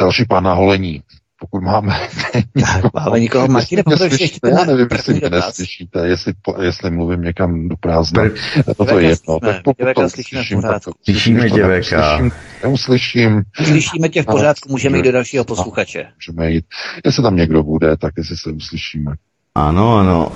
[0.00, 1.02] Další pán na holení.
[1.40, 1.94] Pokud máme...
[2.60, 6.32] Tak, máme někoho, Martine, ještě Já nevím, jestli mě neslyšíte, jestli,
[6.62, 8.22] jestli mluvím někam do prázdna.
[8.76, 9.40] To, to je jedno.
[9.40, 10.38] Tak pokud to slyším,
[11.04, 12.32] slyšíme tě, Slyším,
[12.62, 13.42] neuslyším.
[13.64, 16.06] Slyšíme tě v pořádku, můžeme jít do dalšího posluchače.
[16.14, 16.64] Můžeme jít.
[17.04, 19.12] Jestli tam někdo bude, tak jestli se uslyšíme.
[19.54, 20.32] Ano, ano.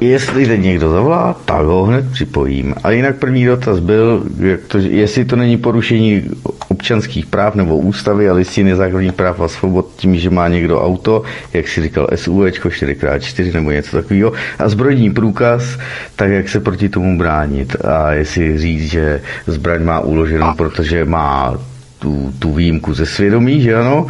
[0.00, 2.74] Jestli teď někdo zavolá, tak ho hned připojím.
[2.84, 6.22] A jinak první dotaz byl, jak to, jestli to není porušení
[6.68, 11.22] občanských práv nebo ústavy a listiny základních práv a svobod tím, že má někdo auto,
[11.52, 15.78] jak si říkal SUV 4x4 nebo něco takového, a zbrojní průkaz,
[16.16, 17.76] tak jak se proti tomu bránit.
[17.84, 21.54] A jestli říct, že zbraň má uloženou, protože má
[21.98, 24.06] tu, tu výjimku ze svědomí, že ano,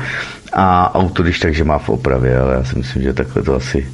[0.53, 3.87] a auto, když takže má v opravě, ale já si myslím, že takhle to asi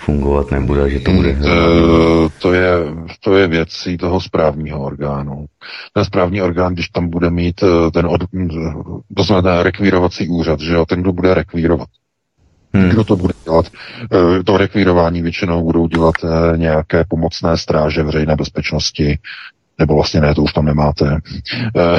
[0.00, 1.34] fungovat nebude, že to bude...
[1.34, 2.72] To, to, je,
[3.20, 5.46] to je věcí toho správního orgánu.
[5.92, 8.20] Ten správní orgán, když tam bude mít eh, ten, od,
[9.16, 11.88] to znamená rekvírovací úřad, že jo, ten, kdo bude rekvírovat.
[12.72, 12.88] Hmm.
[12.88, 13.66] Kdo to bude dělat?
[14.12, 19.18] Eh, to rekvírování většinou budou dělat eh, nějaké pomocné stráže veřejné bezpečnosti,
[19.80, 21.18] nebo vlastně ne, to už tam nemáte.
[21.76, 21.96] Eh,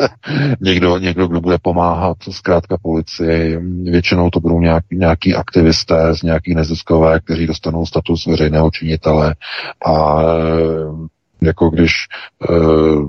[0.60, 3.58] někdo, někdo, kdo bude pomáhat zkrátka policii,
[3.90, 9.34] většinou to budou nějak, nějaký aktivisté z nějakých neziskové, kteří dostanou status veřejného činitele
[9.86, 11.08] a eh,
[11.42, 11.92] jako když
[12.50, 13.08] uh,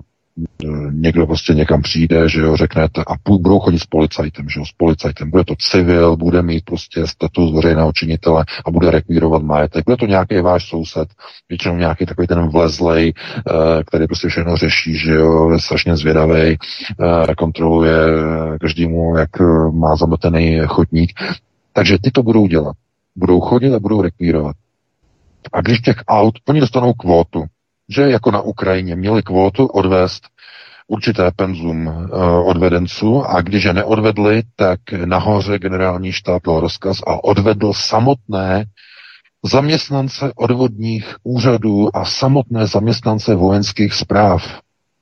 [0.92, 4.72] někdo prostě někam přijde, že jo, řeknete a budou chodit s policajtem, že jo, s
[4.72, 5.32] policajtem.
[5.32, 9.86] Bude to civil, bude mít prostě status veřejného činitele a bude rekvírovat majetek.
[9.86, 11.10] Bude to nějaký váš soused,
[11.50, 16.42] většinou nějaký takový ten vlezlej, eh, který prostě všechno řeší, že jo, je strašně zvědavý,
[16.42, 17.98] eh, kontroluje
[18.62, 21.12] každému, jak eh, má zametený chodník.
[21.74, 22.76] Takže ty to budou dělat.
[23.16, 24.56] Budou chodit a budou rekvírovat.
[25.54, 27.46] A když těch aut, oni dostanou kvótu,
[27.90, 30.24] že jako na Ukrajině měli kvótu odvést
[30.88, 37.24] určité penzum uh, odvedenců a když je neodvedli, tak nahoře generální štáb dal rozkaz a
[37.24, 38.66] odvedl samotné
[39.46, 44.60] zaměstnance odvodních úřadů a samotné zaměstnance vojenských zpráv.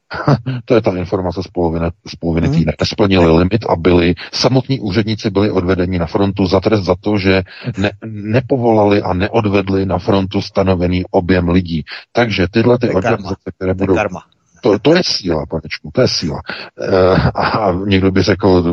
[0.66, 2.56] to je ta informace z poloviny, z poloviny hmm.
[2.56, 2.74] týdne.
[2.80, 7.44] Nesplnili limit a byli, samotní úředníci byli odvedeni na frontu za trest za to, že
[7.78, 11.84] ne, nepovolali a neodvedli na frontu stanovený objem lidí.
[12.12, 13.96] Takže tyhle ty organizace, které budou...
[13.96, 14.24] Karma.
[14.62, 16.42] To, to je síla, panečku, to je síla.
[16.82, 18.64] E, a někdo by řekl,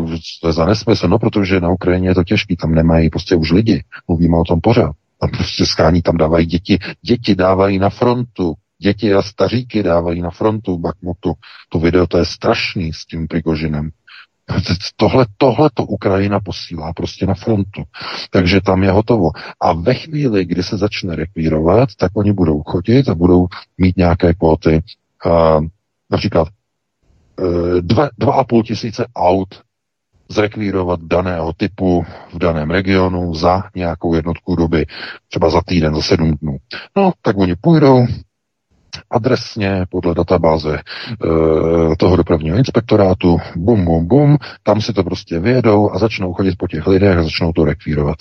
[0.41, 3.53] to je za nesmysl, no protože na Ukrajině je to těžký, tam nemají prostě už
[3.53, 4.93] lidi, mluvíme o tom pořád.
[5.21, 10.31] Tam prostě skání tam dávají děti, děti dávají na frontu, děti a staříky dávají na
[10.31, 11.33] frontu Bakmutu.
[11.69, 13.91] To video to je strašný s tím Prigožinem.
[14.97, 17.83] Tohle, tohle to Ukrajina posílá prostě na frontu.
[18.31, 19.31] Takže tam je hotovo.
[19.61, 23.47] A ve chvíli, kdy se začne rekvírovat, tak oni budou chodit a budou
[23.79, 24.83] mít nějaké kvóty.
[25.27, 25.65] Uh,
[26.11, 26.49] například
[27.41, 29.63] uh, dva, dva a půl tisíce aut
[30.29, 34.87] zrekvírovat daného typu v daném regionu za nějakou jednotku doby,
[35.29, 36.57] třeba za týden, za sedm dnů.
[36.97, 38.07] No, tak oni půjdou,
[39.11, 45.91] adresně podle databáze e, toho dopravního inspektorátu, bum, bum, bum, tam si to prostě vyjedou
[45.91, 48.19] a začnou chodit po těch lidech a začnou to rekvírovat.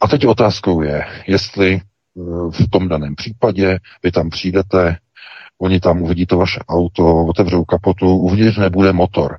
[0.00, 1.80] A teď otázkou je, jestli e,
[2.50, 4.96] v tom daném případě vy tam přijdete,
[5.60, 9.36] oni tam uvidí to vaše auto, otevřou kapotu, uvnitř nebude motor.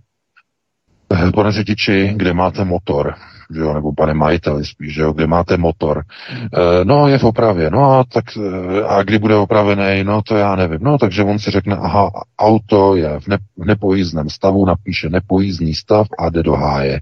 [1.28, 3.16] E, pane řidiči, kde máte motor?
[3.54, 6.04] Že jo, nebo pane majiteli spíš, že jo, kde máte motor.
[6.32, 10.36] E, no, je v opravě, no a tak, e, a kdy bude opravený, no to
[10.36, 10.80] já nevím.
[10.82, 15.74] No, takže on si řekne, aha, auto je v, ne, v nepojízdném stavu, napíše nepojízdný
[15.74, 17.02] stav a jde do háje.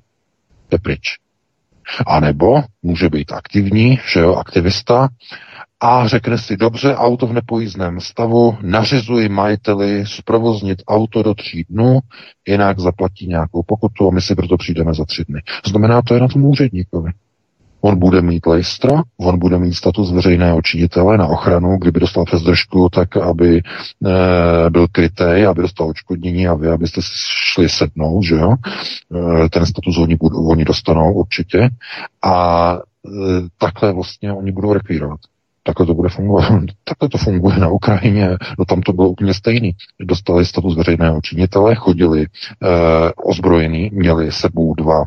[0.71, 1.17] Jde pryč.
[2.07, 5.07] A nebo může být aktivní, že jo, aktivista,
[5.83, 11.99] a řekne si, dobře, auto v nepojízdném stavu, nařizuji majiteli zprovoznit auto do tří dnů,
[12.47, 15.41] jinak zaplatí nějakou pokutu a my si proto přijdeme za tři dny.
[15.65, 17.11] Znamená, to je na tom úředníkovi.
[17.81, 22.41] On bude mít lejstro, on bude mít status veřejného činitele na ochranu, kdyby dostal přes
[22.41, 27.09] držku, tak aby e, byl krytej, aby dostal odškodnění a vy, abyste si
[27.53, 28.55] šli sednout, že jo.
[29.45, 31.69] E, ten status oni, budou, oni dostanou určitě.
[32.23, 33.09] A e,
[33.57, 35.19] takhle vlastně oni budou rekvírovat.
[35.63, 36.45] Takhle to bude fungovat.
[36.83, 38.29] Takhle to funguje na Ukrajině.
[38.59, 39.71] No tam to bylo úplně stejný.
[39.99, 42.27] Dostali status veřejného činitele, chodili e,
[43.13, 45.03] ozbrojení, měli sebou dva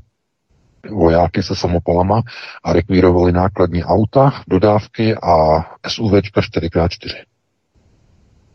[0.90, 2.22] vojáky se samopalama
[2.64, 7.24] a rekvírovali nákladní auta, dodávky a SUVčka 4x4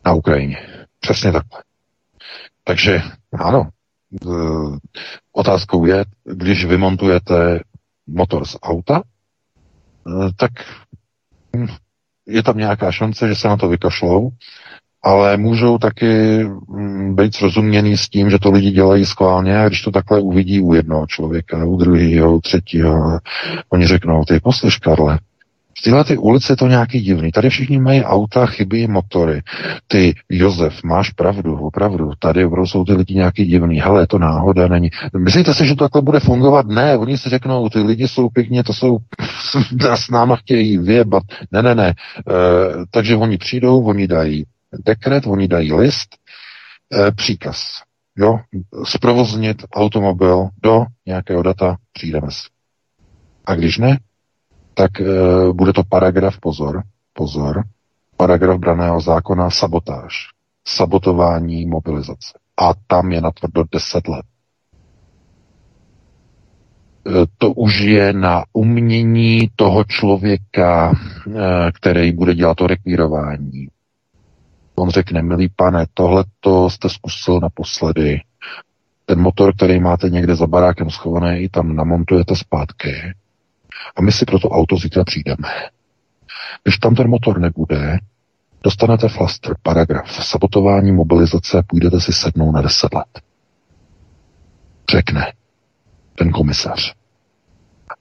[0.05, 0.57] na Ukrajině.
[0.99, 1.63] Přesně takhle.
[2.63, 3.01] Takže
[3.39, 3.69] ano,
[5.34, 7.59] otázkou je, když vymontujete
[8.07, 9.01] motor z auta,
[10.35, 10.51] tak
[12.30, 14.30] je tam nějaká šance, že se na to vykašlou,
[15.03, 19.81] ale můžou taky mm, být srozuměný s tím, že to lidi dělají schválně a když
[19.81, 23.19] to takhle uvidí u jednoho člověka, u druhého, u třetího,
[23.69, 25.19] oni řeknou, ty poslyš, Karle,
[25.85, 27.31] v ty ulici je to nějaký divný.
[27.31, 29.41] Tady všichni mají auta, chybí motory.
[29.88, 32.11] Ty, Josef, máš pravdu, opravdu.
[32.19, 33.80] Tady jsou ty lidi nějaký divný.
[33.80, 34.89] Hele, to náhoda není.
[35.18, 36.68] Myslíte si, že to takhle bude fungovat?
[36.68, 38.97] Ne, oni si řeknou, ty lidi jsou pěkně, to jsou,
[39.95, 41.23] s náma chtějí vyjebat.
[41.51, 41.88] Ne, ne, ne.
[41.88, 41.93] E,
[42.91, 44.45] takže oni přijdou, oni dají
[44.85, 46.10] dekret, oni dají list,
[46.93, 47.64] e, příkaz.
[48.18, 48.39] Jo,
[48.84, 52.47] zprovoznit automobil do nějakého data, přijdeme si.
[53.45, 53.97] A když ne,
[54.80, 55.06] tak e,
[55.53, 56.84] bude to paragraf, pozor,
[57.14, 57.64] pozor,
[58.18, 60.14] paragraf braného zákona sabotáž,
[60.68, 62.39] sabotování mobilizace.
[62.57, 64.26] A tam je natvrdo 10 let.
[67.07, 73.68] E, to už je na umění toho člověka, e, který bude dělat to rekvírování.
[74.76, 78.22] On řekne, milý pane, tohle to jste zkusil naposledy.
[79.06, 83.14] Ten motor, který máte někde za barákem schovaný, i tam namontujete zpátky
[83.95, 85.47] a my si pro to auto zítra přijdeme.
[86.64, 87.99] Když tam ten motor nebude,
[88.64, 93.22] dostanete flaster, paragraf, sabotování mobilizace, půjdete si sednout na 10 let.
[94.91, 95.34] Řekne
[96.15, 96.95] ten komisař.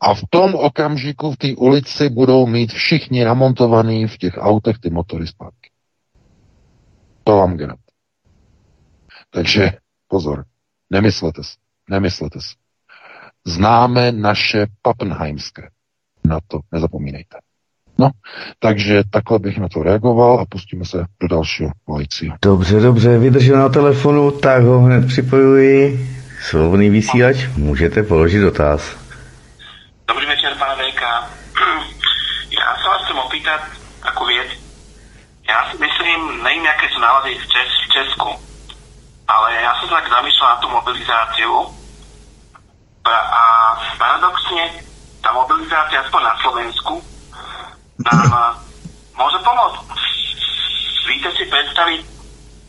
[0.01, 4.91] A v tom okamžiku v té ulici budou mít všichni namontovaný v těch autech ty
[4.91, 5.71] motory zpátky.
[7.25, 7.81] To vám garant.
[9.31, 9.73] Takže
[10.09, 10.45] pozor,
[10.91, 11.57] nemyslete si,
[11.91, 12.55] nemyslete si.
[13.47, 15.69] Známe naše pappenheimské.
[16.25, 17.39] Na to nezapomínejte.
[17.99, 18.11] No,
[18.59, 22.37] takže takhle bych na to reagoval a pustíme se do dalšího volajícího.
[22.43, 26.09] Dobře, dobře, vydržel na telefonu, tak ho hned připojuji.
[26.41, 28.97] Svobodný vysílač, můžete položit dotaz.
[30.09, 31.01] Dobrý večer, pane VK.
[32.59, 33.61] Já se vás chcem opýtat
[34.03, 34.49] takovou věc.
[35.49, 38.29] Já si myslím, nevím, jaké jsou nálady v, Čes, v Česku,
[39.29, 41.43] ale já se tak zamýšlel na tu mobilizaci
[43.07, 43.45] a
[43.99, 44.83] paradoxne
[45.23, 46.95] tá mobilizácia aspoň na Slovensku
[48.03, 48.57] nám
[49.21, 49.79] môže pomôcť.
[51.09, 52.01] Víte si predstaviť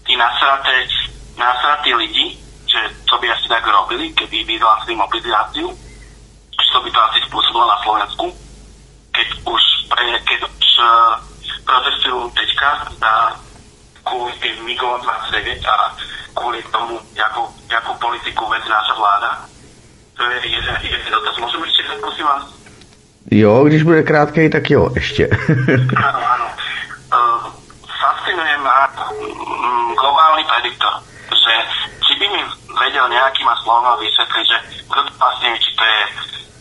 [0.08, 0.88] tí nasraté,
[1.36, 5.68] nasratí lidi, že co by asi tak robili, keby vyhlásili mobilizáciu,
[6.70, 8.26] čo by to asi spôsobilo na Slovensku,
[9.12, 11.18] keď už, pre, keď už uh,
[11.66, 12.70] protestujú teďka
[13.02, 13.14] za
[14.06, 15.76] kvôli tým MIGO 29 a
[16.34, 19.30] kvôli tomu, jakú, jakú politiku vedie naša vláda
[20.20, 21.38] to je jeden, jeden dotaz.
[21.38, 22.44] Můžu ještě prosím vás?
[23.32, 25.30] Jo, když bude krátký, tak jo, ještě.
[26.08, 26.46] ano, ano.
[27.14, 27.52] Uh,
[28.02, 30.94] fascinuje ma um, globálny prediktor,
[31.30, 31.54] že
[32.06, 32.42] či by mi
[32.80, 36.00] vedel nejakýma slovama vysvetliť, že kto to vlastne, či to je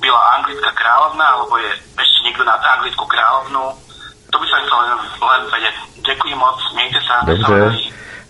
[0.01, 1.71] byla anglická královna, alebo je
[2.01, 3.65] ešte niekto nad anglickú královnu.
[4.33, 5.75] To by som chcel len, len vedieť.
[6.07, 7.15] Děkuji moc, mějte se.
[7.27, 7.79] Dobře,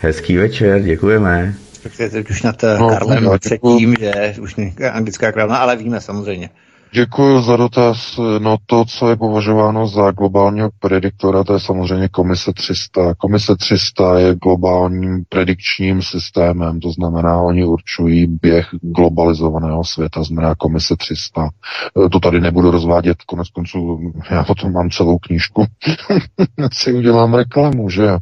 [0.01, 1.55] hezký večer, děkujeme
[1.97, 4.55] teď už nad no, Karlem no, třetím, že už
[4.93, 6.51] anglická královna, ale víme samozřejmě.
[6.93, 8.21] Děkuji za dotaz.
[8.39, 13.15] No to, co je považováno za globálního prediktora, to je samozřejmě Komise 300.
[13.15, 20.97] Komise 300 je globálním predikčním systémem, to znamená, oni určují běh globalizovaného světa, znamená Komise
[20.97, 21.49] 300.
[22.13, 25.65] To tady nebudu rozvádět, konec konců já potom mám celou knížku,
[26.73, 28.19] si udělám reklamu, že e,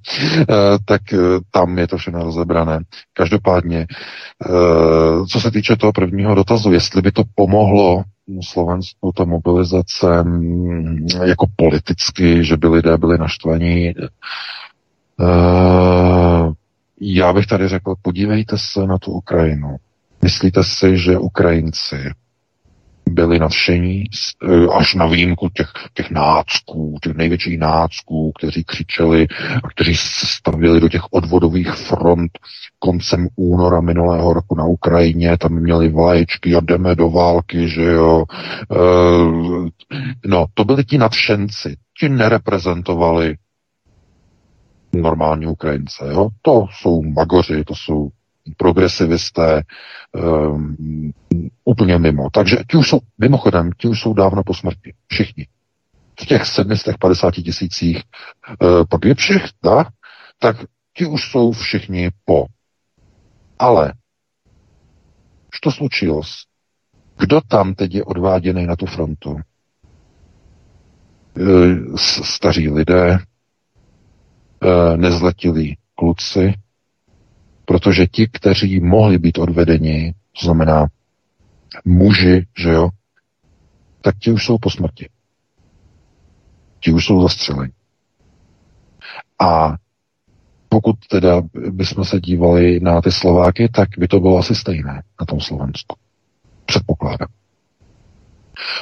[0.84, 1.16] tak e,
[1.50, 2.80] tam je to všechno rozebrané.
[3.12, 3.86] Každopádně, e,
[5.30, 8.04] co se týče toho prvního dotazu, jestli by to pomohlo
[8.42, 13.94] Slovensku ta mobilizace mm, jako politicky, že by lidé byli naštvaní.
[15.20, 16.52] Eh,
[17.00, 19.76] já bych tady řekl, podívejte se na tu Ukrajinu.
[20.22, 22.10] Myslíte si, že Ukrajinci
[23.10, 29.26] byli nadšení, e, až na výjimku těch, těch nácků, těch největších nácků, kteří křičeli
[29.64, 32.30] a kteří se stavili do těch odvodových front
[32.78, 38.24] koncem února minulého roku na Ukrajině, tam měli vlaječky a jdeme do války, že jo.
[38.72, 38.76] E,
[40.26, 43.36] no, to byli ti nadšenci, ti nereprezentovali
[44.92, 46.28] normální Ukrajince, jo.
[46.42, 48.08] To jsou magoři, to jsou
[48.56, 49.62] progresivisté,
[50.12, 51.12] um,
[51.64, 52.30] úplně mimo.
[52.30, 54.94] Takže ti už jsou, mimochodem, ti už jsou dávno po smrti.
[55.06, 55.46] Všichni.
[56.20, 58.02] V těch 750 tisících
[58.62, 59.84] uh, podvěpších, da,
[60.38, 60.56] tak
[60.96, 62.46] ti už jsou všichni po.
[63.58, 63.92] Ale,
[65.66, 66.20] to slučilo?
[67.18, 69.36] Kdo tam teď je odváděný na tu frontu?
[71.38, 73.18] Uh, staří lidé,
[74.64, 76.54] uh, nezletilí kluci,
[77.66, 80.86] Protože ti, kteří mohli být odvedeni, to znamená
[81.84, 82.88] muži, že jo,
[84.00, 85.08] tak ti už jsou po smrti.
[86.80, 87.72] Ti už jsou zastřeleni.
[89.40, 89.74] A
[90.68, 95.26] pokud teda bychom se dívali na ty Slováky, tak by to bylo asi stejné na
[95.26, 95.96] tom Slovensku.
[96.66, 97.28] Předpokládám.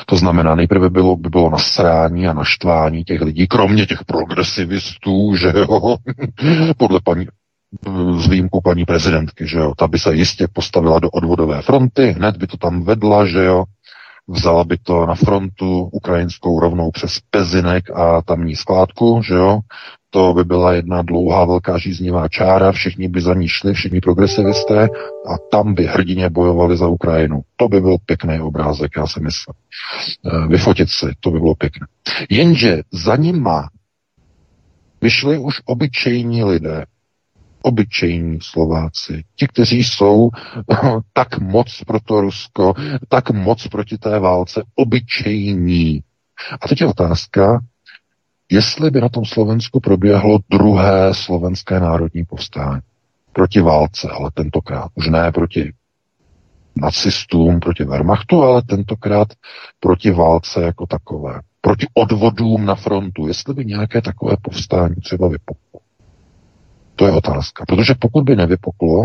[0.07, 5.53] To znamená, nejprve bylo, by bylo nasrání a naštvání těch lidí, kromě těch progresivistů, že
[5.57, 5.97] jo,
[6.77, 7.27] podle paní
[8.19, 12.37] s výjimkou paní prezidentky, že jo, ta by se jistě postavila do odvodové fronty, hned
[12.37, 13.65] by to tam vedla, že jo,
[14.29, 19.61] vzala by to na frontu ukrajinskou rovnou přes Pezinek a tamní skládku, že jo,
[20.11, 24.89] to by byla jedna dlouhá velká žíznivá čára, všichni by za ní šli, všichni progresivisté
[25.29, 27.41] a tam by hrdině bojovali za Ukrajinu.
[27.57, 29.55] To by byl pěkný obrázek, já si myslím.
[30.27, 31.87] Eh, vyfotit si, to by bylo pěkné.
[32.31, 33.69] Jenže za nima
[35.01, 36.85] vyšli už obyčejní lidé,
[37.65, 40.31] obyčejní Slováci, ti, kteří jsou
[41.13, 42.75] tak moc pro to Rusko,
[43.09, 46.03] tak moc proti té válce, obyčejní.
[46.61, 47.61] A teď je otázka,
[48.53, 52.81] jestli by na tom Slovensku proběhlo druhé slovenské národní povstání.
[53.33, 54.91] Proti válce, ale tentokrát.
[54.95, 55.73] Už ne proti
[56.77, 59.29] nacistům, proti Wehrmachtu, ale tentokrát
[59.81, 61.41] proti válce jako takové.
[61.61, 63.27] Proti odvodům na frontu.
[63.27, 65.81] Jestli by nějaké takové povstání třeba vypuklo.
[66.97, 67.65] To je otázka.
[67.69, 69.03] Protože pokud by nevypuklo,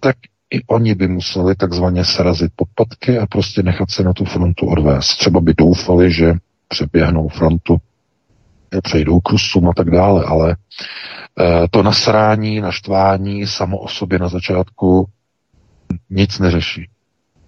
[0.00, 0.16] tak
[0.50, 5.16] i oni by museli takzvaně srazit podpatky a prostě nechat se na tu frontu odvést.
[5.16, 6.32] Třeba by doufali, že
[6.68, 7.76] přeběhnou frontu,
[8.82, 10.56] přejdou k Rusům a tak dále, ale
[11.40, 15.08] eh, to nasrání, naštvání samo o sobě na začátku
[16.10, 16.88] nic neřeší.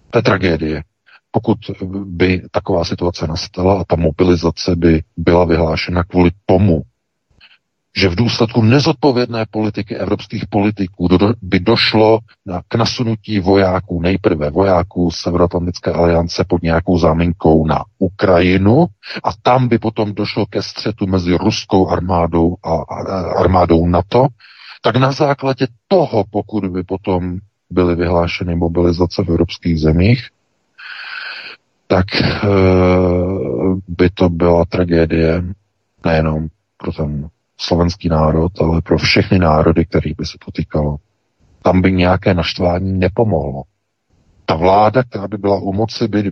[0.09, 0.83] To je tragédie.
[1.31, 1.57] Pokud
[2.05, 6.81] by taková situace nastala a ta mobilizace by byla vyhlášena kvůli tomu,
[7.97, 11.07] že v důsledku nezodpovědné politiky evropských politiků
[11.41, 12.19] by došlo
[12.67, 18.85] k nasunutí vojáků, nejprve vojáků Severoatlantické aliance pod nějakou záminkou na Ukrajinu
[19.23, 24.27] a tam by potom došlo ke střetu mezi ruskou armádou a, a armádou NATO,
[24.81, 27.37] tak na základě toho, pokud by potom
[27.69, 30.29] byly vyhlášeny mobilizace v evropských zemích,
[31.87, 32.47] tak e,
[33.87, 35.43] by to byla tragédie
[36.05, 36.47] nejenom
[36.77, 37.29] pro ten
[37.61, 40.97] slovenský národ, ale pro všechny národy, který by se to týkalo.
[41.61, 43.63] Tam by nějaké naštvání nepomohlo.
[44.45, 46.31] Ta vláda, která by byla u moci, by,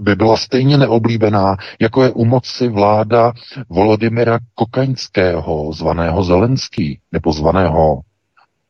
[0.00, 3.32] by byla stejně neoblíbená, jako je u moci vláda
[3.68, 8.00] Volodymyra Kokaňského, zvaného Zelenský, nebo zvaného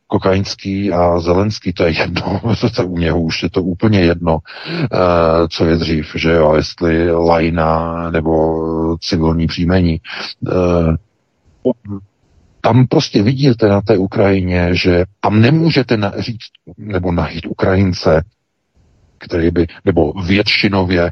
[0.07, 2.41] Kokaňský a Zelenský, to je jedno,
[2.75, 6.53] to je u něho už je to úplně jedno, uh, co je dřív, že jo,
[6.55, 10.01] jestli lajna nebo civilní příjmení.
[10.41, 10.95] Uh,
[12.61, 18.23] tam prostě vidíte na té Ukrajině, že tam nemůžete říct nebo najít Ukrajince,
[19.17, 21.11] který by, nebo většinově,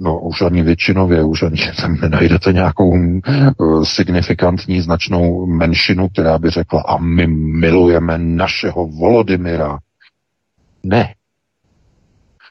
[0.00, 6.50] no už ani většinově, už ani tam nenajdete nějakou uh, signifikantní značnou menšinu, která by
[6.50, 9.78] řekla a my milujeme našeho Volodymyra.
[10.82, 11.14] Ne.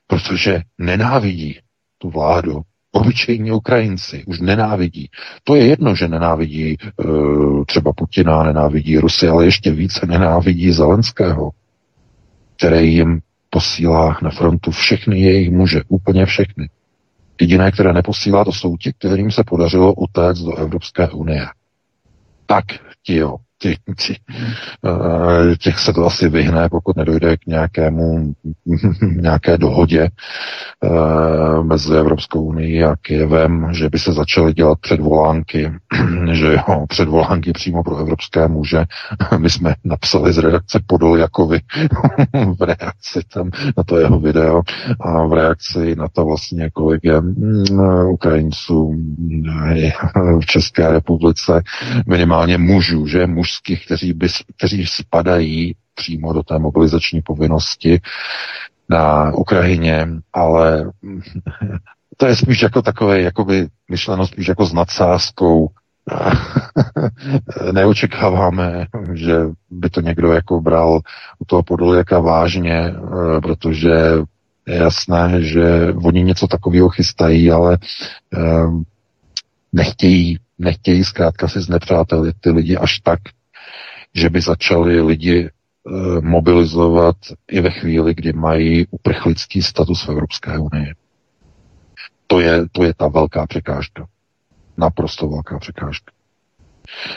[0.08, 1.60] Protože nenávidí
[1.98, 2.62] tu vládu,
[2.96, 5.10] obyčejní Ukrajinci už nenávidí.
[5.44, 6.76] To je jedno, že nenávidí e,
[7.66, 11.52] třeba Putina, nenávidí Rusy, ale ještě více nenávidí Zelenského,
[12.58, 13.20] který jim
[13.50, 16.70] posílá na frontu všechny jejich muže, úplně všechny.
[17.42, 21.46] Jediné, které neposílá, to jsou ti, kterým se podařilo utéct do Evropské unie.
[22.46, 22.66] Tak
[23.04, 24.18] ti jo, těch, těch,
[25.60, 28.34] těch se to asi vyhne, pokud nedojde k nějakému,
[29.02, 30.10] nějaké dohodě
[31.64, 35.72] mezi Evropskou unii a Kyjevem, že by se začaly dělat předvolánky,
[36.32, 38.86] že jo, předvolánky přímo pro evropské muže.
[39.38, 41.60] My jsme napsali z redakce Podol Jakovi
[42.60, 44.62] v reakci tam na to jeho video
[45.00, 47.66] a v reakci na to vlastně, kolik je mm,
[48.10, 48.96] Ukrajinců
[50.42, 51.64] v České republice,
[52.08, 54.28] minimálně mužů, že mužských, kteří, by,
[54.58, 58.02] kteří spadají přímo do té mobilizační povinnosti
[58.90, 60.92] na Ukrajině, ale
[62.18, 65.68] to je spíš jako takové, jakoby myšleno spíš jako s nadsázkou.
[67.72, 69.36] Neočekáváme, že
[69.70, 71.00] by to někdo jako bral
[71.40, 73.90] u toho podolěka vážně, eh, protože
[74.68, 77.78] je jasné, že oni něco takového chystají, ale
[78.34, 78.40] eh,
[79.74, 83.20] nechtějí, nechtějí zkrátka si znepřátelit ty lidi až tak,
[84.16, 85.50] že by začali lidi
[85.88, 87.16] Eh, mobilizovat
[87.52, 90.94] i ve chvíli, kdy mají uprchlický status v Evropské unii.
[92.28, 94.06] To je, to je ta velká překážka.
[94.78, 96.12] Naprosto velká překážka.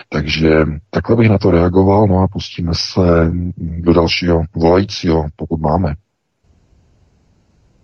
[0.08, 0.50] Takže
[0.90, 5.94] takhle bych na to reagoval, no a pustíme se do dalšího volajícího, pokud máme.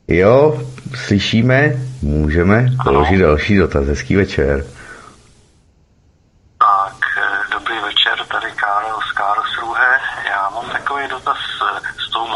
[0.09, 0.63] Jo,
[0.95, 1.73] slyšíme,
[2.03, 3.87] můžeme položit další dotaz.
[3.87, 4.65] Hezký večer.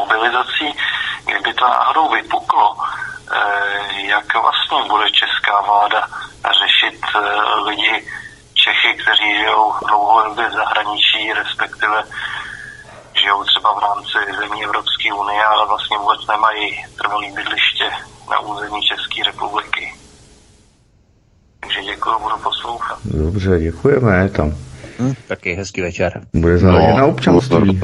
[0.09, 0.75] mobilizací,
[1.25, 2.77] kdyby to náhodou vypuklo,
[3.33, 4.01] eh,
[4.35, 6.01] jak vlastně bude česká vláda
[6.61, 8.05] řešit eh, lidi,
[8.55, 12.03] Čechy, kteří žijou dlouhodobě v zahraničí, respektive
[13.21, 17.89] žijou třeba v rámci zemí Evropské unie, ale vlastně vůbec nemají trvalý bydliště
[18.31, 19.95] na území České republiky.
[21.61, 22.99] Takže děkuji, budu poslouchat.
[23.05, 24.53] Dobře, děkujeme tam.
[24.99, 26.21] Hm, taky hezký večer.
[26.35, 27.81] Bude záležet no, na občanství.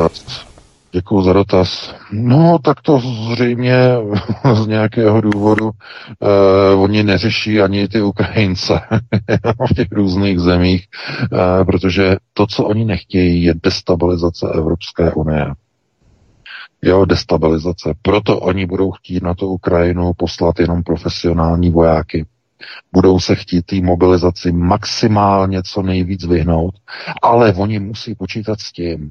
[0.95, 1.95] Děkuji za dotaz.
[2.13, 3.01] No, tak to
[3.33, 3.77] zřejmě
[4.55, 8.81] z nějakého důvodu eh, oni neřeší ani ty Ukrajince
[9.71, 10.87] v těch různých zemích,
[11.33, 15.47] eh, protože to, co oni nechtějí, je destabilizace Evropské unie.
[16.83, 17.95] Jo, destabilizace.
[18.03, 22.27] Proto oni budou chtít na tu Ukrajinu poslat jenom profesionální vojáky.
[22.93, 26.75] Budou se chtít té mobilizaci maximálně co nejvíc vyhnout,
[27.23, 29.11] ale oni musí počítat s tím,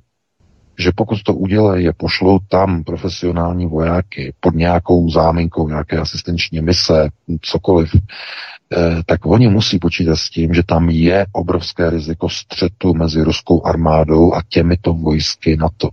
[0.79, 7.09] že pokud to udělají, je pošlou tam profesionální vojáky pod nějakou záminkou, nějaké asistenční mise,
[7.41, 13.23] cokoliv, eh, tak oni musí počítat s tím, že tam je obrovské riziko střetu mezi
[13.23, 15.89] ruskou armádou a těmito vojsky NATO.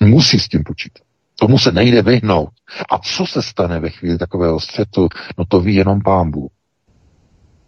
[0.00, 1.02] Musí s tím počítat.
[1.38, 2.48] Tomu se nejde vyhnout.
[2.90, 5.08] A co se stane ve chvíli takového střetu,
[5.38, 6.50] no to ví jenom pámbu.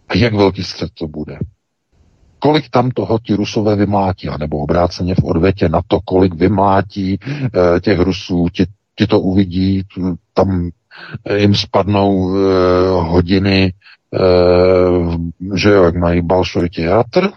[0.09, 1.39] A jak velký střet to bude?
[2.39, 7.79] Kolik tam toho ti Rusové vymlátí, nebo obráceně v odvětě na to, kolik vymlátí e,
[7.79, 8.65] těch Rusů, ti,
[8.95, 9.83] ti to uvidí,
[10.33, 10.69] tam
[11.35, 12.39] jim spadnou e,
[12.89, 13.73] hodiny, e,
[15.57, 17.29] že jo, jak mají Balšoj teatr,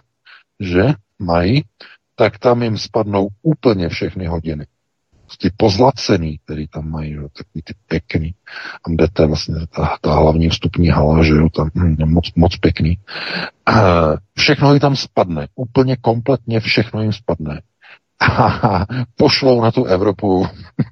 [0.60, 0.82] že
[1.18, 1.64] mají,
[2.16, 4.66] tak tam jim spadnou úplně všechny hodiny
[5.39, 8.35] ty pozlacený, který tam mají, jo, takový ty pěkný.
[8.85, 12.98] Tam jdete vlastně ta, ta hlavní vstupní hala, že jo, tam hm, moc, moc pěkný.
[13.66, 13.82] A
[14.39, 17.62] všechno jim tam spadne, úplně kompletně všechno jim spadne.
[18.20, 18.86] A
[19.16, 20.47] pošlou na tu Evropu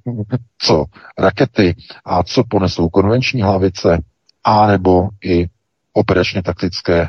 [0.59, 0.85] co?
[1.19, 3.98] Rakety a co ponesou konvenční hlavice,
[4.44, 5.47] a nebo i
[5.93, 7.09] operačně taktické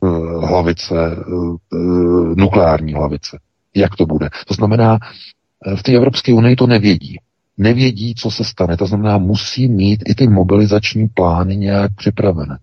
[0.00, 3.38] uh, hlavice, uh, uh, nukleární hlavice.
[3.74, 4.30] Jak to bude?
[4.46, 5.39] To znamená, Eh,
[5.76, 7.18] v té Evropské unii to nevědí.
[7.58, 8.76] Nevědí, co se stane.
[8.76, 12.58] To znamená, musí mít i ty mobilizační plány nějak připravené.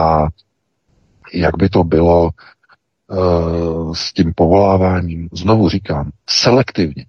[0.00, 0.26] A
[1.32, 2.30] jak by to bylo
[3.10, 7.06] uh, s tím povoláváním, znovu říkám, selektivně.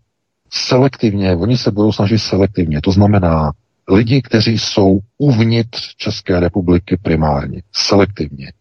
[0.54, 2.82] Selektivně, oni se budou snažit selektivně.
[2.82, 3.52] To znamená,
[3.90, 8.54] lidi, kteří jsou uvnitř České republiky primárně, selektivně.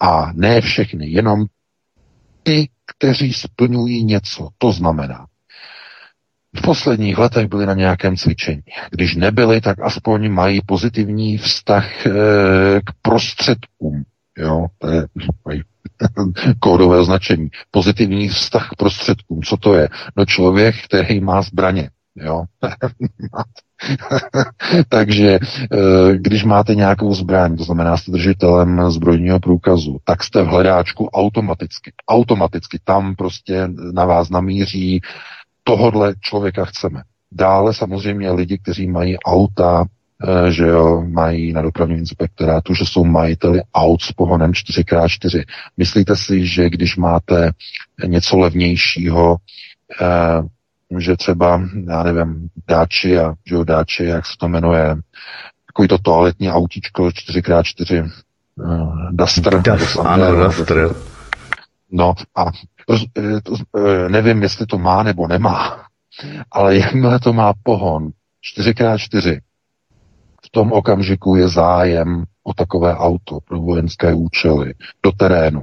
[0.00, 1.44] A ne všechny, jenom
[2.42, 4.48] ty, kteří splňují něco.
[4.58, 5.26] To znamená,
[6.56, 8.62] v posledních letech byli na nějakém cvičení.
[8.90, 12.10] Když nebyli, tak aspoň mají pozitivní vztah e,
[12.84, 14.02] k prostředkům.
[14.38, 15.06] Jo, to je
[16.60, 17.48] kódové označení.
[17.70, 19.42] Pozitivní vztah k prostředkům.
[19.42, 19.88] Co to je?
[20.16, 21.90] No člověk, který má zbraně.
[22.16, 22.44] Jo?
[24.88, 25.38] Takže e,
[26.16, 31.92] když máte nějakou zbraň, to znamená jste držitelem zbrojního průkazu, tak jste v hledáčku automaticky.
[32.08, 35.00] Automaticky tam prostě na vás namíří
[35.64, 37.02] tohodle člověka chceme.
[37.32, 43.04] Dále samozřejmě lidi, kteří mají auta eh, že jo, mají na dopravním inspektorátu, že jsou
[43.04, 45.44] majiteli aut s pohonem 4x4.
[45.76, 47.50] Myslíte si, že když máte
[48.06, 49.36] něco levnějšího,
[50.98, 54.96] že třeba, já nevím, dáči a že jo, dáči, jak se to jmenuje,
[55.66, 58.10] takový to toaletní autíčko 4x4
[58.54, 59.62] uh, Duster.
[59.62, 60.90] Duster, ano, Duster.
[61.92, 62.44] No a
[63.18, 65.84] eh, nevím, jestli to má nebo nemá,
[66.50, 68.10] ale jakmile to má pohon
[68.58, 69.40] 4x4,
[70.46, 75.62] v tom okamžiku je zájem o takové auto pro vojenské účely do terénu.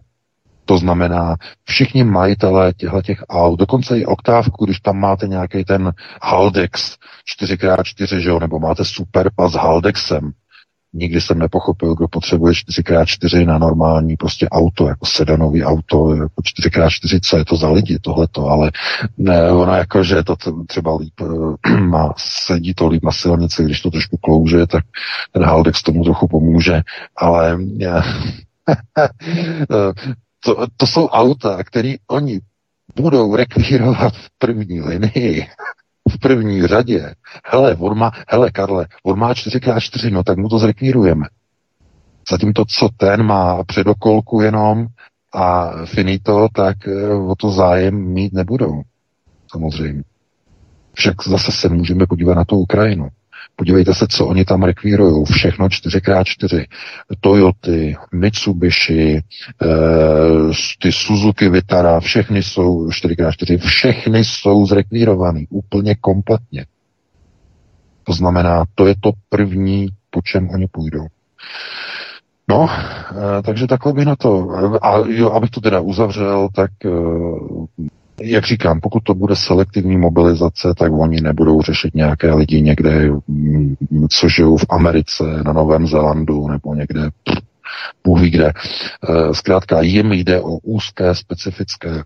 [0.65, 5.93] To znamená, všichni majitelé těchto těch aut, dokonce i oktávku, když tam máte nějaký ten
[6.21, 6.97] Haldex
[7.41, 10.31] 4x4, že jo, nebo máte Superpas s Haldexem,
[10.93, 17.19] nikdy jsem nepochopil, kdo potřebuje 4x4 na normální prostě auto, jako sedanový auto, jako 4x4,
[17.23, 18.71] co je to za lidi, tohleto, ale
[19.17, 20.35] ne, ono jako, že to
[20.67, 24.83] třeba líp eh, má, sedí to líp na silnici, když to trošku klouže, tak
[25.31, 26.81] ten Haldex tomu trochu pomůže,
[27.15, 27.59] ale
[30.39, 32.39] to, to jsou auta, které oni
[32.95, 35.47] budou rekvírovat v první linii,
[36.07, 37.13] v první řadě.
[37.45, 41.25] Hele, on má, hele Karle, on má 4x4, no tak mu to zrekvírujeme.
[42.31, 44.87] Zatímto, co ten má předokolku jenom
[45.33, 48.81] a finito, tak eh, o to zájem mít nebudou.
[49.51, 50.03] Samozřejmě.
[50.93, 53.07] Však zase se můžeme podívat na tu Ukrajinu.
[53.59, 55.25] Podívejte se, co oni tam rekvírují.
[55.25, 56.65] Všechno 4x4.
[57.21, 59.21] Toyoty, Mitsubishi,
[59.61, 59.67] eh,
[60.81, 63.57] ty Suzuki Vitara, všechny jsou 4x4.
[63.57, 66.65] Všechny jsou zrekvírované úplně kompletně.
[68.03, 71.07] To znamená, to je to první, po čem oni půjdou.
[72.49, 74.49] No, e, takže takhle bych na to.
[74.81, 76.89] A jo, abych to teda uzavřel, tak e,
[78.21, 83.75] jak říkám, pokud to bude selektivní mobilizace, tak oni nebudou řešit nějaké lidi někde, mm,
[84.09, 87.09] co žijou v Americe, na Novém Zélandu nebo někde,
[88.03, 88.47] Bůh ví kde.
[88.47, 92.03] Eh, zkrátka jim jde o úzké, specifické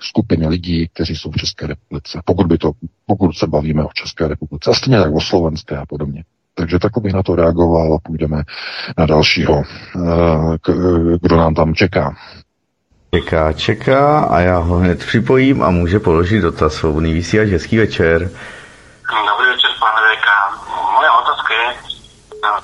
[0.00, 2.20] skupiny lidí, kteří jsou v České republice.
[2.24, 2.72] Pokud, by to,
[3.06, 6.24] pokud se bavíme o České republice, a stejně tak o slovenské a podobně.
[6.54, 8.42] Takže tak bych na to reagoval a půjdeme
[8.98, 12.16] na dalšího, eh, kdo nám tam čeká.
[13.14, 16.74] Čeká, čeká a já ho hned připojím a může položit dotaz.
[16.74, 18.30] Svobodný vysílač, hezký večer.
[19.28, 20.28] Dobrý večer, pán VK.
[20.96, 21.68] Moja otázka je,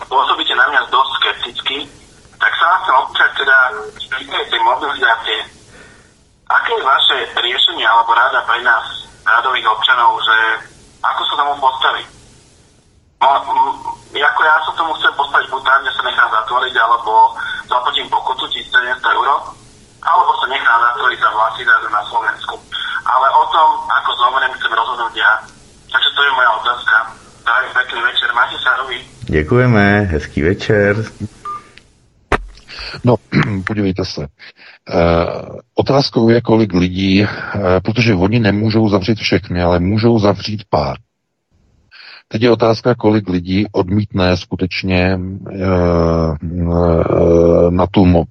[0.08, 1.76] pôsobíte na mňa dosť skepticky,
[2.40, 3.56] tak sa vás chcem opýtať teda
[4.48, 5.38] tej mobilizácie.
[6.48, 10.36] Aké je vaše riešenie alebo rada pre nás, radových občanov, že
[11.04, 12.02] ako sa tomu postaví?
[13.20, 13.36] No,
[14.16, 17.36] ako ja sa tomu chcem postaviť buď tak, že sa nechám zatvoriť, alebo
[17.68, 19.58] zaplatím pokutu 1700 euro,
[20.08, 22.54] alebo sa nechá zatrojiť za vlasy na Slovensku.
[23.04, 25.32] Ale o tom, ako zomrem, chcem rozhodnúť ja.
[25.92, 26.96] Takže to je moja otázka.
[27.44, 28.98] Tak, pekný večer, máte sa roví.
[29.28, 30.96] Děkujeme, hezký večer.
[33.04, 33.16] No,
[33.66, 34.22] podívejte se.
[34.24, 34.28] E,
[35.74, 37.28] otázkou je, kolik lidí, e,
[37.80, 40.96] protože oni nemůžou zavřít všechny, ale můžou zavřít pár.
[42.30, 45.18] Teď je otázka, kolik lidí odmítne skutečně e,
[47.70, 48.24] na tu e,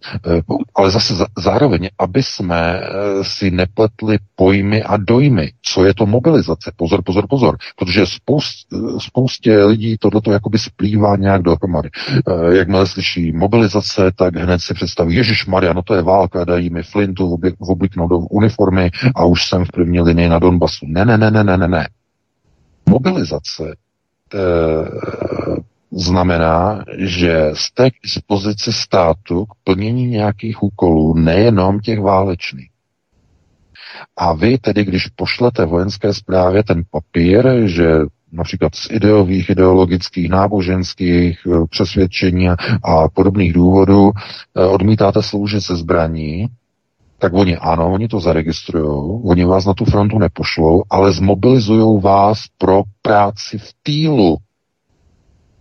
[0.76, 2.82] ale zase zároveň, aby jsme
[3.22, 6.72] si nepletli pojmy a dojmy, co je to mobilizace.
[6.76, 8.68] Pozor, pozor, pozor, protože spoust,
[9.00, 11.90] spoustě lidí tohleto jakoby splývá nějak dohromady.
[11.92, 16.70] E, jakmile slyší mobilizace, tak hned si představí, Ježíš Maria, no to je válka, dají
[16.70, 20.86] mi flintu, obliknout do uniformy a už jsem v první linii na Donbasu.
[20.88, 21.88] Ne, ne, ne, ne, ne, ne.
[22.90, 23.76] Mobilizace
[25.92, 32.70] znamená, že jste k dispozici státu k plnění nějakých úkolů, nejenom těch válečných.
[34.18, 37.88] A vy tedy, když pošlete vojenské zprávě ten papír, že
[38.32, 42.50] například z ideových, ideologických, náboženských eh, přesvědčení
[42.84, 44.12] a podobných důvodů
[44.56, 46.48] eh, odmítáte sloužit se zbraní,
[47.20, 52.44] tak oni ano, oni to zaregistrují, oni vás na tu frontu nepošlou, ale zmobilizují vás
[52.58, 54.38] pro práci v týlu.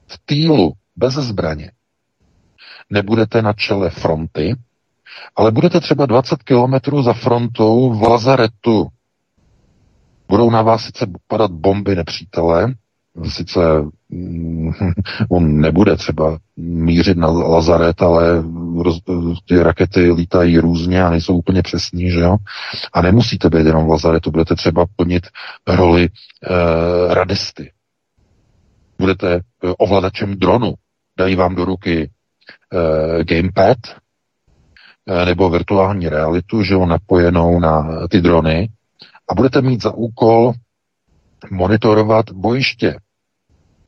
[0.06, 1.70] V týlu, bez zbraně.
[2.90, 4.56] Nebudete na čele fronty,
[5.36, 8.86] ale budete třeba 20 kilometrů za frontou v lazaretu.
[10.28, 12.74] Budou na vás sice padat bomby nepřítele,
[13.24, 13.60] sice
[14.08, 14.70] mm,
[15.30, 18.42] on nebude třeba mířit na Lazaret, ale
[18.82, 18.98] roz,
[19.48, 22.36] ty rakety lítají různě a nejsou úplně přesní, že jo?
[22.92, 25.26] A nemusíte být jenom v Lazaretu, budete třeba plnit
[25.66, 27.70] roli eh, radisty.
[28.98, 29.40] Budete eh,
[29.78, 30.74] ovladačem dronu,
[31.18, 32.10] dají vám do ruky
[32.72, 33.76] eh, gamepad
[35.06, 38.68] eh, nebo virtuální realitu, že jo, napojenou na ty drony
[39.30, 40.52] a budete mít za úkol
[41.50, 42.96] monitorovat bojiště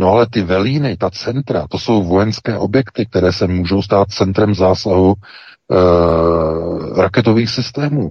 [0.00, 4.54] No ale ty velíny, ta centra, to jsou vojenské objekty, které se můžou stát centrem
[4.54, 8.10] zásahu e, raketových systémů.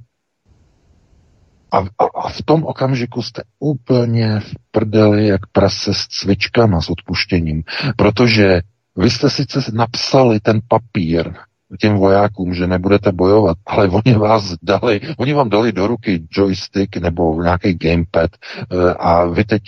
[1.71, 6.89] A, a, a v tom okamžiku jste úplně v prdeli jak prase s cvičkama, s
[6.89, 7.63] odpuštěním.
[7.95, 8.61] Protože
[8.95, 11.33] vy jste sice napsali ten papír
[11.79, 16.97] těm vojákům, že nebudete bojovat, ale oni vás dali, oni vám dali do ruky joystick
[16.97, 18.31] nebo nějaký gamepad
[18.71, 19.61] eh, a vy teď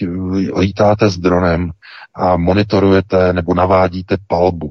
[0.59, 1.71] lítáte s dronem
[2.15, 4.69] a monitorujete nebo navádíte palbu.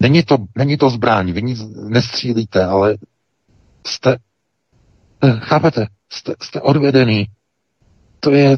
[0.00, 2.96] Není to, není to zbraň, vy nic nestřílíte, ale
[3.86, 4.16] jste,
[5.24, 7.26] eh, chápete, jste, jste odvedený.
[8.20, 8.56] To je,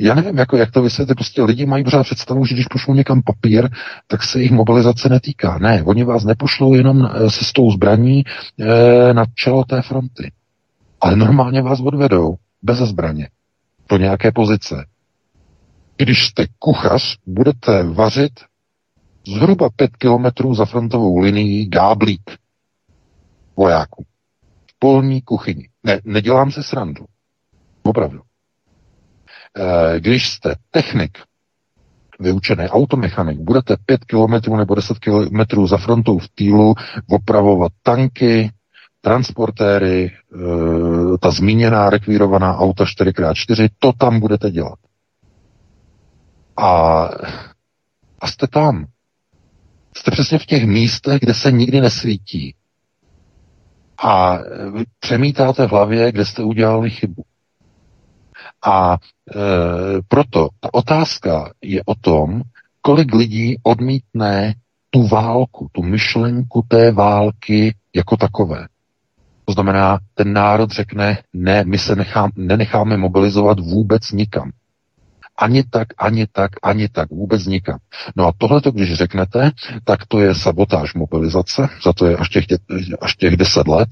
[0.00, 3.22] já nevím, jako, jak to vysvětlit, prostě lidi mají pořád představu, že když pošlou někam
[3.22, 3.68] papír,
[4.06, 5.58] tak se jich mobilizace netýká.
[5.58, 8.24] Ne, oni vás nepošlou jenom eh, se s tou zbraní
[8.60, 10.32] e, na čelo té fronty.
[11.00, 13.28] Ale normálně vás odvedou, bez zbraně,
[13.88, 14.86] do nějaké pozice.
[15.96, 18.32] Když jste kuchař, budete vařit
[19.26, 22.30] zhruba pět kilometrů za frontovou linií gáblík
[23.56, 24.04] vojáků.
[24.70, 25.68] V polní kuchyni.
[25.84, 27.04] Ne, nedělám se srandu.
[27.82, 28.20] Opravdu.
[29.56, 31.18] E, když jste technik,
[32.20, 36.74] vyučený automechanik, budete 5 km nebo 10 km za frontou v týlu
[37.10, 38.50] opravovat tanky,
[39.00, 44.78] transportéry, e, ta zmíněná rekvírovaná auta 4x4, to tam budete dělat.
[46.56, 47.02] A,
[48.20, 48.86] a jste tam.
[49.96, 52.54] Jste přesně v těch místech, kde se nikdy nesvítí
[53.98, 54.38] a
[54.98, 57.22] přemítáte v hlavě, kde jste udělali chybu.
[58.66, 58.98] A e,
[60.08, 62.42] proto ta otázka je o tom,
[62.80, 64.54] kolik lidí odmítne
[64.90, 68.66] tu válku, tu myšlenku té války jako takové.
[69.44, 74.50] To znamená, ten národ řekne, ne, my se nechám, nenecháme mobilizovat vůbec nikam.
[75.38, 77.78] Ani tak, ani tak, ani tak, vůbec nikam.
[78.16, 79.50] No a tohle, když řeknete,
[79.84, 82.44] tak to je sabotáž mobilizace, za to je až těch,
[83.00, 83.88] až těch deset let.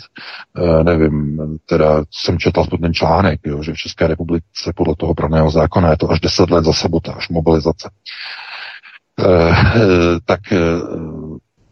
[0.56, 5.50] E, nevím, teda jsem četl ten článek, jo, že v České republice podle toho braného
[5.50, 7.90] zákona je to až deset let za sabotáž mobilizace.
[9.18, 9.50] E, e,
[10.24, 10.58] tak e,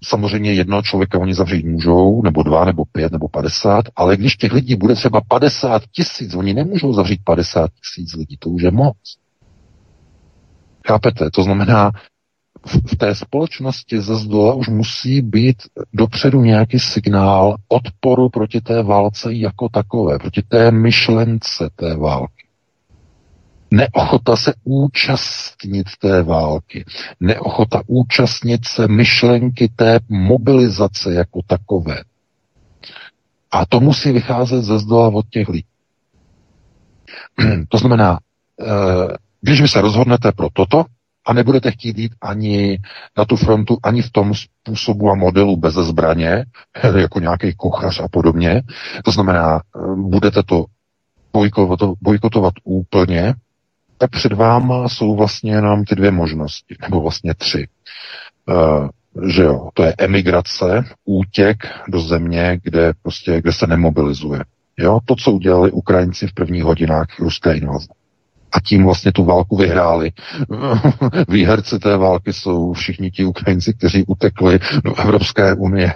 [0.05, 4.53] samozřejmě jednoho člověka oni zavřít můžou, nebo dva, nebo pět, nebo padesát, ale když těch
[4.53, 8.97] lidí bude třeba padesát tisíc, oni nemůžou zavřít padesát tisíc lidí, to už je moc.
[10.91, 11.31] Chápete?
[11.31, 11.91] To znamená,
[12.67, 15.57] v té společnosti ze zdola už musí být
[15.93, 22.47] dopředu nějaký signál odporu proti té válce jako takové, proti té myšlence té války.
[23.71, 26.85] Neochota se účastnit té války,
[27.21, 32.03] neochota účastnit se myšlenky té mobilizace jako takové.
[33.51, 35.67] A to musí vycházet ze zdola od těch lidí.
[37.69, 38.19] To znamená,
[38.61, 40.85] eh, když vy se rozhodnete pro toto
[41.27, 42.79] a nebudete chtít jít ani
[43.19, 46.45] na tu frontu, ani v tom způsobu a modelu bez zbraně,
[46.97, 48.63] jako nějaký kuchař a podobně,
[49.05, 49.61] to znamená,
[49.97, 50.65] budete to
[51.33, 53.35] bojkotovat, bojkotovat úplně,
[53.99, 57.69] tak před váma jsou vlastně jenom ty dvě možnosti, nebo vlastně tři.
[58.49, 58.89] Uh,
[59.29, 61.57] že jo, to je emigrace, útěk
[61.89, 64.41] do země, kde prostě, kde se nemobilizuje.
[64.79, 67.89] Jo, to, co udělali Ukrajinci v prvních hodinách ruské invaze
[68.53, 70.11] a tím vlastně tu válku vyhráli.
[71.29, 75.95] Výherci té války jsou všichni ti Ukrajinci, kteří utekli do Evropské unie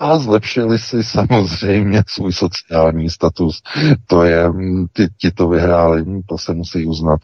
[0.00, 3.62] a zlepšili si samozřejmě svůj sociální status.
[4.06, 4.50] To je,
[4.92, 7.20] ti, ti to vyhráli, to se musí uznat.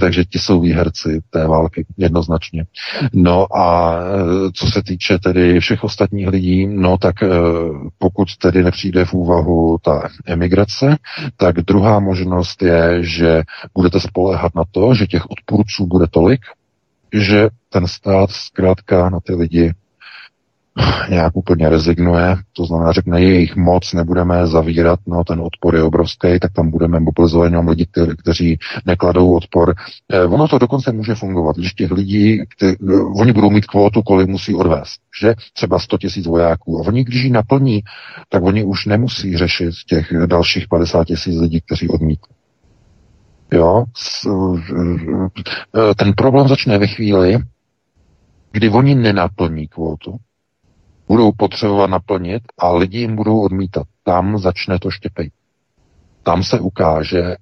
[0.00, 2.64] Takže ti jsou výherci té války jednoznačně.
[3.12, 3.96] No a
[4.54, 7.28] co se týče tedy všech ostatních lidí, no tak e,
[7.98, 10.96] pokud tedy nepřijde v úvahu ta emigrace,
[11.36, 13.42] tak druhá možnost je, že
[13.74, 16.40] bude budete spoléhat na to, že těch odpůrců bude tolik,
[17.12, 19.74] že ten stát zkrátka na ty lidi
[21.08, 26.38] nějak úplně rezignuje, to znamená, řekne, jejich moc nebudeme zavírat, no ten odpor je obrovský,
[26.40, 29.74] tak tam budeme mobilizovat jenom lidi, kteří, kteří nekladou odpor.
[30.12, 34.02] Eh, ono to dokonce může fungovat, když těch lidí, kteří, eh, oni budou mít kvótu,
[34.02, 36.80] kolik musí odvést, že třeba 100 tisíc vojáků.
[36.80, 37.82] A oni, když ji naplní,
[38.28, 42.35] tak oni už nemusí řešit těch dalších 50 tisíc lidí, kteří odmítli.
[43.52, 43.84] Jo,
[45.96, 47.38] ten problém začne ve chvíli,
[48.52, 50.16] kdy oni nenaplní kvótu,
[51.08, 53.86] budou potřebovat naplnit a lidi jim budou odmítat.
[54.02, 55.30] Tam začne to štěpej.
[56.22, 57.36] Tam se ukáže,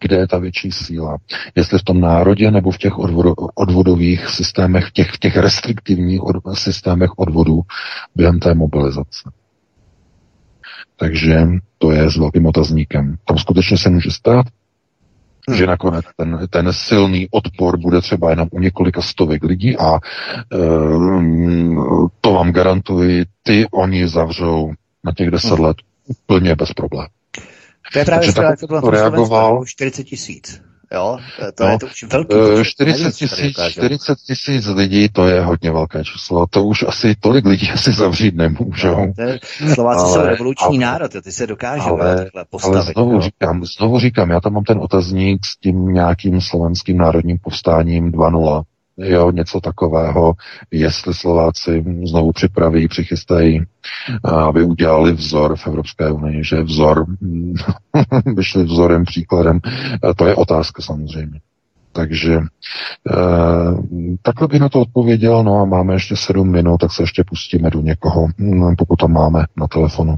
[0.00, 1.18] kde je ta větší síla.
[1.54, 2.92] Jestli v tom národě nebo v těch
[3.54, 7.62] odvodových systémech, v těch, v těch restriktivních od, systémech odvodů
[8.14, 9.30] během té mobilizace.
[10.96, 11.46] Takže
[11.78, 13.16] to je s velkým otazníkem.
[13.24, 14.46] Tam skutečně se může stát,
[15.48, 15.56] Hmm.
[15.56, 19.98] Že nakonec ten, ten silný odpor bude třeba jenom u několika stovek lidí a e,
[22.20, 24.72] to vám garantuji, ty oni zavřou
[25.04, 25.64] na těch deset hmm.
[25.64, 27.08] let úplně bez problémů.
[27.92, 30.62] To je právě tak, to bylo reagoval 40 tisíc.
[30.94, 31.18] Jo,
[31.54, 36.04] to no, je to už velký 40 tisíc, 40 tisíc lidí, to je hodně velké
[36.04, 36.46] číslo.
[36.46, 38.96] To už asi tolik lidí asi zavřít nemůžou.
[39.18, 39.38] No, je,
[39.74, 42.76] Slováci ale, jsou revoluční ale, národ, ty se dokážou ale, takhle postavit.
[42.76, 43.20] Ale znovu, no.
[43.20, 48.62] říkám, znovu říkám, já tam mám ten otazník s tím nějakým slovenským národním povstáním 2.0
[49.02, 50.32] jo, něco takového,
[50.70, 53.62] jestli Slováci znovu připraví, přichystají,
[54.24, 57.06] aby udělali vzor v Evropské unii, že vzor,
[58.34, 59.60] by šli vzorem, příkladem,
[60.16, 61.40] to je otázka samozřejmě.
[61.92, 62.42] Takže e,
[64.22, 67.70] takhle bych na to odpověděl, no a máme ještě sedm minut, tak se ještě pustíme
[67.70, 70.16] do někoho, hm, pokud tam máme na telefonu.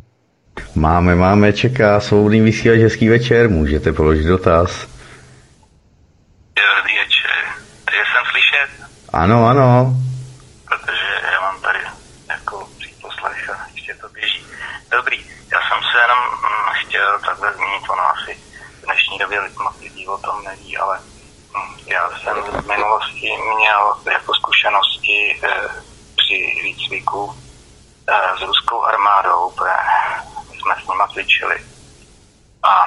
[0.75, 4.95] Máme, máme, čeká svobodný vysílač, hezký večer, můžete položit dotaz.
[9.15, 9.95] Ano, ano.
[10.65, 11.79] Protože já mám tady
[12.29, 14.47] jako příposlech a ještě to běží.
[14.91, 18.39] Dobrý, já jsem se jenom hm, chtěl takhle zmínit, ono asi
[18.81, 19.41] v dnešní době
[19.81, 20.99] lidí o tom neví, ale
[21.57, 25.69] hm, já jsem v minulosti měl jako zkušenosti eh,
[26.17, 27.35] při výcviku
[28.09, 29.71] eh, s ruskou armádou, protože
[30.61, 31.57] jsme s nimi cvičili.
[32.63, 32.85] A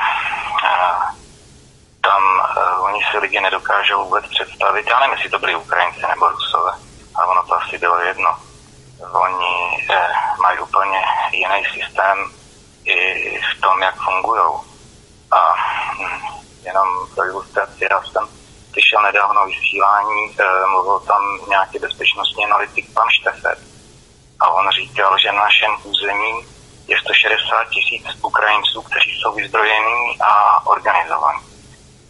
[2.97, 4.87] oni si lidi nedokážou vůbec představit.
[4.89, 6.71] Já nevím, jestli to byli Ukrajinci nebo Rusové,
[7.15, 8.29] ale ono to asi bylo jedno.
[9.13, 10.07] Oni eh,
[10.41, 11.01] mají úplně
[11.31, 12.17] jiný systém
[12.85, 14.43] i v tom, jak fungují.
[15.31, 15.53] A
[15.93, 16.21] hm,
[16.65, 18.27] jenom pro ilustraci, já jsem
[18.71, 23.59] slyšel nedávno vysílání, eh, mluvil tam nějaký bezpečnostní analytik pan Štefet
[24.39, 26.45] a on říkal, že na našem území
[26.87, 31.56] je 160 tisíc Ukrajinců, kteří jsou vyzbrojení a organizovaní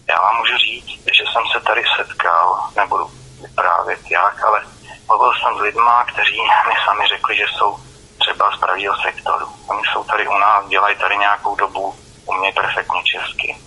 [0.09, 3.11] já vám můžu říct, že jsem se tady setkal, nebudu
[3.41, 4.61] vyprávět jak, ale
[5.07, 7.77] mluvil jsem s lidma, kteří mi sami řekli, že jsou
[8.19, 9.47] třeba z pravého sektoru.
[9.67, 13.57] Oni jsou tady u nás, dělají tady nějakou dobu, umějí perfektně česky.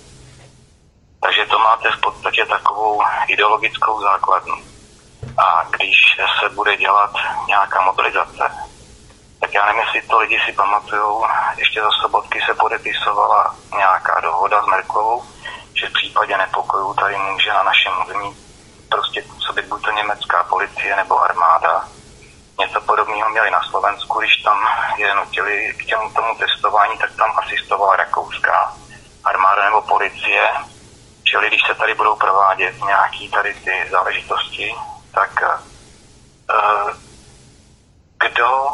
[1.21, 4.55] Takže to máte v podstatě takovou ideologickou základnu.
[5.39, 5.97] A když
[6.41, 7.11] se bude dělat
[7.49, 8.51] nějaká mobilizace,
[9.41, 11.25] tak já nevím, jestli to lidi si pamatují,
[11.57, 15.23] ještě za sobotky se podepisovala nějaká dohoda s Merklovou,
[15.81, 18.37] že v případě nepokojů tady může na našem území
[18.89, 21.89] prostě působit buď to německá policie nebo armáda.
[22.61, 24.59] Něco podobného měli na Slovensku, když tam
[24.97, 28.77] je nutili k těmu tomu testování, tak tam asistovala rakouská
[29.25, 30.43] armáda nebo policie.
[31.25, 34.75] Čili když se tady budou provádět nějaký tady ty záležitosti,
[35.15, 36.91] tak uh,
[38.19, 38.69] kdo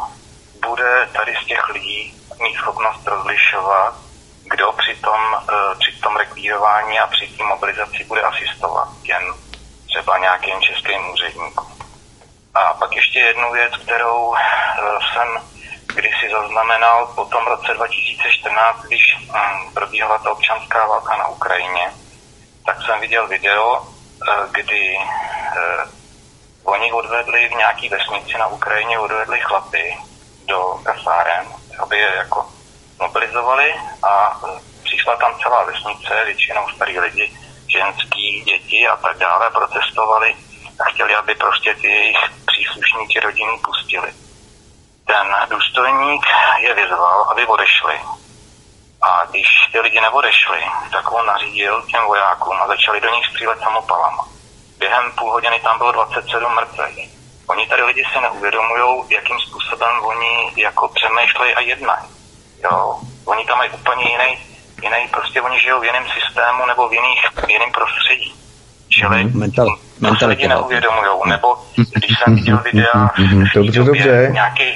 [0.61, 3.95] bude tady z těch lidí mít schopnost rozlišovat,
[4.49, 9.33] kdo při tom, eh, při tom rekvírování a při té mobilizaci bude asistovat těm
[9.87, 11.77] třeba nějakým českým úředníkům.
[12.53, 14.41] A pak ještě jednu věc, kterou eh,
[15.13, 15.27] jsem
[15.95, 21.91] kdysi zaznamenal po tom roce 2014, když hm, probíhala ta občanská válka na Ukrajině,
[22.65, 23.87] tak jsem viděl video,
[24.29, 24.97] eh, kdy
[26.63, 29.97] oni odvedli v nějaký vesnici na Ukrajině, odvedli chlapy
[30.47, 31.47] do kasáren,
[31.79, 32.56] aby je jako
[32.99, 34.41] mobilizovali a
[34.83, 37.31] přišla tam celá vesnice, většinou starý lidi,
[37.67, 40.35] ženský, děti a tak dále, protestovali
[40.79, 44.13] a chtěli, aby prostě ty jejich příslušníky rodiny pustili.
[45.05, 46.25] Ten důstojník
[46.59, 48.01] je vyzval, aby odešli.
[49.01, 50.59] A když ty lidi neodešli,
[50.91, 54.27] tak on nařídil těm vojákům a začali do nich střílet samopalama.
[54.77, 57.09] Během půl hodiny tam bylo 27 mrtvých.
[57.47, 62.16] Oni tady lidi si neuvědomují, jakým způsobem oni jako přemýšlejí a jednají.
[62.63, 64.37] Jo, oni tam mají úplně jiný,
[64.83, 68.33] jiný, prostě oni žijou v jiném systému nebo v, jiných, v jiném prostředí.
[68.89, 69.77] Čili mm, mental,
[70.07, 71.25] to se lidi neuvědomujou.
[71.25, 71.47] Nebo
[71.93, 74.29] když jsem viděl videa, mm, dobře, dobře.
[74.33, 74.69] nějaký,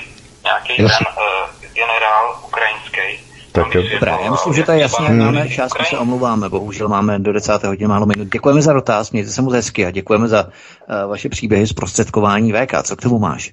[0.44, 3.84] nějaký ten uh, generál ukrajinský, tak jo.
[3.94, 5.10] Dobrá, já myslím, že to je jasné.
[5.10, 6.50] Máme čas, my se omluváme.
[6.50, 7.64] Bohužel máme do 10.
[7.64, 8.28] hodiny málo minut.
[8.28, 12.54] Děkujeme za dotaz, mějte se moc hezky a děkujeme za uh, vaše příběhy z prostředkování
[12.54, 12.84] VK.
[12.84, 13.52] Co k tomu máš?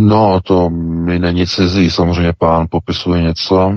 [0.00, 1.90] No, to mi není cizí.
[1.90, 3.70] Samozřejmě pán popisuje něco.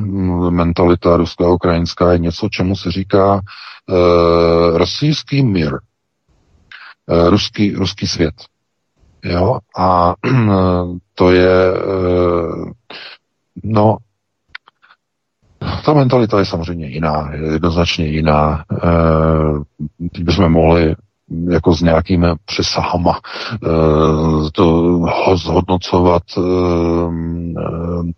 [0.50, 5.74] Mentalita ruská a ukrajinská je něco, čemu se říká e, eh, rosijský mír.
[7.10, 8.34] E, ruský, ruský svět.
[9.24, 10.14] Jo, a
[11.16, 11.78] to je, e,
[13.64, 13.98] no,
[15.86, 18.66] ta mentalita je samozřejmě jiná, je jednoznačně jiná.
[18.72, 20.96] E, teď bychom mohli
[21.50, 23.20] jako s nějakými přesahama
[23.54, 23.68] eh,
[24.54, 25.00] to
[25.36, 26.24] zhodnocovat.
[26.38, 26.42] Eh,
[27.58, 28.12] eh,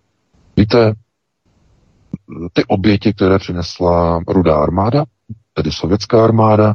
[0.57, 0.93] víte,
[2.53, 5.05] ty oběti, které přinesla rudá armáda,
[5.53, 6.73] tedy sovětská armáda,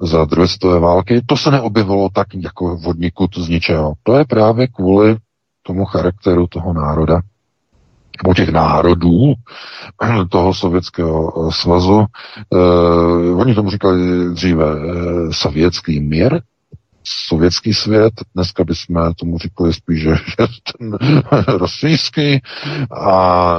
[0.00, 3.92] za druhé světové války, to se neobjevilo tak jako vodníku z ničeho.
[4.02, 5.16] To je právě kvůli
[5.62, 7.20] tomu charakteru toho národa,
[8.22, 9.34] nebo těch národů
[10.28, 12.06] toho sovětského svazu.
[12.54, 16.40] Eh, oni tomu říkali dříve eh, sovětský mír,
[17.28, 20.14] sovětský svět, dneska bychom tomu říkali spíš, že,
[20.78, 20.98] ten
[21.58, 22.40] rosyjský
[23.00, 23.58] a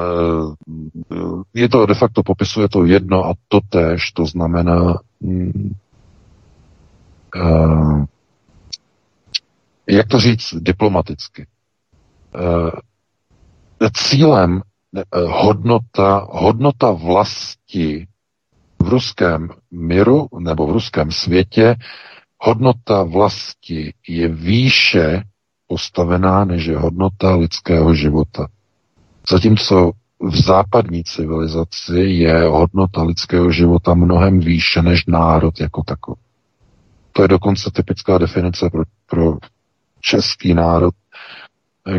[1.54, 5.72] je to de facto popisuje to jedno a to tež, to znamená mm,
[7.36, 8.06] uh,
[9.90, 11.48] jak to říct diplomaticky.
[13.94, 18.08] Cílem uh, hodnota, hodnota vlasti
[18.84, 21.76] v ruském míru nebo v ruském světě
[22.42, 25.24] hodnota vlasti je výše
[25.68, 28.48] postavená, než je hodnota lidského života.
[29.30, 29.92] Zatímco
[30.22, 36.22] v západní civilizaci je hodnota lidského života mnohem výše než národ jako takový.
[37.12, 39.38] To je dokonce typická definice pro, pro
[40.02, 40.94] český národ,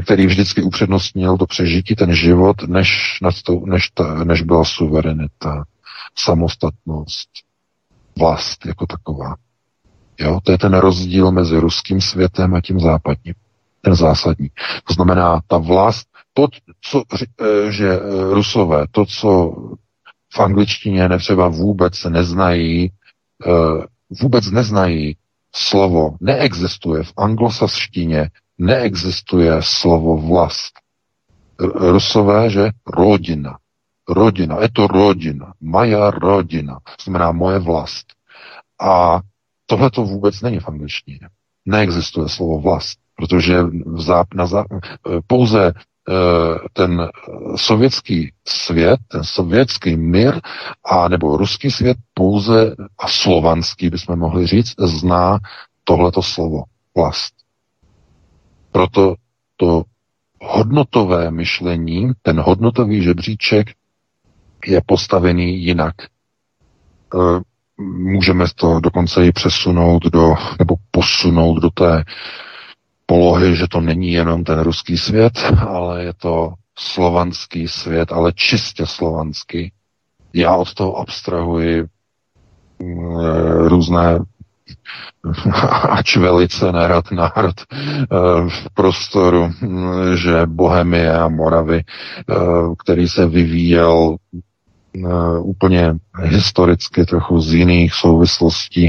[0.04, 3.18] který vždycky upřednostnil to přežití, ten život, než,
[3.66, 5.64] než, ta, než byla suverenita,
[6.18, 7.28] samostatnost,
[8.18, 9.34] vlast jako taková.
[10.18, 10.40] Jo?
[10.42, 13.34] To je ten rozdíl mezi ruským světem a tím západním.
[13.80, 14.48] Ten zásadní.
[14.84, 16.48] To znamená, ta vlast, to,
[16.80, 17.02] co,
[17.42, 18.00] e, že e,
[18.34, 19.54] rusové, to, co
[20.32, 22.90] v angličtině netřeba vůbec neznají,
[24.20, 25.16] vůbec neznají
[25.54, 28.30] slovo, neexistuje v anglosaštině,
[28.60, 30.72] neexistuje slovo vlast.
[31.60, 33.58] Rusové, že rodina.
[34.08, 38.06] Rodina, je to rodina, moja rodina, znamená moje vlast.
[38.80, 39.20] A
[39.70, 41.20] Tohle to vůbec není v angličtině.
[41.66, 44.66] Neexistuje slovo vlast, protože v záp, na záp,
[45.26, 45.72] pouze e,
[46.72, 47.08] ten
[47.56, 50.40] sovětský svět, ten sovětský mír,
[50.84, 55.38] a nebo ruský svět pouze a slovanský, bychom mohli říct, zná
[55.84, 56.62] tohleto slovo
[56.96, 57.34] vlast.
[58.72, 59.14] Proto
[59.56, 59.82] to
[60.40, 63.70] hodnotové myšlení, ten hodnotový žebříček
[64.66, 65.94] je postavený jinak.
[66.02, 66.08] E,
[67.82, 72.04] můžeme to dokonce i přesunout do, nebo posunout do té
[73.06, 75.32] polohy, že to není jenom ten ruský svět,
[75.68, 79.72] ale je to slovanský svět, ale čistě slovanský.
[80.34, 81.84] Já od toho abstrahuji
[82.78, 83.16] mm,
[83.66, 84.18] různé
[85.98, 88.06] ač velice nerad národ eh,
[88.48, 92.34] v prostoru, mm, že Bohemie a Moravy, eh,
[92.78, 94.16] který se vyvíjel
[95.40, 98.84] úplně historicky, trochu z jiných souvislostí,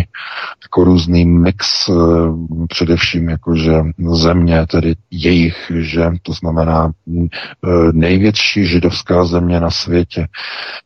[0.63, 3.71] jako různý mix, uh, především jakože
[4.11, 7.27] země, tedy jejich, že to znamená uh,
[7.91, 10.27] největší židovská země na světě.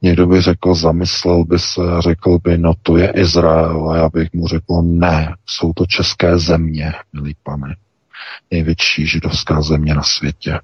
[0.01, 4.33] Někdo by řekl, zamyslel by se řekl by, no to je Izrael a já bych
[4.33, 7.75] mu řekl, ne, jsou to české země, milý pane.
[8.51, 10.59] Největší židovská země na světě.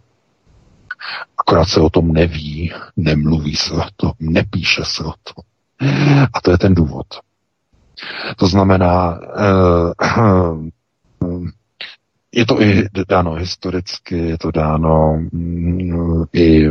[1.37, 5.43] Akorát se o tom neví, nemluví se o tom, nepíše se o tom.
[6.33, 7.07] A to je ten důvod.
[8.37, 10.67] To znamená, uh,
[12.35, 16.69] je to i dáno historicky, je to dáno mm, i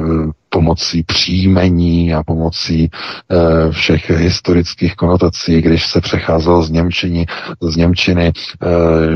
[0.48, 2.88] pomocí příjmení a pomocí e,
[3.72, 7.26] všech historických konotací, když se přecházel z Němčiny,
[7.60, 8.32] z Němčiny e,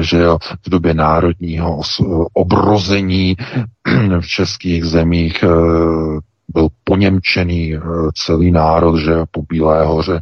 [0.03, 1.81] že jo, v době národního
[2.33, 3.37] obrození
[4.21, 5.49] v českých zemích e,
[6.49, 7.75] byl poněmčený
[8.15, 10.21] celý národ, že po Bílé hoře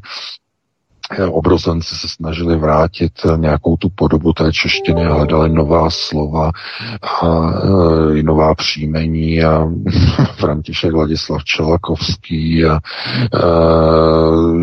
[1.31, 6.51] obrozenci se snažili vrátit nějakou tu podobu té češtiny, hledali nová slova
[7.23, 7.51] a
[8.19, 9.67] e, nová příjmení a
[10.37, 12.81] František Vladislav Čelakovský a e,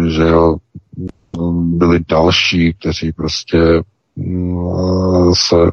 [0.09, 0.57] že jo,
[1.61, 3.81] byli další, kteří prostě
[5.33, 5.55] se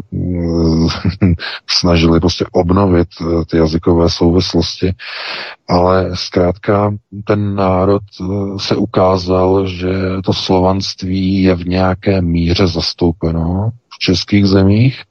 [1.67, 4.95] snažili prostě obnovit eh, ty jazykové souvislosti,
[5.69, 6.95] ale zkrátka
[7.25, 8.25] ten národ eh,
[8.59, 9.93] se ukázal, že
[10.25, 15.03] to slovanství je v nějaké míře zastoupeno v českých zemích,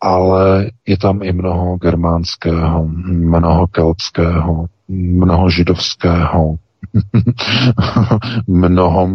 [0.00, 6.56] ale je tam i mnoho germánského, mnoho keltského, mnoho židovského,
[8.46, 9.08] mnoho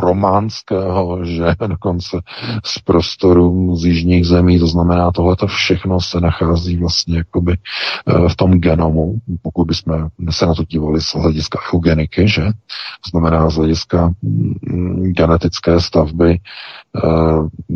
[0.00, 2.20] románského, že dokonce
[2.64, 7.56] z prostoru z jižních zemí, to znamená, tohle to všechno se nachází vlastně jakoby
[8.06, 12.44] eh, v tom genomu, pokud bychom se na to dívali z hlediska eugeniky, že?
[13.04, 17.70] To znamená z hlediska mm, genetické stavby eh,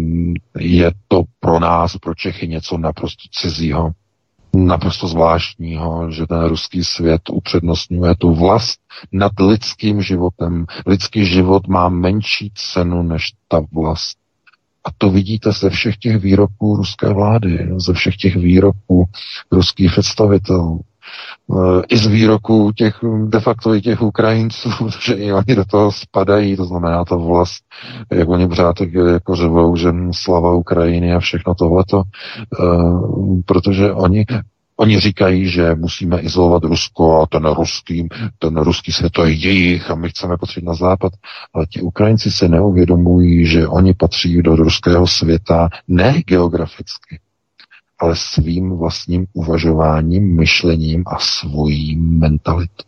[0.59, 3.90] je to pro nás, pro Čechy něco naprosto cizího,
[4.55, 8.81] naprosto zvláštního, že ten ruský svět upřednostňuje tu vlast
[9.13, 10.67] nad lidským životem.
[10.87, 14.19] Lidský život má menší cenu než ta vlast.
[14.85, 19.05] A to vidíte ze všech těch výroků ruské vlády, ze všech těch výroků
[19.53, 20.81] ruských představitelů.
[21.89, 24.70] I z výroků těch de facto i těch Ukrajinců,
[25.05, 27.65] že i oni do toho spadají, to znamená ta vlast,
[28.12, 28.77] jak oni pořád
[29.12, 32.03] jako řevou, že slava Ukrajiny a všechno tohleto,
[33.47, 34.24] protože oni
[34.81, 38.09] Oni říkají, že musíme izolovat Rusko a ten ruský,
[38.39, 41.12] ten ruský svět to je jejich a my chceme patřit na západ.
[41.55, 47.20] Ale ti Ukrajinci se neuvědomují, že oni patří do ruského světa ne geograficky,
[48.01, 52.85] ale svým vlastním uvažováním, myšlením a svojí mentalitou.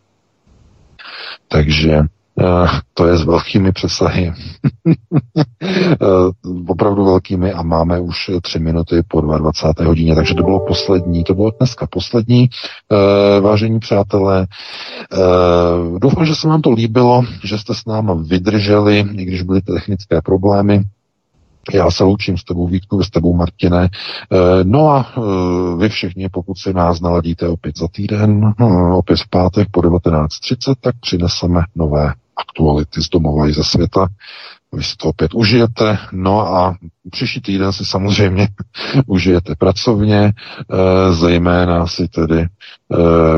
[1.47, 2.03] Takže
[2.39, 4.33] Eh, to je s velkými přesahy.
[6.01, 9.87] Eh, opravdu velkými a máme už tři minuty po 22.
[9.87, 12.49] hodině, takže to bylo poslední, to bylo dneska poslední.
[12.91, 14.47] Eh, vážení přátelé,
[15.97, 20.21] doufám, že se vám to líbilo, že jste s náma vydrželi, i když byly technické
[20.21, 20.83] problémy.
[21.73, 23.89] Já se loučím s tebou Vítku, s tebou Martine.
[24.63, 25.13] No a
[25.77, 28.53] vy všichni, pokud si nás naladíte opět za týden,
[28.93, 34.07] opět v pátek po 19.30, tak přineseme nové aktuality z domova i ze světa.
[34.73, 36.75] Vy si to opět užijete, no a
[37.11, 38.47] příští týden si samozřejmě
[39.05, 40.33] užijete pracovně, e,
[41.13, 42.47] zejména si tedy e,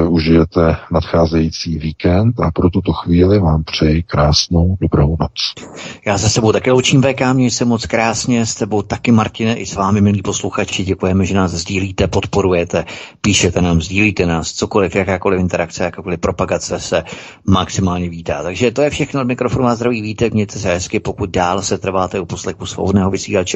[0.07, 5.65] užijete nadcházející víkend a pro tuto chvíli vám přeji krásnou dobrou noc.
[6.05, 9.65] Já se sebou také loučím VK, měj se moc krásně, s tebou taky Martine i
[9.65, 12.85] s vámi, milí posluchači, děkujeme, že nás sdílíte, podporujete,
[13.21, 17.03] píšete nám, sdílíte nás, cokoliv, jakákoliv interakce, jakákoliv propagace se
[17.45, 18.43] maximálně vítá.
[18.43, 21.77] Takže to je všechno od mikrofonu a zdraví vítek, mějte se hezky, pokud dál se
[21.77, 23.54] trváte u poslechu svobodného vysílače,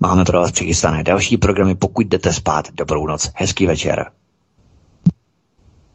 [0.00, 4.06] máme pro vás přichystané další programy, pokud jdete spát, dobrou noc, hezký večer.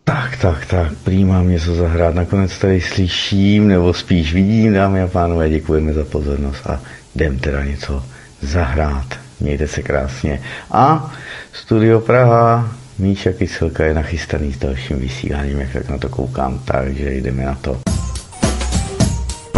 [0.04, 2.16] Tak, tak, tak, prý mám něco zahrát.
[2.16, 6.82] Nakonec tady slyším, nebo spíš vidím, dámy a pánové, děkujeme za pozornost a
[7.16, 8.04] jdem teda něco
[8.42, 9.06] zahrát.
[9.40, 10.42] Mějte se krásně.
[10.72, 11.14] A
[11.54, 17.14] Studio Praha, Míša Kyselka je nachystaný s dalším vysíláním, jak tak na to koukám, takže
[17.14, 17.82] jdeme na to.